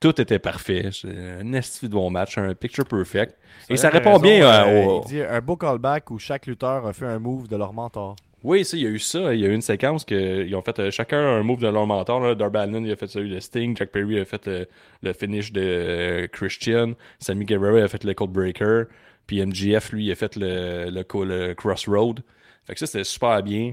[0.00, 0.90] Tout était parfait.
[0.92, 1.08] C'est
[1.40, 3.36] un esti de bon match, un picture perfect.
[3.70, 6.46] Et ça répond raison, bien euh, euh, au, il dit un beau callback où chaque
[6.46, 8.16] lutteur a fait un move de leur mentor.
[8.42, 9.34] Oui, ça, il y a eu ça.
[9.34, 11.68] Il y a eu une séquence que ils ont fait euh, chacun un move de
[11.68, 12.20] leur mentor.
[12.20, 12.34] Là.
[12.34, 14.64] Darby Allin il a fait celui de Sting, Jack Perry a fait euh,
[15.02, 18.84] le finish de Christian, Sammy Guevara a fait le Cold Breaker,
[19.26, 22.20] puis MGF, lui, il a fait le, le Crossroad.
[22.66, 23.72] Fait que ça, c'était super bien.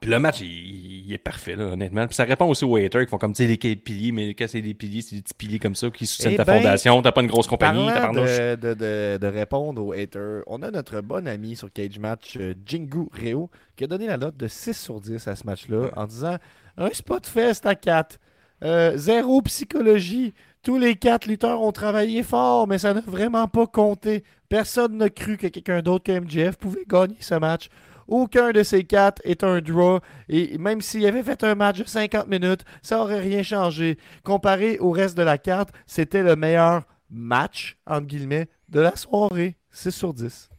[0.00, 2.06] Puis le match, il, il est parfait, là, honnêtement.
[2.06, 4.46] Puis ça répond aussi aux haters qui font comme, tu sais, les piliers, mais quand
[4.48, 7.02] c'est des piliers, c'est des petits piliers comme ça qui soutiennent Eh ta ben, fondation,
[7.02, 8.30] t'as pas une grosse compagnie, tabarnouche.
[8.30, 12.36] de, de, de, de répondre aux haters, on a notre bon ami sur Cage Match,
[12.40, 15.90] euh, Jingu Reo, qui a donné la note de 6 sur 10 à ce match-là
[15.96, 16.36] en disant
[16.78, 18.18] un spot fest à 4,
[18.64, 20.32] euh, zéro psychologie.
[20.62, 24.22] Tous les quatre lutteurs ont travaillé fort, mais ça n'a vraiment pas compté.
[24.48, 27.68] Personne n'a cru que quelqu'un d'autre que MJF pouvait gagner ce match.
[28.08, 30.00] Aucun de ces quatre est un draw.
[30.28, 33.98] Et même s'il avait fait un match de 50 minutes, ça aurait rien changé.
[34.24, 39.56] Comparé au reste de la carte, c'était le meilleur match, entre guillemets, de la soirée.
[39.70, 40.50] 6 sur 10.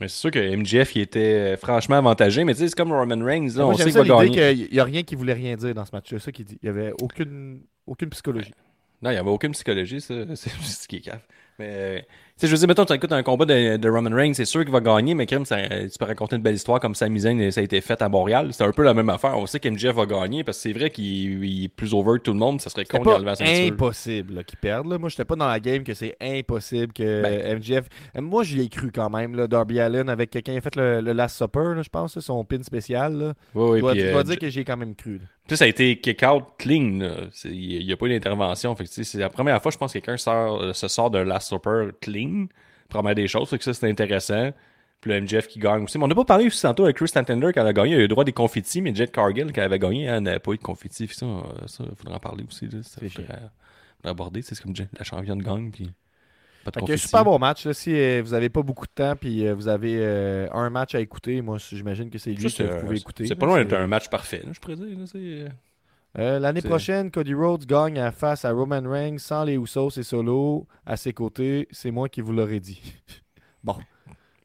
[0.00, 2.92] Mais c'est sûr que MGF, il était euh, franchement avantagé, mais tu sais, c'est comme
[2.92, 4.56] Roman Reigns, là, on sait qu'il va gagner.
[4.56, 6.06] qu'il n'y a rien qui voulait rien dire dans ce match.
[6.08, 6.58] C'est ça qu'il dit.
[6.60, 8.52] Il n'y avait aucune, aucune psychologie.
[9.00, 10.14] Non, il n'y avait aucune psychologie, ça.
[10.34, 11.10] C'est ce qui est.
[11.58, 12.00] Mais, euh,
[12.42, 14.62] sais, je veux dire, mettons, tu écoutes un combat de, de Roman Reigns, c'est sûr
[14.62, 17.60] qu'il va gagner, mais ça, tu peux raconter une belle histoire comme Sami Zayn, ça
[17.60, 18.48] a été fait à Montréal.
[18.52, 19.36] C'est un peu la même affaire.
[19.38, 22.24] On sait qu'MJF va gagner parce que c'est vrai qu'il il est plus over que
[22.24, 22.60] tout le monde.
[22.60, 23.72] Ça serait C'est con d'enlever la ceinture.
[23.72, 24.90] impossible là, qu'ils perdent.
[24.90, 24.98] là.
[24.98, 27.58] Moi, j'étais pas dans la game que c'est impossible que Ben.
[27.58, 27.86] MJF.
[28.20, 29.34] Moi, j'y ai cru quand même.
[29.36, 32.18] Là, Darby Allen avec quelqu'un qui a fait le, le Last Supper, là, je pense,
[32.18, 33.14] son pin spécial.
[33.16, 33.32] Là.
[33.54, 35.20] Oui, oui, je dois, puis, je dois euh, dire que j'ai quand même cru.
[35.56, 37.00] Ça a été kick-out clean.
[37.44, 38.76] Il n'y a pas eu d'intervention.
[38.84, 41.88] C'est la première fois, je pense, que quelqu'un sort, euh, se sort d'un Last Supper
[42.00, 42.46] clean.
[42.88, 43.48] Première des choses.
[43.48, 44.50] Fait que ça, c'est intéressant.
[45.00, 45.98] Puis le MJF qui gagne aussi.
[45.98, 47.90] Mais on n'a pas parlé aussi tantôt avec Chris Tantender elle a gagné.
[47.90, 50.38] Il a eu le droit des confettis, mais Jet Cargill, elle avait gagné, elle n'avait
[50.38, 51.08] pas eu de confettis.
[51.08, 51.40] Ça, euh,
[51.80, 52.66] il faudrait en parler aussi.
[52.66, 52.82] Là.
[52.82, 53.40] Ça faudrait,
[54.04, 54.42] aborder.
[54.42, 55.70] C'est comme la championne gagne.
[55.70, 55.90] Puis
[56.70, 57.66] pas de super bon match.
[57.66, 60.70] Là, si euh, vous n'avez pas beaucoup de temps puis euh, vous avez euh, un
[60.70, 63.26] match à écouter, moi, j'imagine que c'est lui que vous pouvez écouter.
[63.26, 64.86] c'est pas loin d'être un match parfait, là, je pourrais dire.
[65.16, 65.48] euh,
[66.18, 70.02] Euh, L'année prochaine, Cody Rhodes gagne à face à Roman Reigns sans les Usos et
[70.02, 71.66] Solo à ses côtés.
[71.70, 72.80] C'est moi qui vous l'aurais dit.
[73.64, 73.76] bon.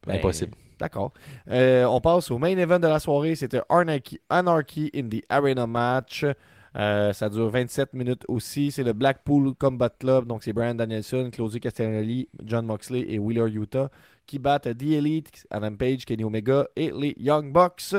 [0.06, 0.54] Ben, Impossible.
[0.80, 1.12] D'accord.
[1.50, 3.36] Euh, on passe au main event de la soirée.
[3.36, 6.24] C'était Anarchy, Anarchy in the Arena match.
[6.76, 8.72] Euh, ça dure 27 minutes aussi.
[8.72, 10.28] C'est le Blackpool Combat Club.
[10.28, 13.90] Donc, c'est Brian Danielson, Claudio Castagnoli, John Moxley et Wheeler Utah
[14.28, 17.96] qui battent The Elite, Adam Page, Kenny Omega et les Young Bucks.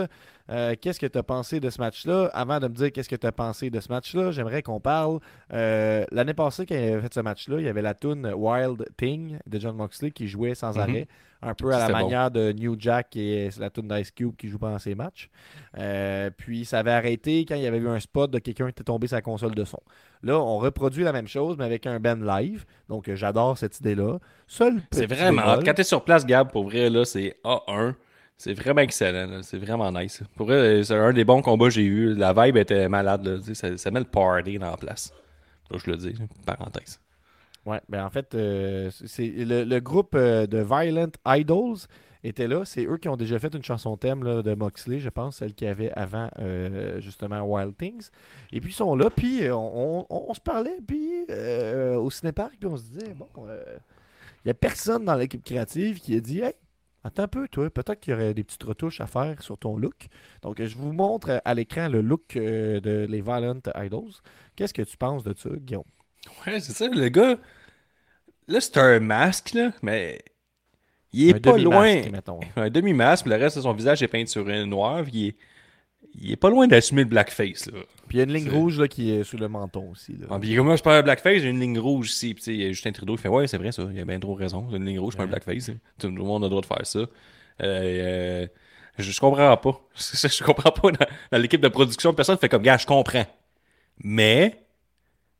[0.50, 2.30] Euh, qu'est-ce que tu as pensé de ce match-là?
[2.32, 5.18] Avant de me dire qu'est-ce que tu as pensé de ce match-là, j'aimerais qu'on parle.
[5.52, 8.84] euh, L'année passée, quand il avait fait ce match-là, il y avait la tune Wild
[8.96, 10.80] Thing de John Moxley qui jouait sans Mhm.
[10.80, 11.08] arrêt,
[11.42, 11.92] un peu à la bon.
[11.92, 15.28] manière de New Jack et la tune d'Ice Cube qui joue pendant ses matchs.
[15.76, 18.70] Euh, puis ça avait arrêté quand il y avait eu un spot de quelqu'un qui
[18.70, 19.80] était tombé sa console de son.
[20.22, 22.64] Là, on reproduit la même chose, mais avec un band live.
[22.88, 24.18] Donc, j'adore cette idée-là.
[24.92, 25.58] C'est vraiment.
[25.64, 27.94] Quand t'es sur place, Gab, pour vrai, là, c'est A1.
[28.38, 29.42] C'est vraiment excellent.
[29.42, 30.22] C'est vraiment nice.
[30.36, 32.14] Pour vrai, c'est un des bons combats que j'ai eu.
[32.14, 33.42] La vibe était malade.
[33.52, 35.12] Ça, ça met le party dans la place.
[35.70, 36.14] Là, je le dis,
[36.46, 37.00] parenthèse.
[37.66, 41.78] Ouais, ben en fait, euh, le, le groupe euh, de Violent Idols
[42.24, 42.64] était là.
[42.64, 45.52] C'est eux qui ont déjà fait une chanson thème là, de Moxley, je pense, celle
[45.52, 48.08] qu'il y avait avant euh, justement Wild Things.
[48.52, 52.52] Et puis ils sont là, puis on, on- on se parlait, puis euh, au cinépark,
[52.58, 56.40] puis on se disait, bon, il n'y a personne dans l'équipe créative qui a dit,
[56.40, 56.54] hey,
[57.04, 59.76] attends un peu, toi, peut-être qu'il y aurait des petites retouches à faire sur ton
[59.76, 60.06] look.
[60.42, 64.12] Donc, je vous montre à l'écran le look euh, de les Violent Idols.
[64.56, 65.84] Qu'est-ce que tu penses de ça, Guillaume?
[66.46, 66.88] Ouais, c'est ça.
[66.88, 67.38] Le gars,
[68.48, 70.20] là, c'est un masque, là, mais
[71.12, 72.10] il est Un pas demi-masque, loin.
[72.10, 72.40] mettons.
[72.56, 75.04] Un demi-masque, le reste de son visage est peinturé noir.
[75.04, 75.36] puis Il est,
[76.14, 77.66] il est pas loin d'assumer le blackface.
[77.66, 77.78] Là.
[78.08, 80.12] Puis il y a une ligne rouge là, qui est sous le menton aussi.
[80.12, 80.26] Là.
[80.30, 82.34] Ah, puis comme moi, je parle de blackface, j'ai une ligne rouge ici.
[82.34, 84.18] Puis, il y a Justin Trudeau qui fait Ouais, c'est vrai ça, il a bien
[84.18, 84.66] trop raison.
[84.70, 85.30] J'ai une ligne rouge, pas un Ouais.
[85.30, 85.68] blackface.
[85.68, 85.76] hein.
[85.98, 86.98] Tout le monde a le droit de faire ça.
[87.00, 87.06] Euh,
[87.62, 88.46] euh,
[88.98, 89.80] je, je comprends pas.
[89.96, 90.90] je comprends pas.
[90.92, 93.26] Dans, dans l'équipe de production, personne fait comme gars, je comprends.
[94.02, 94.64] Mais,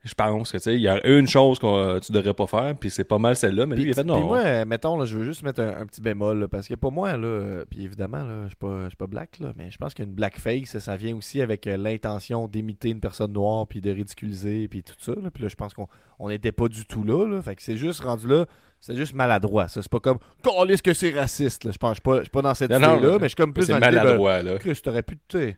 [0.05, 2.75] je pense que, tu sais, il y a une chose que tu devrais pas faire,
[2.79, 3.67] puis c'est pas mal celle-là.
[3.67, 4.21] Mais lui, il a fait Puis non.
[4.21, 6.75] moi, euh, mettons, là, je veux juste mettre un, un petit bémol, là, parce que
[6.75, 9.53] pour moi, là, euh, puis évidemment, là, je suis pas, je suis pas black, là,
[9.57, 13.67] mais je pense qu'une blackface, ça, vient aussi avec euh, l'intention d'imiter une personne noire,
[13.67, 15.13] puis de ridiculiser, puis tout ça.
[15.21, 15.31] là.
[15.33, 15.89] Puis là, je pense qu'on
[16.21, 17.43] on n'était pas du tout là, là.
[17.43, 18.47] Fait que c'est juste rendu là,
[18.81, 19.67] c'est juste maladroit.
[19.67, 20.19] Ça, c'est pas comme,
[20.69, 21.73] est-ce que c'est raciste, là.
[21.73, 23.53] Je pense je suis pas, je suis pas dans cette idée-là, mais je suis comme
[23.53, 24.59] plus c'est maladroit, là.
[24.59, 25.57] Chris, t'aurais pu, tu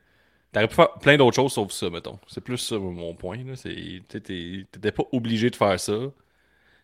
[0.52, 2.18] T'aurais pu faire plein d'autres choses sauf ça, mettons.
[2.26, 3.38] C'est plus ça mon point.
[4.08, 5.94] t'étais- pas obligé de faire ça.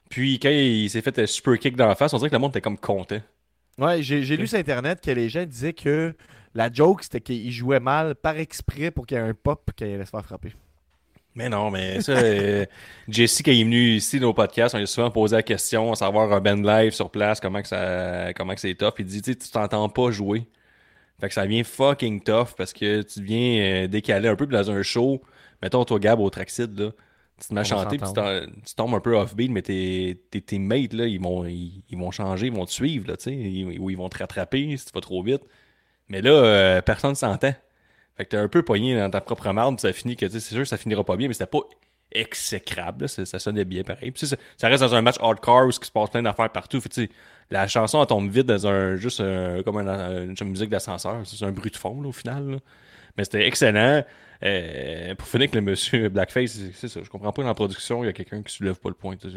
[0.09, 2.41] Puis quand il s'est fait un super kick dans la face, on dirait que le
[2.41, 3.21] monde était comme content.
[3.79, 6.15] Ouais, j'ai lu sur Internet que les gens disaient que
[6.55, 9.89] la joke, c'était qu'il jouait mal par exprès pour qu'il y ait un pop qu'il
[9.89, 10.55] allait se faire frapper.
[11.35, 12.65] Mais non, mais ça, euh,
[13.09, 15.43] Jesse, quand il est venu ici dans nos podcasts, on lui a souvent posé la
[15.43, 18.95] question, à savoir un band live sur place, comment que ça, comment que c'est tough.
[18.99, 20.47] Il dit, tu t'entends pas jouer.
[21.21, 24.57] Fait que ça devient fucking tough parce que tu viens euh, décaler un peu puis
[24.57, 25.23] dans un show.
[25.63, 26.91] Mettons, toi, Gab, au Traxid, là.
[27.41, 28.09] Tu te mets à chanter puis
[28.65, 32.11] tu, tombes un peu off-beat, mais tes, tes teammates, là, ils vont, ils, ils vont
[32.11, 34.87] changer, ils vont te suivre, là, tu sais, ils- ou ils vont te rattraper si
[34.87, 35.43] tu vas trop vite.
[36.09, 37.53] Mais là, euh, personne s'entend.
[38.17, 40.33] Fait que t'es un peu pogné dans ta propre marde, puis ça finit que, tu
[40.33, 41.61] sais, c'est sûr que ça finira pas bien, mais c'était pas
[42.13, 44.11] exécrable, ça, sonnait bien pareil.
[44.11, 44.37] Puis, ça,
[44.69, 46.81] reste dans un match hardcore où il se passe plein d'affaires partout.
[47.51, 51.21] La chanson, elle tombe vite dans un, juste un- comme un- une musique d'ascenseur.
[51.25, 52.59] C'est un bruit de fond, là, au final.
[53.17, 54.05] Mais c'était excellent.
[54.45, 57.01] Euh, pour finir avec le monsieur Blackface, c'est- ça.
[57.03, 59.17] Je comprends pas dans la production, il y a quelqu'un qui soulève pas le point.
[59.17, 59.29] Tu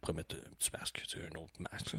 [0.00, 1.94] pourrait mettre un petit masque, tu un autre masque.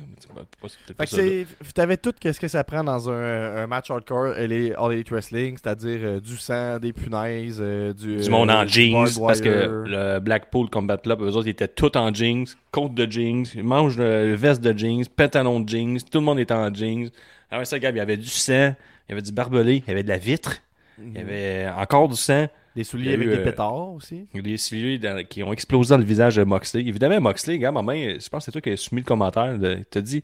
[1.06, 1.46] tu.
[1.76, 5.58] T'avais tout qu'est-ce que ça prend dans un, un match hardcore, les All Elite Wrestling,
[5.62, 8.18] c'est-à-dire euh, du sang, des punaises, euh, du.
[8.18, 11.96] du monde en jeans parce que le Blackpool Combat Club, eux autres, ils étaient tous
[11.96, 16.20] en jeans, côte de jeans, ils mangent le veste de jeans, pantalon de jeans, tout
[16.20, 17.10] le monde était en jeans.
[17.52, 18.74] Ah ouais, ça, Gab, il y avait du sang,
[19.08, 20.58] il y avait du barbelé, il y avait de la vitre,
[21.02, 24.28] il y avait encore du sang, Des souliers avec eu, des euh, pétards aussi.
[24.34, 26.82] des souliers dans- qui ont explosé dans le visage de Moxley.
[26.86, 29.56] Évidemment, Moxley, gars, ma main, je pense que c'est toi qui as soumis le commentaire,
[29.56, 30.22] il t'a dit,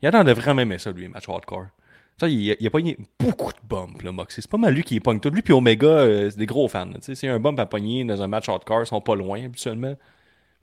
[0.00, 1.66] il a de vraiment aimer ça, lui, match hardcore.
[2.20, 4.42] Ça, il, a- il a pogné beaucoup de bumps, là, Moxley.
[4.42, 5.30] C'est pas mal lui qui pogne tout.
[5.30, 6.84] Lui puis Omega, euh, c'est des gros fans.
[6.86, 6.94] là.
[6.94, 9.44] Tu sais, C'est un bump à pogner dans un match hardcore, ils sont pas loin
[9.44, 9.94] habituellement.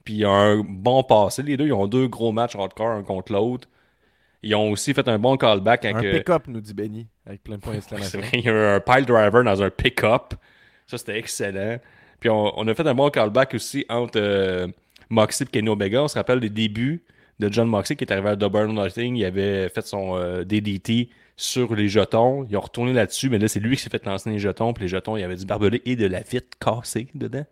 [0.04, 1.42] Puis il y a un bon passé.
[1.42, 3.68] Les deux, ils ont deux gros matchs hardcore un contre l'autre.
[4.42, 6.14] Ils ont aussi fait un bon callback Un avec.
[6.14, 8.20] euh, pick-up, nous dit Benny, avec plein de points d'exclamation.
[8.32, 10.34] il y a eu un pile driver dans un pick-up.
[10.86, 11.78] Ça, c'était excellent.
[12.20, 14.66] Puis on, on a fait un bon callback aussi entre euh,
[15.10, 16.02] Moxley et Kenny Omega.
[16.02, 17.02] On se rappelle des débuts
[17.38, 19.16] de John Moxley qui est arrivé à Double Nothing.
[19.16, 22.46] Il avait fait son euh, DDT sur les jetons.
[22.50, 24.72] Ils ont retourné là-dessus, mais là, c'est lui qui s'est fait lancer les jetons.
[24.74, 27.44] Puis les jetons, il y avait du barbelé et de la vitre cassée dedans.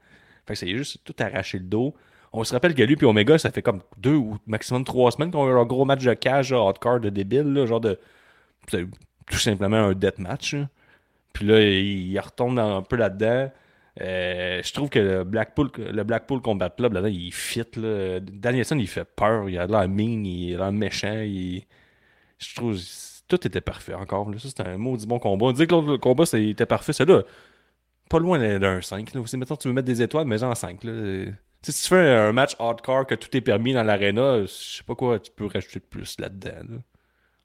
[0.47, 1.95] Fait que c'est juste tout arraché le dos.
[2.33, 5.31] On se rappelle que lui et Omega, ça fait comme deux ou maximum trois semaines
[5.31, 7.99] qu'on a eu un gros match de cage, hardcore de débile, là, genre de.
[8.71, 10.57] tout simplement un death match.
[11.33, 13.51] Puis là, il, il retombe un peu là-dedans.
[14.01, 17.65] Euh, je trouve que le Blackpool, le Blackpool Combat Club, là, il fit.
[17.77, 18.21] Là.
[18.21, 19.49] Danielson, il fait peur.
[19.49, 21.17] Il a l'air mean, il a l'air méchant.
[22.39, 22.79] Je trouve
[23.29, 24.31] tout était parfait encore.
[24.31, 24.39] là.
[24.39, 25.47] Ça, c'était un maudit bon combat.
[25.47, 26.93] On dit que l'autre combat, c'était parfait.
[26.93, 27.23] Celui-là,
[28.09, 29.15] pas loin d'un 5.
[29.15, 29.21] Là.
[29.35, 30.85] Mettons, tu veux mettre des étoiles, mais en 5.
[30.85, 31.27] Là.
[31.63, 34.95] Si tu fais un match hardcore que tout est permis dans l'arena, je sais pas
[34.95, 36.51] quoi, tu peux rajouter de plus là-dedans.
[36.69, 36.77] là.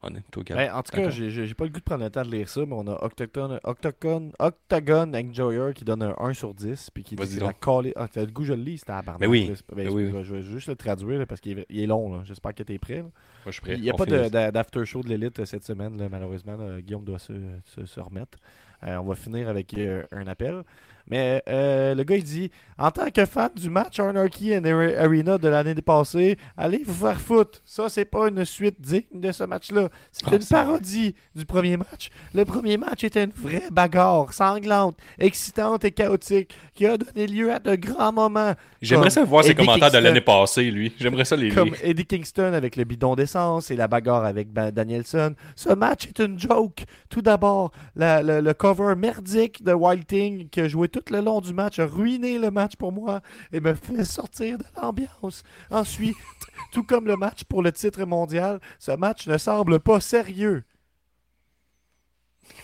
[0.03, 0.57] honnête, toi, Gab.
[0.57, 2.61] Ben, en tout cas, j'ai pas le goût de prendre le temps de lire ça,
[2.65, 7.15] mais on a Octagon, Octagon, Octagon Enjoyer qui donne un 1 sur 10, puis qui
[7.25, 7.53] dit la.
[7.95, 9.19] Ah, t'as le goût, je le lis, c'était à barbe.
[9.19, 9.51] Ben oui.
[9.75, 12.23] Ben, oui, Je vais juste le traduire là, parce qu'il est, est long.
[12.23, 12.97] J'espère que t'es prêt.
[12.97, 13.01] là.
[13.03, 13.11] Moi,
[13.47, 13.75] je suis prêt.
[13.75, 16.55] Il n'y a On pas d'after show de l'élite euh, cette semaine, là, malheureusement.
[16.79, 17.33] Guillaume doit se,
[17.65, 18.37] se- se remettre.
[18.85, 20.61] Euh, on va finir avec euh, un appel.
[21.09, 25.03] Mais euh, le gars, il dit En tant que fan du match Anarchy and Are-
[25.05, 27.59] Arena de l'année passée, allez vous faire foutre.
[27.65, 29.89] Ça, c'est pas une suite digne de ce match-là.
[30.13, 32.09] C'est Ah, une parodie du premier match.
[32.33, 37.51] Le premier match était une vraie bagarre, sanglante, excitante et chaotique, qui a donné lieu
[37.51, 38.53] à de grands moments.
[38.81, 40.93] J'aimerais ça voir ses commentaires de l'année passée, lui.
[40.99, 41.77] J'aimerais ça les Comme lire.
[41.83, 45.35] Eddie Kingston avec le bidon d'essence et la bagarre avec Ba- Danielson.
[45.55, 46.83] Ce match est une joke.
[47.09, 51.41] Tout d'abord, le, le cover merdique de Wild Thing qui a joué tout le long
[51.41, 53.21] du match a ruiné le match pour moi
[53.51, 55.43] et me fait sortir de l'ambiance.
[55.71, 56.15] Ensuite,
[56.71, 60.63] tout comme le match pour le titre mondial, ce match ne semble pas sérieux.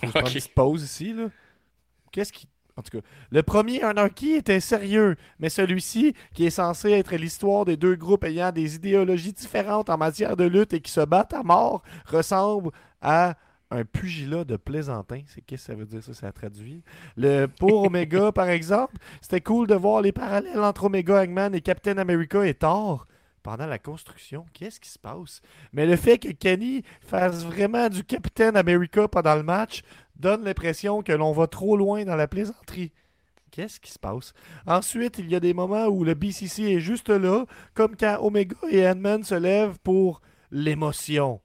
[0.02, 0.34] Je vais prendre Ok.
[0.36, 1.14] une petite pause ici.
[1.14, 1.26] là.
[2.12, 2.48] Qu'est-ce qui.
[2.78, 7.66] En tout cas, le premier Anarchy était sérieux, mais celui-ci, qui est censé être l'histoire
[7.66, 11.34] des deux groupes ayant des idéologies différentes en matière de lutte et qui se battent
[11.34, 12.70] à mort, ressemble
[13.02, 13.36] à
[13.72, 15.22] un pugilat de plaisantin.
[15.28, 16.84] C'est qu'est-ce que ça veut dire ça, ça traduit?
[17.18, 21.62] Le pour Omega, par exemple, c'était cool de voir les parallèles entre Omega Eggman et
[21.62, 23.06] Captain America et Thor.
[23.42, 25.42] Pendant la construction, qu'est-ce qui se passe?
[25.72, 29.82] Mais le fait que Kenny fasse vraiment du Captain America pendant le match
[30.18, 32.92] donne l'impression que l'on va trop loin dans la plaisanterie.
[33.52, 34.34] Qu'est-ce qui se passe?
[34.68, 38.58] Ensuite, il y a des moments où le BCC est juste là, comme quand Omega
[38.70, 41.42] et Ant-Man se lèvent pour l'émotion.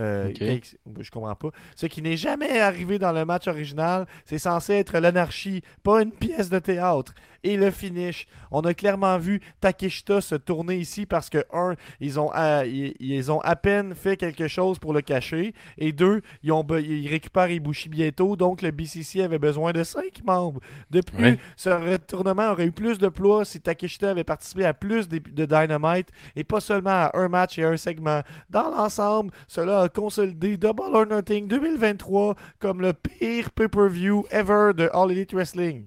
[0.00, 1.50] Euh, qu'est- Je comprends pas.
[1.76, 6.12] Ce qui n'est jamais arrivé dans le match original, c'est censé être l'anarchie, pas une
[6.12, 7.14] pièce de théâtre.
[7.44, 8.26] Et le finish.
[8.50, 12.94] On a clairement vu Takeshita se tourner ici parce que, un, ils ont, à, ils,
[12.98, 15.54] ils ont à peine fait quelque chose pour le cacher.
[15.76, 18.36] Et deux, ils, ont, ils récupèrent Ibushi bientôt.
[18.36, 20.60] Donc, le BCC avait besoin de cinq membres.
[20.90, 25.08] De plus, ce retournement aurait eu plus de poids si Takeshita avait participé à plus
[25.08, 28.22] de, de Dynamite et pas seulement à un match et un segment.
[28.50, 34.90] Dans l'ensemble, cela a consolidé Double or Nothing 2023 comme le pire pay-per-view ever de
[34.92, 35.86] All Elite Wrestling.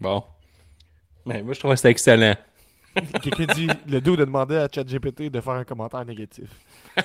[0.00, 0.22] Bon.
[1.26, 2.34] Mais moi, je trouve que c'était excellent.
[3.22, 6.48] Quelqu'un dit le dos de demander à ChatGPT de faire un commentaire négatif.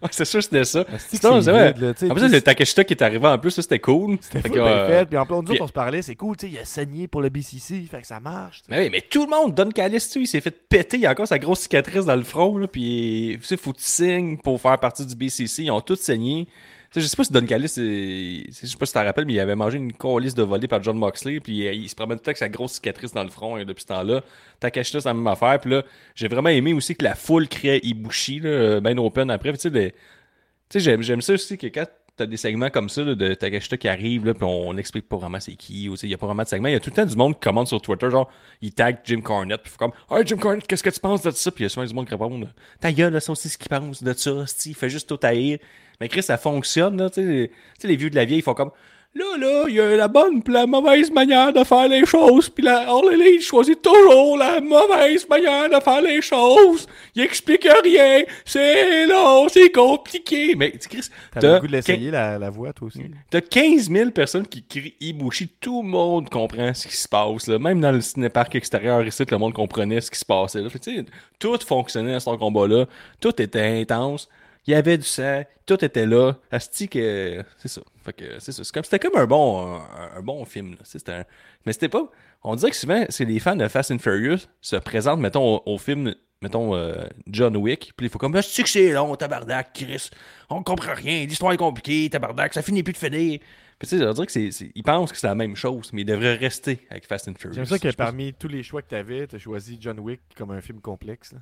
[0.00, 0.84] Ouais, c'est sûr que c'était ça.
[1.08, 1.74] C'est Sinon, c'est vrai.
[1.76, 4.16] là, En plus, le Takeshita qui est arrivé en plus, ça, c'était cool.
[4.20, 5.06] C'était que, bien euh, fait.
[5.06, 7.08] Puis en plus, nous autres, on se parlait, c'est cool, tu sais, il a saigné
[7.08, 8.62] pour le BCC, fait que ça marche.
[8.68, 11.28] Mais oui, mais tout le monde, Don Callis, il s'est fait péter, il a encore
[11.28, 14.60] sa grosse cicatrice dans le front, là, puis tu sais, faut que tu signes pour
[14.60, 16.48] faire partie du BCC, ils ont tous saigné.
[16.94, 19.40] Je sais pas si Don Callis, je sais pas si tu te rappelles, mais il
[19.40, 22.36] avait mangé une colisse de volée par John Moxley, puis il se promène tout avec
[22.36, 24.22] sa grosse cicatrice dans le front hein, depuis ce temps-là.
[24.60, 27.80] Takashita, c'est la même affaire, puis là, j'ai vraiment aimé aussi que la foule criait
[27.82, 31.86] Ibushi, là, ben open après, tu sais, j'aime ça aussi que quand
[32.16, 35.16] t'as des segments comme ça là, de Takashita qui arrive, là, puis on n'explique pas
[35.16, 36.68] vraiment c'est qui, ou il y a pas vraiment de segment.
[36.68, 38.30] Il y a tout le temps du monde qui commente sur Twitter, genre,
[38.60, 41.50] il tag Jim Cornette, puis comme, Hey Jim Cornette, qu'est-ce que tu penses de ça?
[41.50, 42.46] Puis il y a souvent du monde qui répond,
[42.80, 45.58] ta gueule, là, ça aussi ce qu'il pense de ça, il fait juste tout haïr.
[46.00, 48.40] Mais Chris, ça fonctionne, là, tu sais, les- tu sais, les vieux de la vieille,
[48.40, 48.72] ils font comme,
[49.14, 52.48] Là, là, il y a la bonne puis la mauvaise manière de faire les choses,
[52.48, 56.86] puis la Elite choisit toujours la mauvaise manière de faire les choses.
[57.14, 60.54] Il explique rien, c'est long, c'est compliqué.
[60.56, 63.02] Mais, tu Chris, t'as le goût de l'essayer, la, la voix, toi aussi.
[63.28, 65.48] T'as 15 000 personnes qui crient Ibushi.
[65.60, 67.48] Tout le monde comprend ce qui se passe.
[67.48, 67.58] Là.
[67.58, 70.62] Même dans le cinéparc extérieur ici, le monde comprenait ce qui se passait.
[70.62, 70.70] Là.
[70.70, 71.04] Fait
[71.38, 72.86] tout fonctionnait dans ce combat-là.
[73.20, 74.26] Tout était intense.
[74.66, 75.42] Il y avait du sang.
[75.66, 76.32] Tout était là.
[76.50, 77.42] Asti que...
[77.58, 77.82] C'est ça.
[78.04, 78.62] Fait que c'est ça.
[78.72, 80.72] Comme- C'était comme un bon, un, un bon film.
[80.72, 80.78] Là.
[80.84, 81.24] Tu un-
[81.66, 82.10] Mais c'était pas...
[82.42, 85.62] On dirait que souvent, c'est les fans de Fast and Furious se présentent, mettons, au,
[85.74, 89.72] au film, mettons, euh, John Wick, puis il faut comme, Asti que c'est long, tabarnak,
[89.72, 90.10] Chris.
[90.50, 91.24] On comprend rien.
[91.24, 92.52] L'histoire est compliquée, tabarnak.
[92.52, 93.38] Ça finit plus de finir.
[93.78, 96.02] Puis tu sais, on dirait que c'est, ils pensent que c'est la même chose, mais
[96.02, 97.54] ils devraient rester avec Fast and Furious.
[97.54, 100.20] J'aime ça que Je pense- parmi tous les choix que t'avais, t'as choisi John Wick
[100.36, 101.32] comme un film complexe.
[101.32, 101.38] là.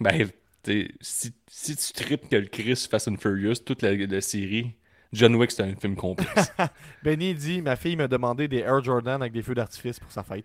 [0.00, 0.28] Ben,
[0.62, 4.72] tu si, si tu tripes que le Chris Fast and Furious, toute la, la série,
[5.12, 6.52] John Wick, c'est un film complexe.
[7.02, 10.22] Benny dit Ma fille m'a demandé des Air Jordan avec des feux d'artifice pour sa
[10.22, 10.44] fête.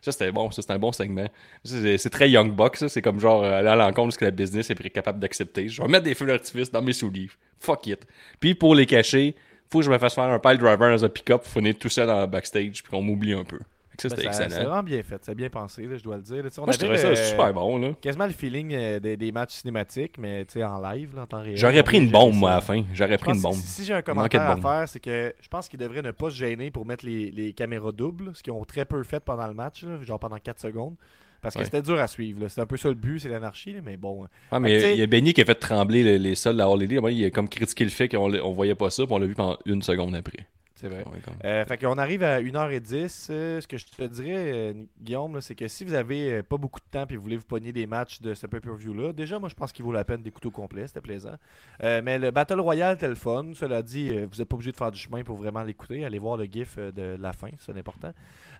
[0.00, 0.50] ça, c'était bon.
[0.50, 1.28] Ça, c'était un bon segment.
[1.64, 2.88] C'est, c'est très Young Buck, ça.
[2.88, 5.68] C'est comme genre euh, aller à l'encontre de ce que la business est capable d'accepter.
[5.68, 7.30] Je vais mettre des feux d'artifice dans mes souliers.
[7.60, 8.06] Fuck it.
[8.40, 9.36] Puis pour les cacher,
[9.70, 11.88] faut que je me fasse faire un pile driver dans un pick-up pour finir tout
[11.88, 13.60] seul dans le backstage puis qu'on m'oublie un peu.
[14.00, 14.64] Ça, c'était Ben, ça- C'est excellent.
[14.68, 16.42] vraiment bien fait, c'est bien pensé, là, je dois le dire.
[16.42, 16.50] là.
[16.58, 17.92] On Moi, je trouvais ça le- super bon, là.
[18.00, 21.56] Quasiment le feeling euh, des, des matchs cinématiques, mais en live, là, en temps réel.
[21.56, 22.82] J'aurais pris une bombe, moi, à la fin.
[22.92, 23.54] J'aurais pris une bombe.
[23.54, 26.30] Si, si j'ai un commentaire à faire, c'est que je pense qu'ils devraient ne pas
[26.30, 29.46] se gêner pour mettre les, les caméras doubles, ce qu'ils ont très peu fait pendant
[29.46, 30.94] le match, genre pendant 4 secondes.
[31.42, 31.64] Parce que Ouais.
[31.64, 32.48] c'était dur à suivre.
[32.48, 34.26] C'est un peu ça le but, c'est l'anarchie, mais bon.
[34.50, 36.66] Ah, mais il y a Benny qui a fait trembler le- les sols de la
[36.66, 37.00] All Elite.
[37.00, 39.24] Ouais, Il a comme critiqué le fait qu'on on voyait pas ça, puis on l'a
[39.26, 40.46] vu pendant une seconde après.
[40.80, 41.04] C'est vrai.
[41.44, 43.26] Euh, fait qu'on arrive à 1h10.
[43.28, 46.56] Euh, ce que je te dirais, euh, Guillaume, c'est que si vous avez euh, pas
[46.56, 49.50] beaucoup de temps et vous voulez vous pogner des matchs de ce pay-per-view-là, déjà, moi,
[49.50, 50.86] je pense qu'il vaut la peine d'écouter au complet.
[50.86, 51.34] C'était plaisant.
[51.82, 53.52] Mais le Battle Royale, c'était le fun.
[53.54, 56.04] Cela dit, vous n'êtes pas obligé de faire du chemin pour vraiment l'écouter.
[56.04, 58.12] Allez voir le GIF de la fin, c'est important.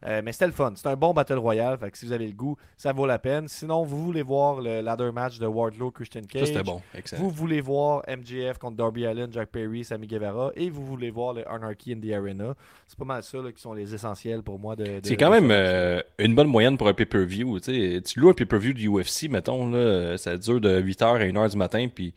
[0.06, 0.72] Euh, mais c'était le fun.
[0.76, 1.76] C'est un bon Battle Royale.
[1.78, 3.48] Fait que si vous avez le goût, ça vaut la peine.
[3.48, 6.40] Sinon, vous voulez voir le ladder match de Wardlow Christian Cage.
[6.40, 6.80] Ça, c'était bon.
[6.94, 7.22] Excellent.
[7.22, 11.34] Vous voulez voir MJF contre Darby Allin, Jack Perry, Sammy Guevara et vous voulez voir
[11.34, 12.54] le Anarchy in the Arena.
[12.88, 14.84] C'est pas mal ça là, qui sont les essentiels pour moi de.
[14.84, 17.60] de- C'est quand même euh, une bonne moyenne pour un pay-per-view.
[17.60, 21.56] tu loues un pay-per-view du UFC, mettons, là, ça dure de 8h à 1h du
[21.58, 22.12] matin, puis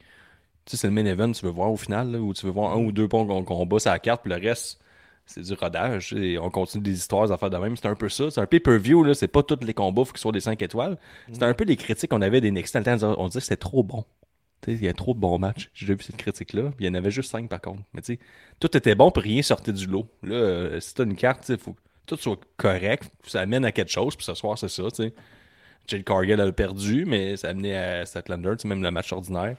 [0.66, 2.52] tu sais, c'est le main event, tu veux voir au final, là, ou tu veux
[2.54, 4.80] voir un ou deux bons com- combats sur la carte, puis le reste,
[5.26, 6.10] c'est du rodage.
[6.10, 7.76] sais, On continue des histoires, des affaires de même.
[7.76, 8.30] C'est un peu ça.
[8.30, 10.98] C'est un pay-per-view, c'est pas tous les combats, faut qu'ils soient des 5 étoiles.
[11.32, 14.06] C'était un peu les critiques qu'on avait des temps, On disait que c'était trop bon.
[14.68, 15.70] Il y a trop de bons matchs.
[15.74, 16.72] J'ai vu cette critique-là.
[16.80, 17.82] Il y en avait juste 5 par contre.
[17.94, 18.20] Mais tu
[18.60, 20.08] tout était bon, puis rien sortait du lot.
[20.24, 23.10] Là, euh, si une carte, il faut que tout soit correct.
[23.26, 24.84] Ça amène à quelque chose, puis ce soir, c'est ça.
[24.94, 25.14] sais.
[25.88, 29.58] Jade Cargill a perdu, mais ça a amené à Statlander, même le match ordinaire.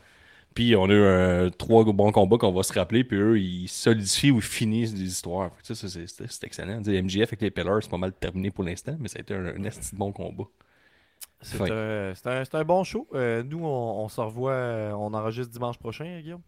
[0.54, 3.68] Puis on a eu un, trois bons combats qu'on va se rappeler, puis eux, ils
[3.68, 5.50] solidifient ou finissent des histoires.
[5.62, 6.78] Ça, ça, c'est excellent.
[6.82, 9.22] Tu sais, MJF avec les Pillars, c'est pas mal terminé pour l'instant, mais ça a
[9.22, 10.44] été un, un de bon combat.
[11.42, 13.06] C'est un, un- un bon show.
[13.14, 16.40] Euh, nous, on, on se revoit, euh, on enregistre dimanche prochain, Guillaume.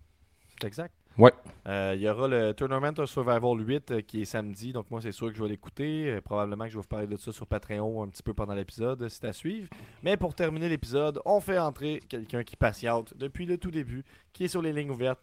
[0.60, 0.94] C'est exact.
[1.18, 1.32] Ouais.
[1.66, 5.00] Euh, Il y aura le Tournament of Survival 8 euh, qui est samedi, donc moi
[5.00, 6.10] c'est sûr que je vais l'écouter.
[6.10, 8.54] Euh, probablement que je vais vous parler de ça sur Patreon un petit peu pendant
[8.54, 9.68] l'épisode, c'est à suivre.
[10.02, 14.44] Mais pour terminer l'épisode, on fait entrer quelqu'un qui patiente depuis le tout début, qui
[14.44, 15.20] est sur les lignes ouvertes.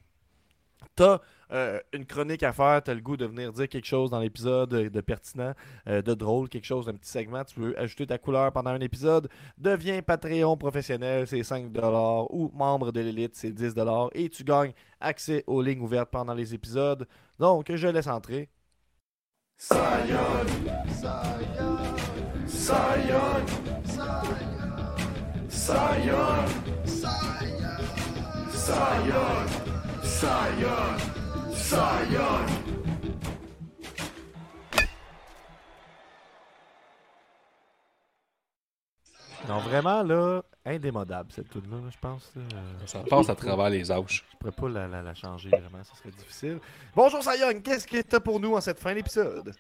[0.96, 1.20] T'as
[1.52, 4.74] euh, une chronique à faire, t'as le goût de venir dire quelque chose dans l'épisode
[4.74, 5.54] euh, de pertinent,
[5.88, 8.80] euh, de drôle, quelque chose, un petit segment, tu veux ajouter ta couleur pendant un
[8.80, 14.74] épisode, deviens Patreon professionnel, c'est 5$ ou membre de l'élite, c'est 10$ et tu gagnes
[15.00, 17.08] accès aux lignes ouvertes pendant les épisodes.
[17.38, 18.50] Donc, je laisse entrer.
[39.48, 42.32] Non, vraiment, là, indémodable cette tune-là, là, je pense.
[42.36, 42.42] là.
[42.56, 44.24] Euh, Ça passe à travers les âges.
[44.32, 46.60] Je pourrais pas la, la- la changer vraiment, ça serait difficile.
[46.96, 49.54] Bonjour Sayong, qu'est-ce que t'as pour nous en cette fin d'épisode?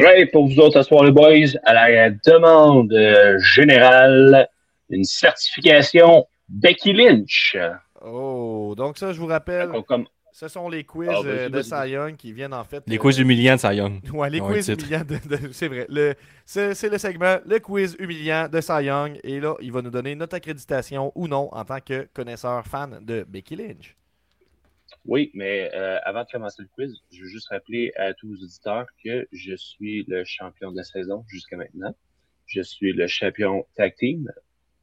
[0.00, 4.46] Ouais, pour vous autres, ce soir, les boys, à la demande euh, générale,
[4.90, 7.56] une certification Becky Lynch.
[8.02, 11.62] Oh, donc ça, je vous rappelle, comme, ce sont les quiz Ah, vas-y, euh, de.
[11.62, 12.82] Cy Young qui viennent en fait.
[12.86, 14.00] Les euh, quiz humiliants de Cy Young.
[14.12, 15.16] Ouais, les quiz humiliants de.
[15.36, 15.86] de- c'est vrai.
[15.88, 16.14] Le,
[16.44, 19.18] c'est, c'est le segment, le quiz humiliant de Cy Young.
[19.24, 23.04] Et là, il va nous donner notre accréditation ou non en tant que connaisseur fan
[23.04, 23.96] de Becky Lynch.
[25.04, 28.42] oui, mais euh, avant de commencer le quiz, je veux juste rappeler à tous les
[28.44, 31.94] auditeurs que je suis le champion de la saison jusqu'à maintenant.
[32.46, 34.30] Je suis le champion tag team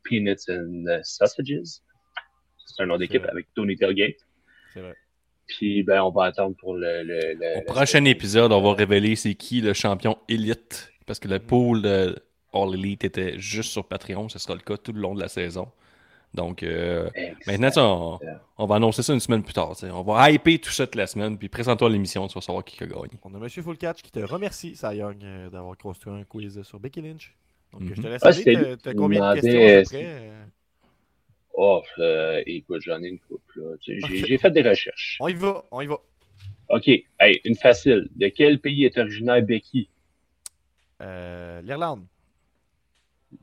[0.04, 1.82] Peanuts and Sausages.
[2.66, 4.16] C'est un nom d'équipe avec Tony Tailgate.
[4.74, 4.96] C'est vrai.
[5.48, 7.04] Puis, ben, on va attendre pour le.
[7.04, 10.92] le, le- Au prochain épisode, on va révéler c'est qui le champion élite.
[11.06, 12.18] Parce que le pool de
[12.52, 14.28] All Elite était juste sur Patreon.
[14.30, 15.68] Ce sera le cas tout le long de la saison.
[16.34, 17.10] Donc, euh,
[17.48, 18.28] maintenant, on,
[18.58, 19.74] on va annoncer ça une semaine plus tard.
[19.84, 21.38] On va hyper tout ça toute la semaine.
[21.38, 23.08] Puis présente-toi à l'émission, tu vas savoir qui a gagné.
[23.24, 26.62] On a Monsieur Full Catch qui te remercie, Cy Young, euh, d'avoir construit un quiz
[26.64, 27.36] sur Becky Lynch.
[27.72, 27.96] Donc, Mhm.
[27.96, 28.78] je te laisse Ah, aller.
[28.82, 30.04] T'as- combien de questions à peu euh, près?
[30.06, 30.44] euh?
[31.58, 33.78] Oh, euh, écoute, j'en ai une couple.
[33.82, 35.18] J'ai fait des recherches.
[35.22, 35.98] On y va, on y va.
[36.70, 36.88] OK.
[36.88, 38.10] Hey, une facile.
[38.16, 39.90] De quel pays est originaire Becky?
[41.02, 42.06] Euh, L'Irlande.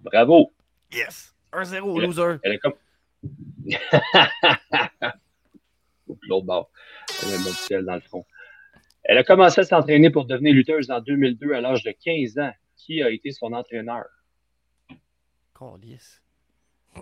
[0.03, 0.53] Bravo.
[0.93, 1.35] Yes!
[1.53, 2.07] 1-0, Yeah.
[2.07, 2.39] loser.
[2.43, 2.75] Elle a comme.
[6.29, 6.71] L'autre bord.
[7.23, 8.25] Elle a un petit ciel dans le front.
[9.05, 12.53] Elle a commencé à s'entraîner pour devenir lutteuse en 2002 à l'âge de 15 ans.
[12.77, 14.05] Qui a été son entraîneur?
[15.59, 16.22] Calice.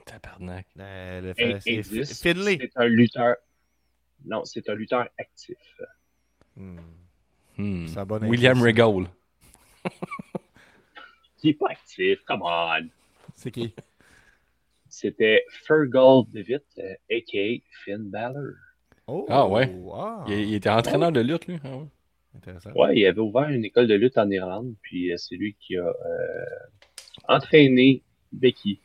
[0.04, 0.66] Tabarnak.
[0.78, 3.36] Euh, le fait- c'est un lutteur.
[4.24, 5.56] Non, c'est un lutteur actif.
[6.56, 6.78] Hmm.
[7.56, 7.86] Hmm.
[8.22, 8.60] William.
[8.62, 9.06] Regal.
[11.38, 12.88] Qui n'est pas actif, come on!
[13.34, 13.74] C'est qui?
[14.88, 17.62] C'était Fergal Devitt, euh, a.k.a.
[17.84, 18.52] Finn Balor.
[19.06, 19.74] Oh, Ah, ouais.
[19.94, 20.24] ah.
[20.28, 21.58] Il, il était entraîneur de lutte, lui.
[21.64, 21.86] Ah ouais.
[22.36, 22.70] Intéressant.
[22.72, 25.76] Ouais, il avait ouvert une école de lutte en Irlande, puis euh, c'est lui qui
[25.78, 26.44] a euh,
[27.28, 28.02] entraîné
[28.32, 28.80] Becky.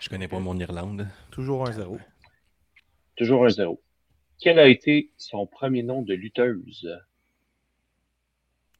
[0.00, 1.08] Je connais pas mon Irlande.
[1.30, 1.98] Toujours 1-0.
[3.16, 3.82] Toujours un zéro.
[4.40, 6.88] Quel a été son premier nom de lutteuse?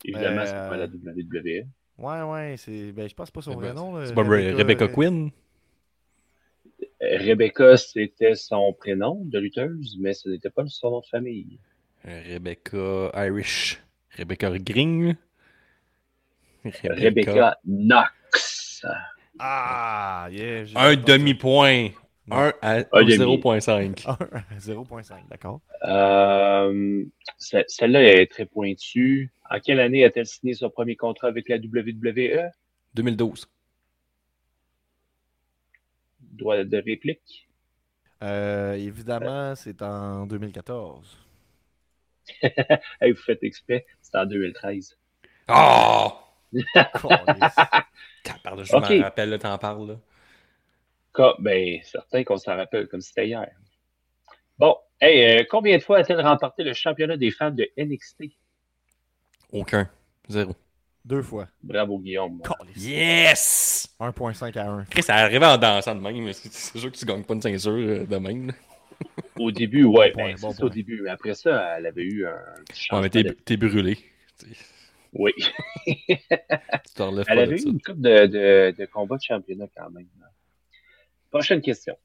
[0.04, 1.66] Évidemment, c'est Euh, pas la WWE.
[1.98, 2.92] Ouais, ouais, c'est.
[2.92, 3.96] Ben, je pense pas son vrai ben, nom.
[3.96, 4.06] là.
[4.06, 5.30] C'est pas Re- Rebecca euh, Quinn?
[7.00, 11.58] Rebecca, c'était son prénom de lutteuse, mais ce n'était pas son nom de famille.
[12.04, 13.80] Rebecca Irish.
[14.16, 15.16] Rebecca Green?
[16.84, 18.84] Rebecca Knox.
[19.38, 20.64] Ah, yeah.
[20.64, 21.90] j'ai Un demi-point.
[22.30, 23.38] 1 à Un demi.
[23.38, 24.00] 0.5.
[24.00, 24.18] ça.
[24.20, 25.60] Un, 0.5, d'accord.
[25.84, 27.04] Euh,
[27.38, 29.32] ce- Celle-là est très pointue.
[29.50, 31.56] En quelle année a-t-elle signé son premier contrat avec la?
[31.56, 32.50] WWE?
[32.94, 33.48] 2012.
[36.20, 37.48] Droit de réplique?
[38.22, 41.18] Euh, évidemment, c'est en 2014.
[43.00, 44.98] Hey, vous faites exprès, c'est en 2013.
[45.48, 46.12] Oh!
[48.42, 48.90] Pardon, je Ok.
[48.90, 49.88] me rappelle, là, t'en parles.
[49.88, 51.34] Là.
[51.40, 53.48] Ben, certain qu'on s'en rappelle comme c'était hier.
[54.58, 58.24] Bon, hey, euh, combien de fois a-t-elle remporté le championnat des femmes de NXT?
[59.52, 59.88] Aucun.
[60.28, 60.54] Zéro.
[61.04, 61.48] Deux fois.
[61.62, 62.42] Bravo, Guillaume.
[62.76, 63.88] Yes!
[63.98, 64.84] 1.5 à 1.
[64.84, 66.22] Chris, ça arrivait en dansant de même.
[66.22, 68.48] mais C'est sûr que tu gagnes pas une ceinture euh, de même.
[68.48, 68.52] là.
[69.38, 71.00] Au début, ouais, Bon point, ben, bon au début.
[71.02, 72.34] Mais après ça, elle avait eu un
[72.66, 73.96] petit Ouais, mais t'es brûlé.
[75.18, 75.32] Oui.
[75.86, 80.06] Tu Elle pas avait eu une coupe de, de, de combat de championnat quand même.
[81.30, 81.96] Prochaine question.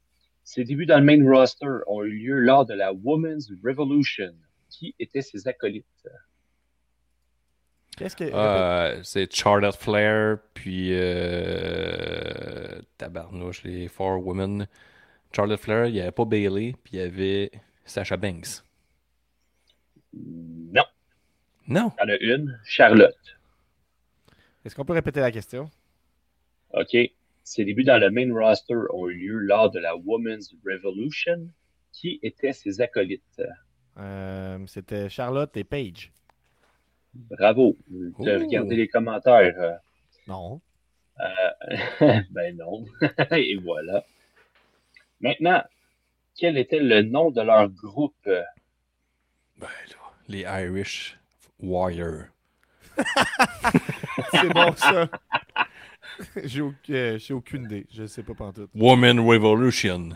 [0.42, 4.34] Ses débuts dans le main roster ont eu lieu lors de la Women's Revolution.
[4.68, 5.86] Qui étaient ses acolytes?
[7.96, 8.24] Qu'est-ce que.
[8.24, 14.66] Euh, c'est Charlotte Flair, puis euh, Tabarnouche, les Four Women.
[15.34, 17.50] Charlotte Flair, il n'y avait pas Bailey, puis il y avait
[17.84, 18.62] Sasha Banks.
[20.12, 20.84] Non.
[21.68, 21.92] Non.
[21.98, 23.36] Il y en a une, Charlotte.
[24.64, 25.70] Est-ce qu'on peut répéter la question?
[26.72, 26.96] OK.
[27.42, 31.48] Ses débuts dans le main roster ont eu lieu lors de la Women's Revolution.
[31.92, 33.42] Qui étaient ses acolytes?
[33.98, 36.10] Euh, C'était Charlotte et Paige.
[37.14, 37.76] Bravo.
[37.88, 38.24] Vous Oh.
[38.24, 39.54] regardez les commentaires.
[39.60, 39.74] euh,
[40.26, 40.60] Non.
[42.30, 42.84] ben non.
[43.30, 44.04] Et voilà.
[45.20, 45.62] Maintenant,
[46.36, 48.16] quel était le nom de leur groupe?
[48.24, 49.68] Ben là,
[50.28, 51.16] les Irish
[51.64, 52.24] Warriors.
[54.30, 55.08] C'est bon, ça.
[56.44, 57.86] J'ai au- euh, j'ai aucune idée.
[57.92, 58.70] Je sais pas pantoute.
[58.74, 60.10] Woman Revolution.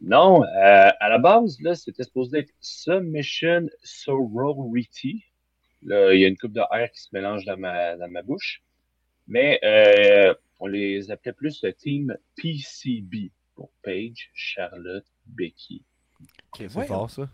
[0.00, 5.22] Non, euh, à la base, là, c'était supposé être Submission Sorority.
[5.82, 8.22] Là, il y a une coupe de R qui se mélange dans ma, dans ma
[8.22, 8.62] bouche.
[9.28, 15.84] Mais euh, on les appelait plus le team PCB pour Paige, Charlotte, Becky.
[16.54, 16.86] Ok, c'est Ouais.
[16.86, 17.28] fort, ça.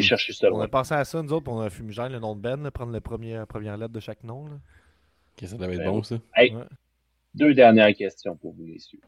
[0.00, 2.34] Chercher ça On a pensé à ça, nous autres, pour on a fumigène, le nom
[2.34, 4.46] de Ben, là, prendre la première, première lettre de chaque nom.
[4.46, 4.54] Là.
[5.42, 6.16] Ok, ça devait être Ben bon, ça.
[6.34, 6.64] Hey, Ouais.
[7.34, 9.00] deux dernières questions pour vous, messieurs.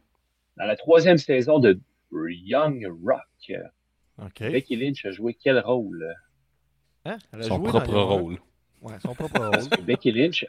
[0.56, 1.78] Dans la troisième saison de
[2.12, 3.52] Young Rock.
[4.40, 6.14] Becky Lynch a joué quel rôle?
[7.04, 7.18] Hein?
[7.32, 8.38] Elle a Son joué propre rôle.
[8.82, 9.50] Ouais, son propre rôle.
[9.50, 10.44] Parce que Becky Lynch,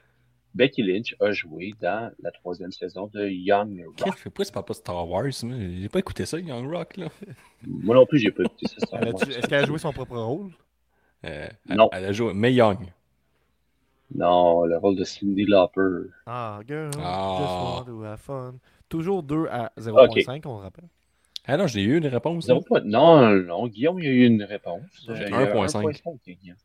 [0.56, 4.18] Becky Lynch a joué dans la troisième saison de Young Rock.
[4.24, 5.26] pourquoi c'est pas Star Wars?
[5.32, 7.08] J'ai pas écouté ça, Young Rock, là.
[7.68, 8.86] Moi non plus, j'ai pas écouté ça.
[8.86, 9.22] Star Wars.
[9.30, 10.52] Est-ce qu'elle a joué son propre rôle?
[11.26, 11.90] Euh, Non.
[11.92, 12.80] Elle, elle a joué May Young.
[14.16, 16.10] Non, le rôle de Cindy Lauper.
[16.26, 17.38] Ah, girl, Ah.
[17.40, 18.56] just want to have fun.
[18.90, 20.90] Toujours 2 à 0.5, on le rappelle.
[21.46, 22.46] Ah non, je l'ai eu, une réponse.
[22.48, 24.82] Zéro point- Non, non, Guillaume, il y a eu une réponse.
[25.08, 25.16] Ouais.
[25.16, 26.56] Il y a eu 1.5.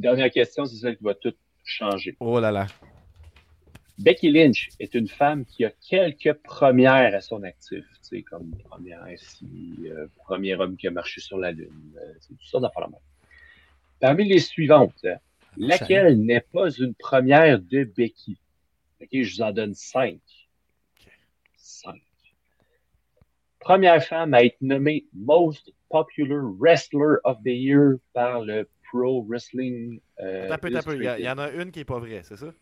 [0.00, 0.16] 1.5, Guillaume.
[0.16, 2.16] Dernière question, c'est celle qui va tout changer.
[2.20, 2.66] Oh là là.
[3.98, 7.84] Becky Lynch est une femme qui a quelques premières à son actif.
[8.02, 11.92] Tu sais, comme première si, euh, premier homme qui a marché sur la Lune.
[11.96, 13.00] euh, c'est tout ça d'affaires la même.
[14.00, 15.04] Parmi les suivantes,
[15.58, 18.38] laquelle n'est pas une première de Becky?
[19.02, 20.20] Ok, je vous en donne cinq.
[21.56, 22.00] Cinq.
[23.58, 30.00] Première femme à être nommée Most Popular Wrestler of the Year par le Pro Wrestling.
[30.20, 30.96] Euh, peu, peu.
[30.96, 31.38] Il y, a- il y Illustrated.
[31.38, 32.52] en a une qui est pas vraie, c'est ça?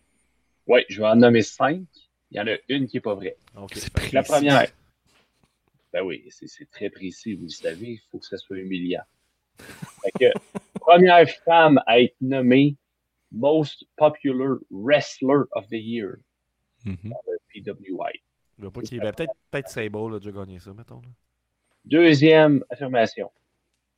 [0.67, 1.83] Oui, je vais en nommer cinq.
[2.31, 3.37] Il y en a une qui n'est pas vraie.
[3.75, 4.67] C'est La première.
[5.93, 9.03] Ben oui, c'est c'est très précis, vous le savez, il faut que ça soit humiliant.
[10.03, 10.39] Fait que,
[10.81, 12.77] première femme à être nommée
[13.33, 16.17] Most Popular Wrestler of the Year,
[16.85, 17.15] Mhm.
[17.27, 18.21] le PWI.
[18.59, 21.01] Je veux pas qu'il- ben, peut-être peut Sable a déjà gagné ça, mettons.
[21.01, 21.09] là.
[21.87, 23.31] Deuxième affirmation.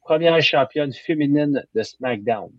[0.00, 2.52] Première championne féminine de SmackDown.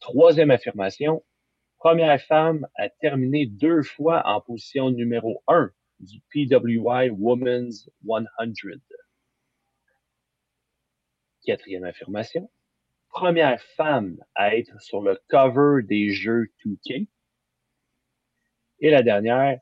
[0.00, 1.24] Troisième affirmation.
[1.78, 5.70] Première femme à terminer deux fois en position numéro un
[6.00, 8.24] du PWI Women's 100.
[11.44, 12.50] Quatrième affirmation.
[13.08, 17.06] Première femme à être sur le cover des jeux 2K.
[18.80, 19.60] Et la dernière,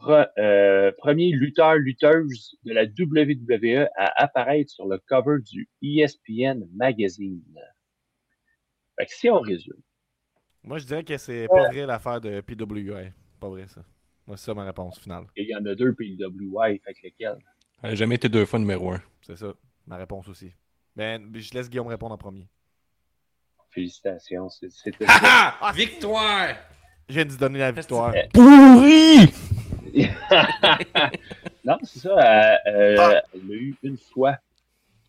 [0.00, 7.42] pre- euh, premier lutteur-lutteuse de la WWE à apparaître sur le cover du ESPN Magazine.
[8.98, 9.80] Fait que si on résume,
[10.64, 13.12] Moi, je dirais que c'est pas vrai l'affaire de PWI.
[13.40, 13.82] Pas vrai, ça.
[14.26, 15.26] Moi, c'est ça ma réponse finale.
[15.36, 17.36] Il y en a deux PWI, fait que lequel?
[17.82, 19.02] Elle a jamais été deux fois numéro un.
[19.22, 19.52] C'est ça,
[19.86, 20.52] ma réponse aussi.
[20.96, 22.48] Ben, je laisse Guillaume répondre en premier.
[23.70, 25.70] Félicitations, c'était Ah!
[25.74, 26.56] Victoire!
[27.08, 28.12] Je viens de lui donner la victoire.
[28.32, 29.30] Pourri!
[31.64, 32.10] Non, c'est ça.
[32.10, 33.22] euh, euh, Ah!
[33.34, 34.36] Elle a eu une fois.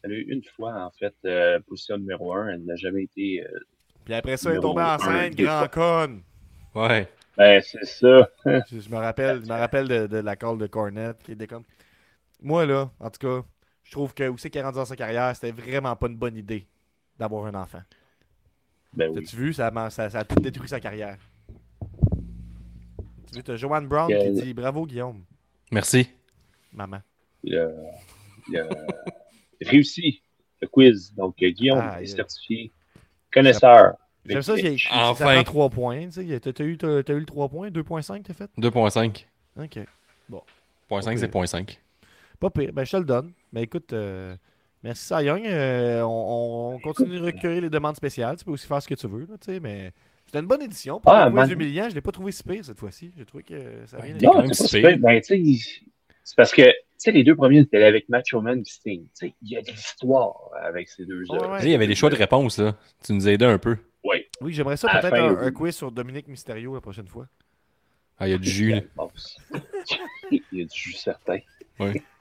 [0.03, 2.49] Elle a eu une fois, en fait, euh, position numéro un.
[2.49, 3.43] Elle n'a jamais été.
[3.43, 3.59] euh,
[4.05, 5.69] Puis après ça, il est Numéro tombé un, enceinte, grand fois.
[5.69, 6.22] con.
[6.76, 7.09] Ouais.
[7.38, 8.30] Ben, c'est ça.
[8.45, 11.47] Je, je me rappelle, je me rappelle de, de la call de Cornette qui était
[11.47, 11.64] comme.
[12.41, 13.45] Moi, là, en tout cas,
[13.84, 16.18] je trouve que où c'est qu'il est rendu dans sa carrière, c'était vraiment pas une
[16.18, 16.68] bonne idée
[17.18, 17.81] d'avoir un enfant.
[18.93, 19.23] Ben oui.
[19.23, 19.53] T'as-tu vu?
[19.53, 21.18] Ça, a- ça, ça a tout détruit sa carrière.
[23.28, 25.24] Tu vois, t'as Joanne Brown qui dit Bravo, Guillaume,
[25.72, 26.10] Merci.
[26.74, 26.99] maman.
[27.44, 27.70] Il a,
[28.49, 28.68] il a
[29.62, 30.22] réussi
[30.62, 31.14] le quiz.
[31.16, 32.72] Donc, Guillaume Ah, est il- certifié
[33.34, 33.94] connaisseur.
[34.26, 34.90] J'aime ça, j'ai écrit.
[34.91, 35.26] Enfin.
[35.26, 36.10] Ça prend 3 points.
[36.10, 38.49] tu t'as eu, eu le 3 points, 2.5 t'as fait?
[38.58, 39.26] 2.5.
[39.60, 39.80] Ok.
[40.88, 41.80] Point 5, c'est point 5.
[42.40, 42.72] Pas pire.
[42.74, 43.32] Ben, je te le donne.
[43.52, 44.36] Mais écoute, euh,
[44.84, 45.45] merci, Cy Young.
[45.45, 48.38] Euh, on, on continue de recueillir les demandes spéciales.
[48.38, 49.91] Tu peux aussi faire ce que tu veux, là, tu sais, mais
[50.28, 50.99] c'était une bonne édition.
[50.99, 51.52] Pour Ah, le quiz man.
[51.52, 53.12] humiliant, je l'ai pas trouvé si pire cette fois-ci.
[53.18, 53.56] J'ai trouvé que
[53.88, 54.98] ça vient Non, c'est si pire.
[54.99, 55.82] Ben, tu sais,
[56.24, 59.04] c'est parce que, tu sais, les deux premiers, c'était avec Macho Man et Sting.
[59.06, 61.60] Tu sais, il y a de l'histoire avec ces deux Ouais, ouais.
[61.64, 62.76] Il y avait des choix de réponse, là.
[63.04, 63.78] Tu nous aidé un peu.
[64.04, 64.26] Oui.
[64.41, 65.45] Oui, j'aimerais ça peut-être un, oui.
[65.48, 67.28] un quiz sur Dominique Mysterio la prochaine fois.
[68.20, 68.82] Ah, il y a du jus, là.
[70.32, 71.38] Il y a du jus certain.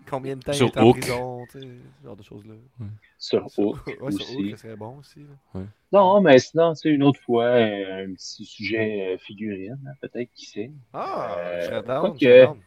[0.09, 1.01] Combien de temps Sur il est en Hook.
[1.01, 1.67] prison, tu sais,
[2.01, 2.55] ce genre de choses-là.
[3.19, 4.37] Sur Hook ouais, sur aussi.
[4.37, 5.21] Hook, ça serait bon aussi.
[5.55, 5.63] là.
[5.93, 9.93] Non, mais sinon, tu sais, une autre fois, euh, un petit sujet euh, figurine, hein,
[10.01, 10.71] peut-être, qui sait.
[10.93, 12.19] Ah, Euh, je quoi serais
[12.55, 12.59] que-.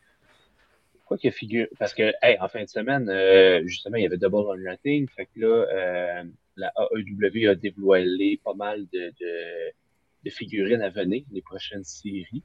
[1.05, 1.67] Quoi qu'il y a figure.
[1.79, 5.07] Parce que, hey, en fin de semaine, euh, justement, il y avait Double or Nothing.
[5.09, 6.23] Fait que là, euh,
[6.55, 9.71] la AEW a dévoilé pas mal de, de,
[10.25, 12.43] de figurines à venir, les prochaines séries.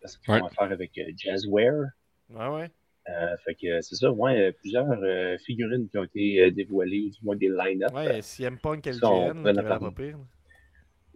[0.00, 0.40] Parce qu'ils Ouais.
[0.40, 1.90] vont faire avec euh, Jazzware.
[2.30, 2.70] Ouais, ouais?
[3.08, 6.50] Euh, fait que euh, c'est ça, ouais, euh, plusieurs euh, figurines qui ont été euh,
[6.50, 7.92] dévoilées, ou du moins des line-up.
[7.94, 8.98] Ouais, CM Punk, LGN,
[9.42, 10.18] qui avait pas pire.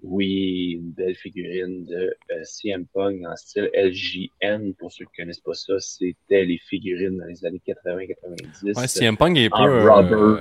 [0.04, 4.74] Oui, une belle figurine de euh, CM Punk en style LJN.
[4.74, 8.78] Pour ceux qui connaissent pas ça, c'était les figurines dans les années 80-90.
[8.80, 10.38] Ouais, CM Punk il est peu.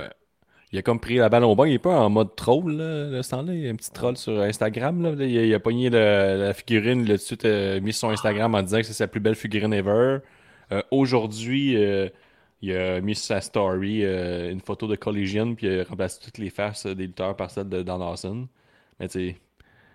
[0.72, 1.64] il a comme pris la balle au banc.
[1.64, 3.54] Il est pas en mode troll, là, de ce temps-là.
[3.54, 5.00] Il y a un petit troll sur Instagram.
[5.02, 5.10] Là.
[5.24, 7.92] Il, a, il a pogné le- la figurine, il l'a tout de suite euh, mis
[7.92, 10.18] sur Instagram en disant que c'est sa plus belle figurine ever.
[10.72, 12.08] Euh, Aujourd'hui, euh,
[12.60, 16.20] il a mis sur sa story euh, une photo de Collision, puis il a remplacé
[16.22, 18.48] toutes les faces des lutteurs par celle de Dan Dawson.
[18.98, 19.34] Mais tu.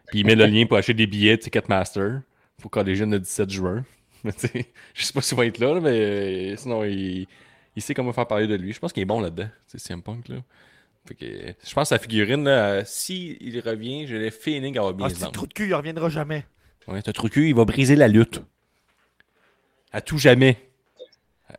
[0.08, 2.22] Puis il met le lien pour acheter des billets Ticketmaster
[2.62, 3.86] pour Collision le 17 juin.
[4.24, 7.28] Mais tu sais, je sais pas s'il va être là, mais sinon, il,
[7.76, 8.74] il sait comment faire parler de lui.
[8.74, 10.28] Je pense qu'il est bon là-dedans, c'est CM Punk.
[10.28, 10.38] Là.
[11.08, 14.82] Fait que, je pense que sa figurine, là, euh, s'il revient, j'ai le feeling qu'elle
[14.84, 16.45] va bien Ah, c'est trou de cul, il reviendra jamais.
[16.88, 18.41] Ouais, t'as trop de cul, il va briser la lutte.
[19.91, 20.66] À tout jamais.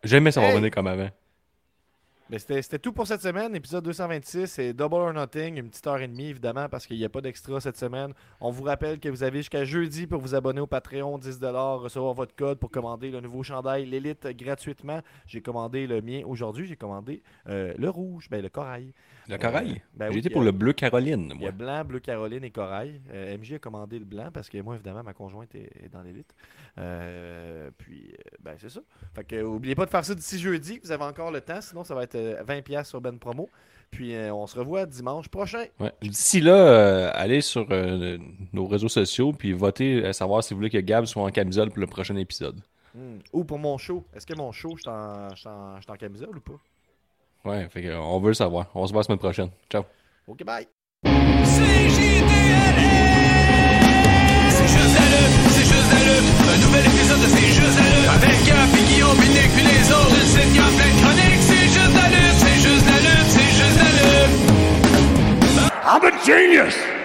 [0.05, 0.53] Jamais ça va Hey!
[0.53, 1.11] revenir comme avant.
[2.31, 3.57] Mais c'était tout pour cette semaine.
[3.57, 5.57] Épisode 226, c'est Double or Nothing.
[5.57, 8.13] Une petite heure et demie, évidemment, parce qu'il n'y a pas d'extra cette semaine.
[8.41, 12.13] On vous rappelle que vous avez jusqu'à jeudi pour vous abonner au Patreon, 10$, recevoir
[12.13, 15.01] votre code pour commander le nouveau chandail, l'élite, gratuitement.
[15.27, 16.67] J'ai commandé le mien aujourd'hui.
[16.67, 18.93] J'ai commandé euh, le rouge, ben, le corail.
[19.27, 19.73] Le corail?
[19.73, 21.51] Euh, ben oui, y pour a- le bleu Caroline, Il y a moi.
[21.53, 23.01] blanc, bleu Caroline et corail.
[23.13, 26.03] Euh, MJ a commandé le blanc parce que moi, évidemment, ma conjointe est, est dans
[26.03, 26.35] l'élite.
[26.79, 28.81] Euh, puis, ben, c'est ça.
[29.15, 30.79] Fait que, oubliez pas de faire ça d'ici jeudi.
[30.83, 31.61] Vous avez encore le temps.
[31.61, 33.49] Sinon, ça va être euh, 20$ sur Ben Promo.
[33.91, 35.65] Puis euh, on se revoit dimanche prochain.
[35.81, 35.93] Ouais.
[36.03, 37.67] D'ici là, euh, allez sur
[38.53, 41.71] nos réseaux sociaux puis votez à savoir si vous voulez que Gab soit en camisole
[41.71, 42.61] pour le prochain épisode.
[42.95, 43.19] Hmm.
[43.33, 44.05] Ou pour mon show.
[44.15, 44.91] Est-ce que mon show, je suis
[45.49, 46.61] en, camisole ou pas?
[47.51, 48.67] Ouais, fait on veut le savoir.
[48.75, 49.51] On se voit la semaine prochaine.
[49.71, 49.85] Ciao.
[50.27, 50.67] OK, bye.
[51.05, 51.11] C'est
[55.65, 56.09] juste c'est.
[56.49, 57.79] Un nouvel épisode de C'est juste.
[58.09, 60.98] Avec Gab et Guillaume, Binic, puis les autres, c'est
[65.91, 66.98] I'm a genius.